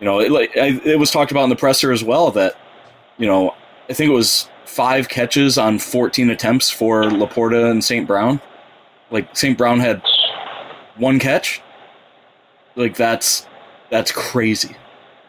[0.00, 2.54] you know, it, like I, it was talked about in the presser as well that
[3.16, 3.54] you know
[3.88, 8.06] I think it was five catches on 14 attempts for LaPorta and St.
[8.06, 8.40] Brown.
[9.10, 9.56] Like St.
[9.58, 10.02] Brown had
[10.96, 11.60] one catch.
[12.76, 13.46] Like that's
[13.90, 14.76] that's crazy.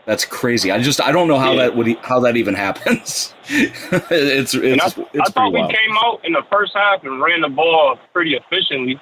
[0.05, 0.71] That's crazy.
[0.71, 1.63] I just I don't know how Yeah.
[1.63, 3.33] that would e- how that even happens.
[3.49, 4.95] it's it's, And I, it's
[5.29, 5.71] I thought we wild.
[5.73, 8.99] came out in the first half and ran the ball pretty efficiently.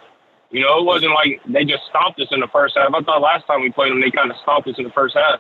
[0.52, 2.92] You know, it wasn't like they just stomped us in the first half.
[2.94, 5.16] I thought last time we played them, they kind of stomped us in the first
[5.16, 5.40] half.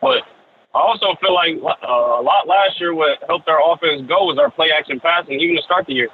[0.00, 0.22] But
[0.74, 4.38] I also feel like uh, a lot last year, what helped our offense go was
[4.38, 6.08] our play action passing, even to start the year.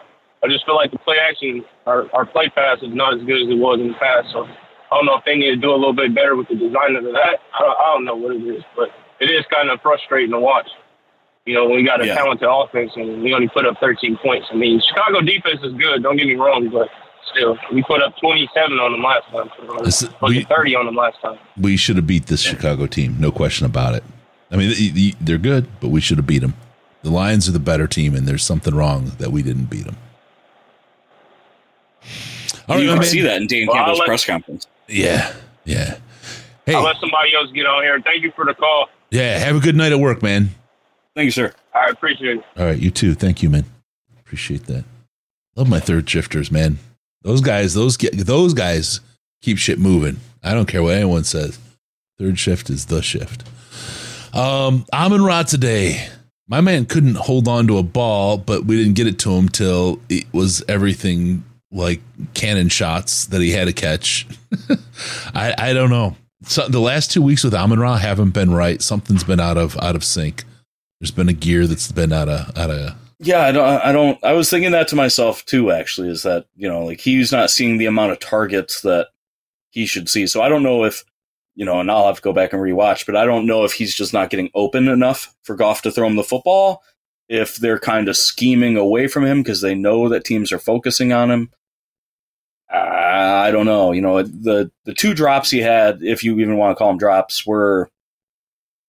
[0.45, 3.43] I just feel like the play action, our, our play pass is not as good
[3.43, 4.29] as it was in the past.
[4.33, 6.55] So I don't know if they need to do a little bit better with the
[6.55, 7.41] design of that.
[7.55, 8.91] I don't, I don't know what it is, but
[9.21, 10.69] it is kind of frustrating to watch.
[11.47, 12.15] You know, we got a Yeah.
[12.17, 14.47] talented offense and we only put up 13 points.
[14.53, 16.03] I mean, Chicago defense is good.
[16.03, 16.89] Don't get me wrong, but
[17.33, 19.51] still, we put up 27 on them last time.
[20.23, 21.39] We- 30 on them last time.
[21.57, 24.05] We should have beat this Chicago team, no question about it.
[24.51, 26.55] I mean, they're good, but we should have beat them.
[27.03, 29.97] The Lions are the better team, and there's something wrong that we didn't beat them.
[32.69, 34.67] All you right, can my see that in Dan Well, Campbell's let- press conference.
[34.89, 35.33] Yeah,
[35.65, 35.97] yeah,
[36.65, 36.75] Hey.
[36.75, 38.01] I'll let somebody else get on here.
[38.01, 38.89] Thank you for the call.
[39.11, 39.39] yeah.
[39.39, 40.51] Have a good night at work, man.
[41.15, 41.53] Thank you, sir.
[41.75, 42.45] I appreciate it.
[42.57, 43.15] All right, you too.
[43.15, 43.65] Thank you, man.
[44.21, 44.85] Appreciate that.
[45.57, 46.79] Love my third shifters, man.
[47.23, 49.01] Those guys, those ge- those guys
[49.43, 50.19] keep shit moving.
[50.43, 51.59] I don't care what anyone says.
[52.19, 53.45] Third shift is the shift.
[54.35, 56.09] Um, Amon Ra today.
[56.49, 59.49] My man couldn't hold on to a ball, but we didn't get it to him
[59.49, 62.01] till it was everything like
[62.35, 64.27] cannon shots that he had to catch.
[65.35, 66.17] I I don't know.
[66.45, 68.81] So the last two weeks with Amon Ra haven't been right.
[68.81, 70.45] Something's been out of out of sync.
[71.01, 73.67] There's been a gear that's been out of out of Yeah, I don't.
[73.67, 74.23] I don't.
[74.25, 75.71] I was thinking that to myself too.
[75.71, 79.09] Actually, is that you know, like he's not seeing the amount of targets that
[79.71, 80.27] he should see.
[80.27, 81.05] So I don't know if
[81.55, 83.07] you know, and I'll have to go back and rewatch.
[83.07, 86.07] But I don't know if he's just not getting open enough for Goff to throw
[86.07, 86.83] him the football.
[87.29, 91.13] If they're kind of scheming away from him because they know that teams are focusing
[91.13, 91.51] on him.
[93.47, 93.93] I don't know.
[93.93, 96.99] You know, the the two drops he had, if you even want to call them
[96.99, 97.91] drops, were,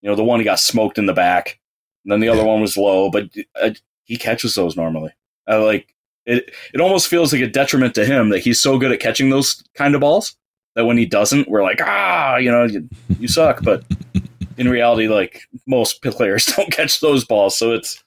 [0.02, 1.60] you know, the one he got smoked in the back,
[2.04, 3.30] and then the other one was low, but
[3.62, 3.72] uh,
[4.06, 5.12] he catches those normally.
[5.48, 5.94] Uh, like
[6.26, 9.30] it, it almost feels like a detriment to him that he's so good at catching
[9.30, 10.36] those kind of balls
[10.76, 12.90] that when he doesn't, we're like, ah, you know, you,
[13.20, 13.64] you suck.
[13.64, 13.84] But
[14.58, 18.04] in reality, like most players don't catch those balls, so it's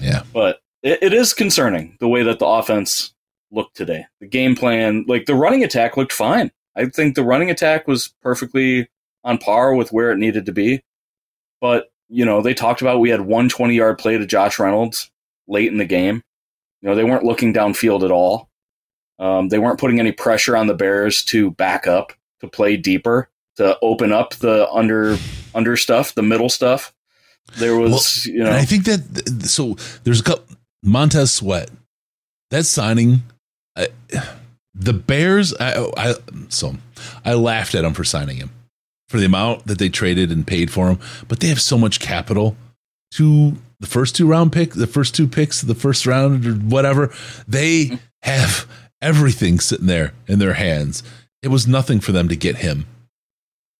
[0.00, 0.22] yeah.
[0.32, 3.14] But it, it is concerning the way that the offense
[3.50, 4.06] looked today.
[4.20, 6.50] The game plan, like the running attack, looked fine.
[6.76, 8.88] I think the running attack was perfectly
[9.24, 10.82] on par with where it needed to be.
[11.60, 15.10] But you know, they talked about we had one 20 yard play to Josh Reynolds
[15.48, 16.22] late in the game.
[16.82, 18.48] You know, they weren't looking downfield at all.
[19.18, 23.30] Um, they weren't putting any pressure on the Bears to back up, to play deeper,
[23.56, 25.16] to open up the under
[25.54, 26.92] under stuff, the middle stuff.
[27.54, 29.76] There was, you know, And I think that so.
[30.04, 31.70] There's a couple Montez Sweat.
[32.50, 33.22] That signing,
[33.76, 33.88] I,
[34.74, 35.54] the Bears.
[35.54, 36.14] I, oh, I
[36.48, 36.76] so
[37.24, 38.50] I laughed at them for signing him
[39.08, 40.98] for the amount that they traded and paid for him,
[41.28, 42.56] but they have so much capital.
[43.12, 47.14] To the first two round pick, the first two picks, the first round or whatever,
[47.46, 48.66] they have
[49.00, 51.02] everything sitting there in their hands.
[51.42, 52.86] It was nothing for them to get him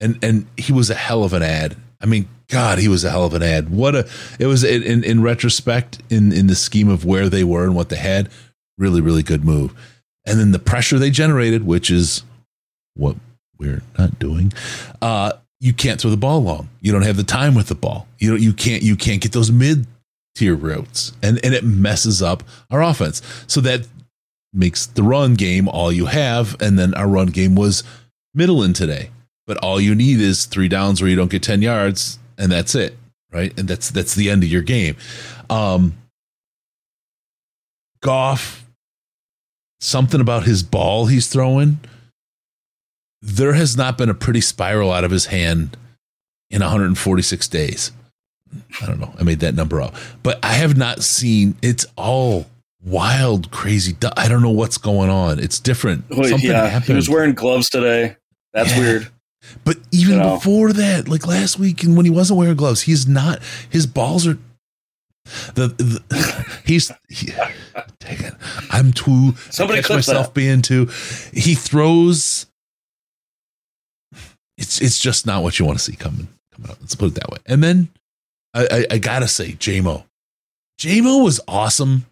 [0.00, 1.76] and and he was a hell of an ad.
[2.00, 3.70] I mean, God, he was a hell of an ad.
[3.70, 4.08] What a
[4.38, 7.88] it was in in, retrospect, in in the scheme of where they were and what
[7.88, 8.28] they had,
[8.78, 9.74] really really good move.
[10.24, 12.24] And then the pressure they generated, which is
[12.94, 13.16] what
[13.58, 14.52] we're not doing.
[15.00, 16.68] Uh, you can't throw the ball long.
[16.80, 18.06] You don't have the time with the ball.
[18.18, 19.86] You know, you can't you can't get those mid
[20.34, 23.22] tier routes, and and it messes up our offense.
[23.46, 23.86] So that
[24.52, 27.82] makes the run game all you have, and then our run game was
[28.34, 29.10] middle in today.
[29.46, 32.74] But all you need is three downs where you don't get ten yards, and that's
[32.74, 32.96] it,
[33.32, 33.56] right?
[33.58, 34.96] And that's that's the end of your game.
[35.48, 35.94] Um,
[38.02, 38.66] Goff,
[39.80, 41.78] something about his ball he's throwing.
[43.22, 45.76] There has not been a pretty spiral out of his hand
[46.50, 47.92] in 146 days.
[48.80, 49.12] I don't know.
[49.18, 51.56] I made that number up, but I have not seen.
[51.62, 52.46] It's all
[52.84, 53.96] wild, crazy.
[54.16, 55.38] I don't know what's going on.
[55.40, 56.04] It's different.
[56.08, 56.84] Something yeah, happened.
[56.88, 58.16] he was wearing gloves today.
[58.52, 58.78] That's Yeah.
[58.80, 59.08] weird.
[59.64, 60.34] But even You know.
[60.36, 63.40] before that, like last week, and when he wasn't wearing gloves, he's not.
[63.70, 64.38] His balls are.
[65.54, 67.26] The, the he's he,
[67.98, 68.34] dang it.
[68.70, 69.34] I'm too.
[69.50, 70.34] Somebody I catch myself that.
[70.34, 70.86] being too.
[71.32, 72.46] He throws.
[74.58, 76.78] It's it's just not what you want to see coming coming up.
[76.80, 77.38] Let's put it that way.
[77.46, 77.88] And then
[78.54, 80.04] I I, I gotta say, JMO,
[80.80, 82.06] JMO was awesome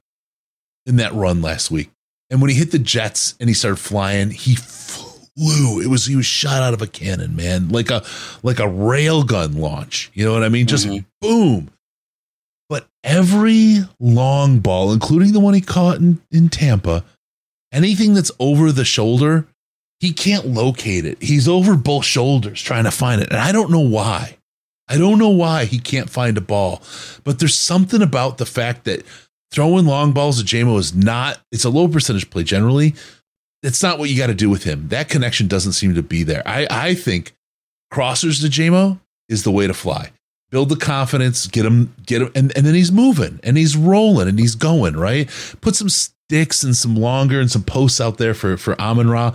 [0.87, 1.91] in that run last week.
[2.31, 4.57] And when he hit the Jets and he started flying, he
[5.37, 5.81] flew.
[5.81, 8.05] It was he was shot out of a cannon, man, like a
[8.43, 10.11] like a rail gun launch.
[10.15, 10.67] You know what I mean?
[10.67, 11.05] Just mm-hmm.
[11.21, 11.71] boom.
[12.69, 17.05] But every long ball, including the one he caught in, in Tampa,
[17.73, 19.47] anything that's over the shoulder,
[20.01, 21.23] he can't locate it.
[21.23, 23.29] He's over both shoulders trying to find it.
[23.31, 24.39] And I don't know why.
[24.89, 26.83] I don't know why he can't find a ball,
[27.25, 29.03] but there's something about the fact that
[29.51, 32.95] throwing long balls to JMO is not, it's a low percentage play generally.
[33.65, 34.89] It's not what you got to do with him.
[34.89, 36.43] That connection doesn't seem to be there.
[36.47, 37.35] I, I think
[37.93, 40.11] crossers to JMO is the way to fly.
[40.51, 44.29] Build the confidence, get him, get him, and, and then he's moving and he's rolling
[44.29, 45.29] and he's going, right?
[45.63, 49.35] Put some sticks and some longer and some posts out there for, for Amon Ra.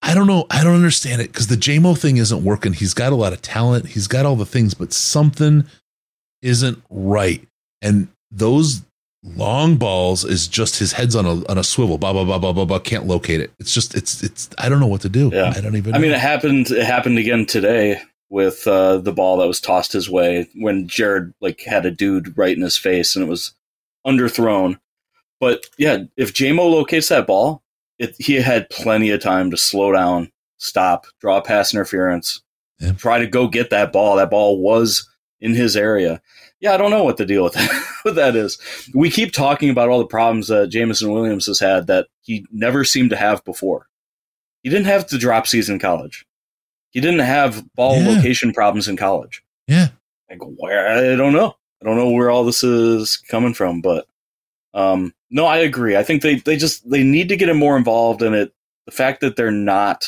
[0.00, 0.46] I don't know.
[0.50, 2.72] I don't understand it because the JMO thing isn't working.
[2.72, 3.86] He's got a lot of talent.
[3.86, 5.64] He's got all the things, but something
[6.40, 7.46] isn't right.
[7.82, 8.82] And those
[9.24, 11.98] long balls is just his head's on a on a swivel.
[11.98, 12.78] Blah blah blah blah blah blah.
[12.78, 13.52] Can't locate it.
[13.58, 14.50] It's just it's it's.
[14.58, 15.30] I don't know what to do.
[15.32, 15.52] Yeah.
[15.54, 15.94] I don't even.
[15.94, 16.16] I mean, know.
[16.16, 16.70] it happened.
[16.70, 18.00] It happened again today
[18.30, 22.36] with uh, the ball that was tossed his way when Jared like had a dude
[22.36, 23.54] right in his face and it was
[24.06, 24.78] underthrown.
[25.38, 27.62] But yeah, if JMO locates that ball,
[27.98, 32.40] it, he had plenty of time to slow down, stop, draw pass interference,
[32.96, 34.16] try to go get that ball.
[34.16, 35.08] That ball was
[35.40, 36.22] in his area.
[36.62, 38.56] Yeah, I don't know what the deal with that, what that is.
[38.94, 42.84] We keep talking about all the problems that Jameson Williams has had that he never
[42.84, 43.88] seemed to have before.
[44.62, 46.24] He didn't have the drop season in college.
[46.90, 48.14] He didn't have ball Yeah.
[48.16, 49.42] location problems in college.
[49.66, 49.88] Yeah.
[50.30, 51.56] Like where I don't know.
[51.82, 54.06] I don't know where all this is coming from, but
[54.72, 55.96] um no, I agree.
[55.96, 58.52] I think they they just they need to get him more involved in it.
[58.86, 60.06] The fact that they're not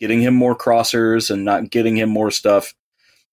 [0.00, 2.74] getting him more crossers and not getting him more stuff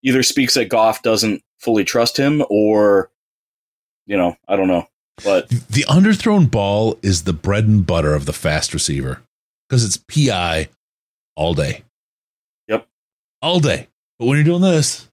[0.03, 3.09] either speaks that Goff doesn't fully trust him or
[4.05, 4.87] you know, I don't know.
[5.23, 9.21] But the underthrown ball is the bread and butter of the fast receiver
[9.67, 10.69] because it's PI
[11.35, 11.83] all day.
[12.69, 12.87] Yep.
[13.41, 13.87] All day.
[14.17, 15.07] But when you're doing this,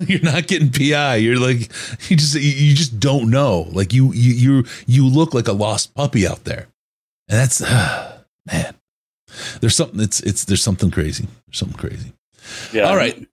[0.00, 1.16] you're not getting PI.
[1.16, 1.70] You're like
[2.10, 3.68] you just you- just don't know.
[3.72, 6.66] Like you you you you look like a lost puppy out there.
[7.28, 7.60] And that's
[8.46, 8.74] man.
[9.60, 11.28] There's something it's it's there's something crazy.
[11.46, 12.12] There's something crazy.
[12.72, 12.82] yeah.
[12.82, 13.26] All right.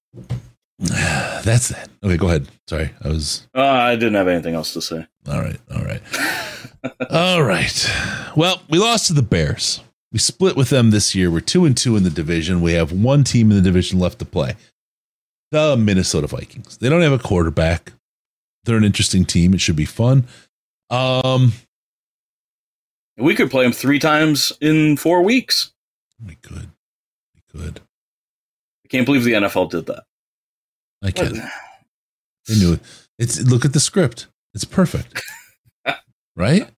[1.44, 1.90] That's that.
[2.04, 2.48] Okay, go ahead.
[2.68, 2.91] Sorry.
[3.04, 5.08] I was Uh, I didn't have anything else to say.
[5.28, 5.60] all right.
[5.74, 6.02] All right.
[7.10, 7.91] all right.
[8.36, 9.82] Well, we lost to the Bears.
[10.12, 11.30] We split with them this year.
[11.32, 12.62] We're two and two in the division.
[12.62, 14.56] We have one team in the division left to play.
[15.52, 16.78] The Minnesota Vikings.
[16.78, 17.94] They don't have a quarterback.
[18.66, 19.54] They're an interesting team.
[19.54, 20.28] It should be fun.
[20.90, 21.54] Um,
[23.18, 25.72] We could play them three times in four weeks.
[26.26, 26.70] We could.
[27.36, 27.80] We could.
[28.86, 30.04] I can't believe the NFL did that.
[31.03, 31.41] I can.
[32.48, 32.82] They knew it.
[33.19, 34.28] It's look at the script.
[34.53, 35.22] It's perfect.
[36.36, 36.69] right?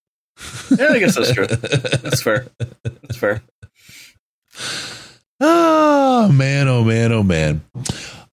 [0.77, 1.47] Yeah, I guess that's true.
[1.47, 2.47] That's fair.
[2.83, 3.41] That's fair.
[5.39, 7.61] Oh man, oh man, oh man.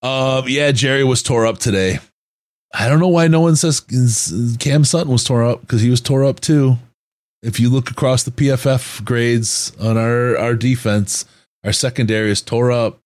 [0.03, 1.99] Um, yeah, Jerry was tore up today.
[2.75, 3.81] I don't know why no one says
[4.59, 6.77] Cam Sutton was tore up because he was tore up too.
[7.43, 11.25] If you look across the PFF grades on our our defense,
[11.65, 12.99] our secondary is tore up.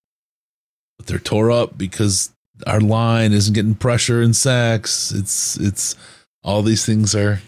[0.99, 2.31] But they're tore up because
[2.67, 5.13] our line isn't getting pressure and sacks.
[5.13, 5.97] It's it's
[6.43, 7.41] all these things are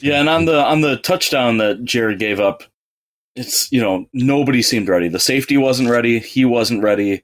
[0.00, 2.62] Yeah, and on the on the touchdown that Jared gave up,
[3.36, 5.08] it's you know nobody seemed ready.
[5.08, 6.18] The safety wasn't ready.
[6.18, 7.22] He wasn't ready.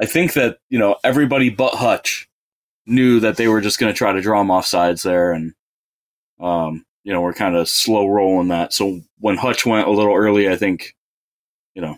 [0.00, 2.28] I think that you know everybody but Hutch
[2.86, 5.54] knew that they were just going to try to draw him off sides there, and
[6.40, 8.72] um, you know we're kind of slow rolling that.
[8.72, 10.94] So when Hutch went a little early, I think
[11.74, 11.96] you know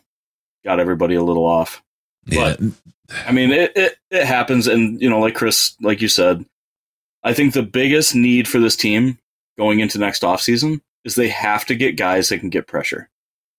[0.65, 1.83] got everybody a little off.
[2.27, 2.57] Yeah.
[2.59, 2.73] But
[3.27, 6.45] I mean, it, it it happens, and you know, like Chris, like you said,
[7.23, 9.19] I think the biggest need for this team
[9.59, 13.09] going into next offseason is they have to get guys that can get pressure.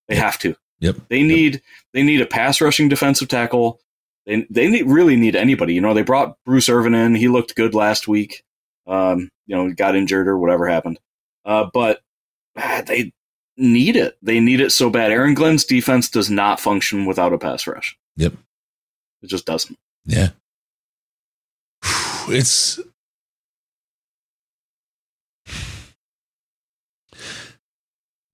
[0.08, 0.56] They have to.
[0.80, 0.96] Yep.
[1.10, 1.62] They need
[1.94, 3.80] they need a pass rushing defensive tackle.
[4.26, 5.74] They they need, really need anybody.
[5.74, 7.16] You know, they brought Bruce Irvin in.
[7.16, 8.44] He looked good last week.
[8.88, 11.00] Um, you know, got injured or whatever happened.
[11.46, 12.02] Uh, but
[12.58, 13.14] ah, they
[13.58, 14.18] need it.
[14.22, 15.12] They need it so bad.
[15.12, 17.98] Aaron Glenn's defense does not function without a pass rush.
[18.18, 18.34] Yep.
[19.22, 19.78] It just doesn't.
[20.06, 20.30] Yeah.
[22.28, 22.80] It's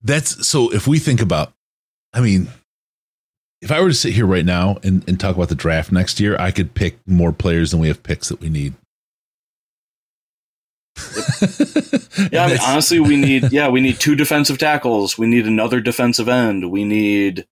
[0.02, 1.52] that's so if we think about
[2.12, 2.48] I mean
[3.60, 6.20] if I were to sit here right now and, and talk about the draft next
[6.20, 8.74] year, I could pick more players than we have picks that we need.
[12.32, 15.16] Yeah, I mean, honestly, we need yeah, we need two defensive tackles.
[15.16, 16.70] We need another defensive end.
[16.70, 17.46] We need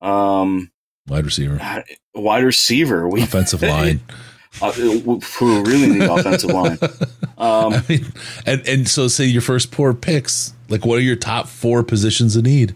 [0.00, 0.70] um
[1.08, 1.56] Wide receiver.
[1.60, 3.08] a wide receiver.
[3.08, 4.00] We Offensive line.
[4.60, 6.78] uh, we really need offensive line.
[7.38, 8.06] Um, I mean,
[8.44, 12.36] and and so say your first four picks, like what are your top four positions
[12.36, 12.74] of need?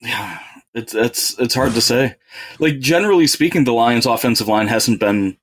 [0.00, 0.38] Yeah,
[0.74, 2.16] it's it's it's hard to say.
[2.58, 5.36] Like generally speaking, the Lions' offensive line hasn't been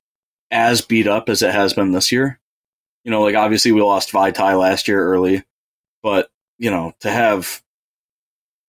[0.50, 2.40] as beat up as it has been this year.
[3.04, 5.44] You know, like obviously we lost Vaitai last year early,
[6.02, 7.62] but you know to have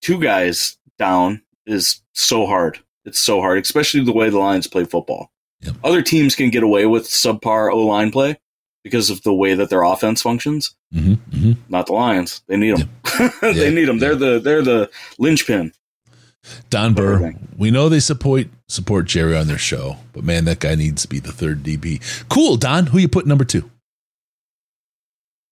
[0.02, 2.80] two guys down is so hard.
[3.06, 5.32] It's so hard, especially the way the Lions play football.
[5.84, 8.38] Other teams can get away with subpar O line play
[8.84, 10.76] because of the way that their offense functions.
[10.94, 12.44] Mm-hmm, Not the Lions.
[12.48, 12.90] They need them.
[13.42, 14.00] they need them.
[14.00, 15.74] They're the they're the linchpin.
[16.70, 20.76] Don Burr, we know they support support Jerry on their show, but man, that guy
[20.76, 22.02] needs to be the third DB.
[22.30, 22.88] Cool, Don.
[22.88, 23.70] Who you put number two?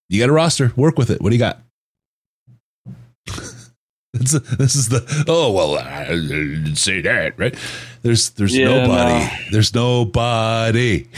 [0.10, 0.72] You got a roster.
[0.76, 1.22] Work with it.
[1.22, 1.60] What do you got?
[4.14, 7.56] This, is, this is the oh well I didn't say that right.
[8.04, 9.14] There's there's Yeah, nobody.
[9.26, 9.30] no.
[9.52, 11.08] There's nobody.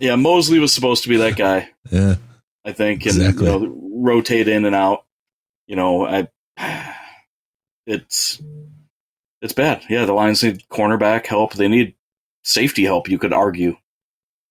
[0.00, 1.68] Yeah, Moseley was supposed to be that guy.
[1.92, 2.16] Yeah,
[2.64, 3.46] I think, and Exactly.
[3.46, 5.04] you know, rotate in and out.
[5.68, 6.26] You know, I
[7.86, 8.42] it's
[9.40, 9.84] it's bad.
[9.88, 11.54] Yeah, the Lions need cornerback help.
[11.54, 11.94] They need
[12.42, 13.08] safety help.
[13.08, 13.76] You could argue.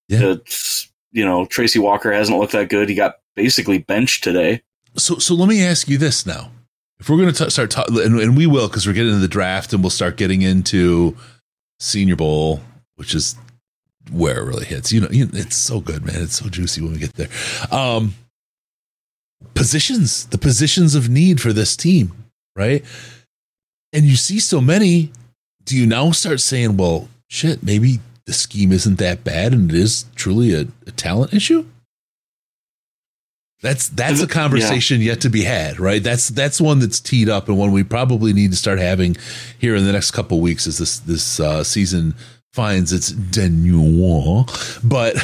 [0.08, 0.32] Yeah.
[0.36, 2.88] It's you know Tracy Walker hasn't looked that good.
[2.88, 4.62] He got basically benched today.
[4.96, 6.52] So, so let me ask you this now:
[7.02, 9.28] If we're going to start talking, and, and we will, because we're getting into the
[9.28, 11.18] draft, and we'll start getting into
[11.80, 12.62] Senior Bowl,
[12.96, 13.36] which is
[14.12, 14.92] where it really hits.
[14.92, 16.22] You know, you, it's so good, man.
[16.22, 17.30] It's so juicy when we get there.
[17.72, 18.14] Um,
[19.56, 22.12] positions, the positions of need for this team,
[22.56, 22.86] right?
[23.92, 25.12] And you see so many.
[25.64, 29.76] Do you now start saying, "Well, shit, maybe the scheme isn't that bad, and it
[29.76, 31.66] is truly a, a talent issue"?
[33.62, 36.02] That's that's a conversation yet to be had, right?
[36.02, 39.16] That's that's one that's teed up and one we probably need to start having
[39.60, 42.16] here in the next couple of weeks as this this uh, season
[42.54, 44.50] finds its denouement.
[44.84, 45.16] But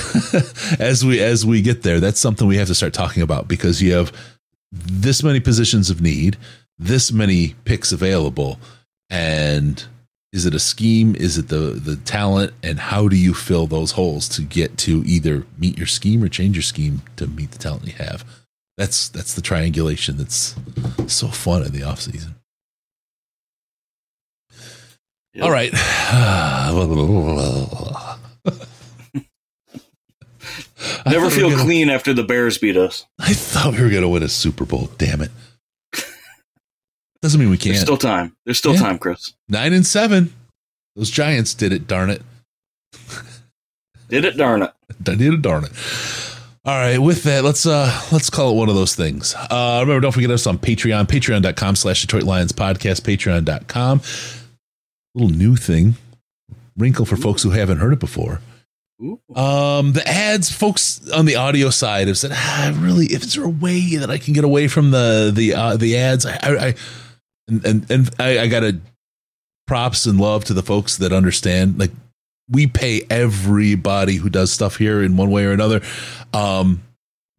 [0.80, 3.82] as we as we get there, that's something we have to start talking about because
[3.82, 4.14] you have
[4.72, 6.38] this many positions of need,
[6.78, 8.60] this many picks available,
[9.10, 9.84] and
[10.34, 11.16] is it a scheme?
[11.16, 12.54] Is it the the talent?
[12.62, 16.28] And how do you fill those holes to get to either meet your scheme or
[16.30, 18.26] change your scheme to meet the talent you have?
[18.78, 20.56] That's that's the triangulation that's
[21.08, 22.36] so fun in the off season.
[25.42, 25.72] All right.
[25.74, 26.72] I
[31.12, 33.06] Never feel were gonna- clean after the Bears beat us.
[33.20, 34.90] I thought we were going to win a Super Bowl.
[34.98, 35.32] Damn it!
[37.22, 37.74] Doesn't mean we can't.
[37.74, 38.36] There's still time.
[38.46, 38.82] There's still Yeah.
[38.82, 39.34] time, Chris.
[39.50, 40.34] Nine and seven.
[40.96, 41.88] Those Giants did it.
[41.88, 42.22] Darn it.
[44.10, 44.38] Did it?
[44.38, 44.72] Darn it.
[45.04, 45.42] Did it?
[45.42, 45.72] Darn it.
[46.64, 49.36] All right, with that, let's uh let's call it one of those things.
[49.36, 54.02] Uh remember, don't forget us on Patreon, patreon.com slash Detroit Lions podcast, patreon.com.
[55.14, 55.96] Little new thing.
[56.78, 58.40] Wrinkle for folks who haven't heard it before.
[59.36, 63.44] Um, the ads, folks on the audio side have said, ah, really, if is there
[63.46, 66.26] a way that I can get away from the the uh, the ads?
[66.26, 66.76] I, I, I
[67.48, 68.80] and and, and I, I got to
[69.66, 71.80] props and love to the folks that understand.
[71.80, 71.92] Like
[72.50, 75.82] we pay everybody who does stuff here in one way or another.
[76.34, 76.82] Um,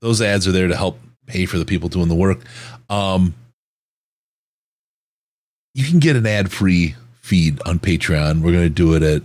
[0.01, 2.41] those ads are there to help pay for the people doing the work.
[2.89, 3.35] Um,
[5.75, 8.43] you can get an ad free feed on Patreon.
[8.43, 9.23] We're going to do it at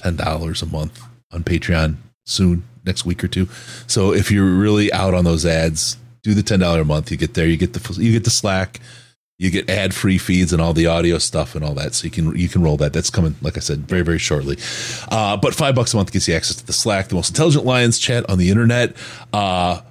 [0.00, 1.02] $10 a month
[1.32, 3.48] on Patreon soon, next week or two.
[3.86, 7.10] So if you're really out on those ads, do the $10 a month.
[7.10, 8.80] You get there, you get the, you get the Slack,
[9.38, 11.94] you get ad free feeds and all the audio stuff and all that.
[11.94, 12.92] So you can, you can roll that.
[12.92, 14.56] That's coming, like I said, very, very shortly.
[15.10, 17.64] Uh, but five bucks a month gets you access to the Slack, the most intelligent
[17.64, 18.96] Lions chat on the internet.
[19.32, 19.82] Uh,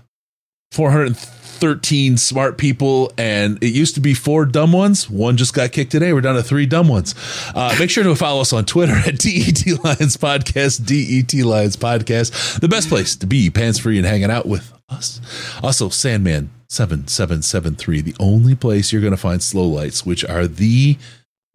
[0.72, 5.10] 413 smart people, and it used to be four dumb ones.
[5.10, 6.12] One just got kicked today.
[6.12, 7.14] We're down to three dumb ones.
[7.54, 12.60] Uh, make sure to follow us on Twitter at DET Lions Podcast, DET Lions Podcast,
[12.60, 15.22] the best place to be pants free and hanging out with us.
[15.64, 20.98] Also, Sandman 7773, the only place you're going to find slow lights, which are the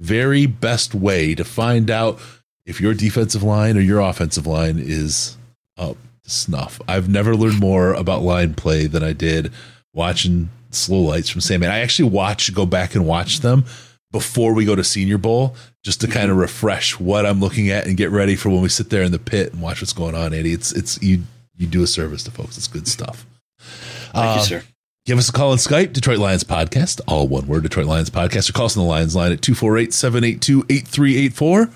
[0.01, 2.19] very best way to find out
[2.65, 5.37] if your defensive line or your offensive line is
[5.77, 6.81] up to snuff.
[6.89, 9.53] I've never learned more about line play than I did
[9.93, 11.63] watching slow lights from Sam.
[11.63, 13.65] And I actually watch, go back and watch them
[14.13, 15.55] before we go to Senior Bowl
[15.85, 18.69] just to kind of refresh what I'm looking at and get ready for when we
[18.69, 20.53] sit there in the pit and watch what's going on, Andy.
[20.53, 21.23] It's it's you
[21.57, 22.57] you do a service to folks.
[22.57, 23.27] It's good stuff.
[24.13, 24.63] Thank you, Uh, sir.
[25.07, 28.51] Give us a call on Skype, Detroit Lions Podcast, all one word, Detroit Lions Podcast,
[28.51, 31.67] or call us on the Lions line at 248 782 8384.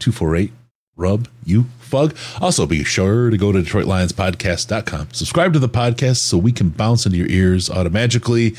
[0.00, 0.52] 248
[0.96, 2.16] Rub You Fug.
[2.40, 5.08] Also, be sure to go to DetroitLionsPodcast.com.
[5.12, 8.56] Subscribe to the podcast so we can bounce into your ears automatically.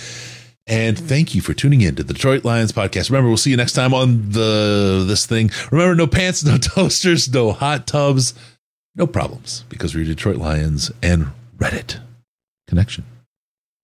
[0.65, 3.09] And thank you for tuning in to the Detroit Lions podcast.
[3.09, 5.51] Remember, we'll see you next time on the this thing.
[5.71, 8.33] Remember, no pants, no toasters, no hot tubs,
[8.95, 11.27] no problems because we're Detroit Lions and
[11.57, 11.99] Reddit
[12.67, 13.03] connection.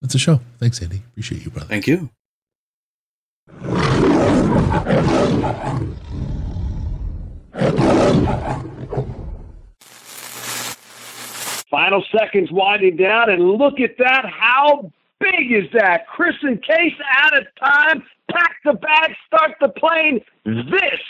[0.05, 0.39] That's a show.
[0.59, 1.01] Thanks, Andy.
[1.13, 1.65] Appreciate you, brother.
[1.65, 2.11] Thank you.
[11.71, 14.25] Final seconds winding down, and look at that.
[14.25, 16.05] How big is that?
[16.05, 18.03] Chris and Case out of time.
[18.29, 20.21] Pack the bag, start the plane.
[20.45, 21.01] This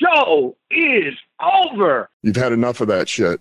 [0.00, 2.08] show is over.
[2.22, 3.40] You've had enough of that shit.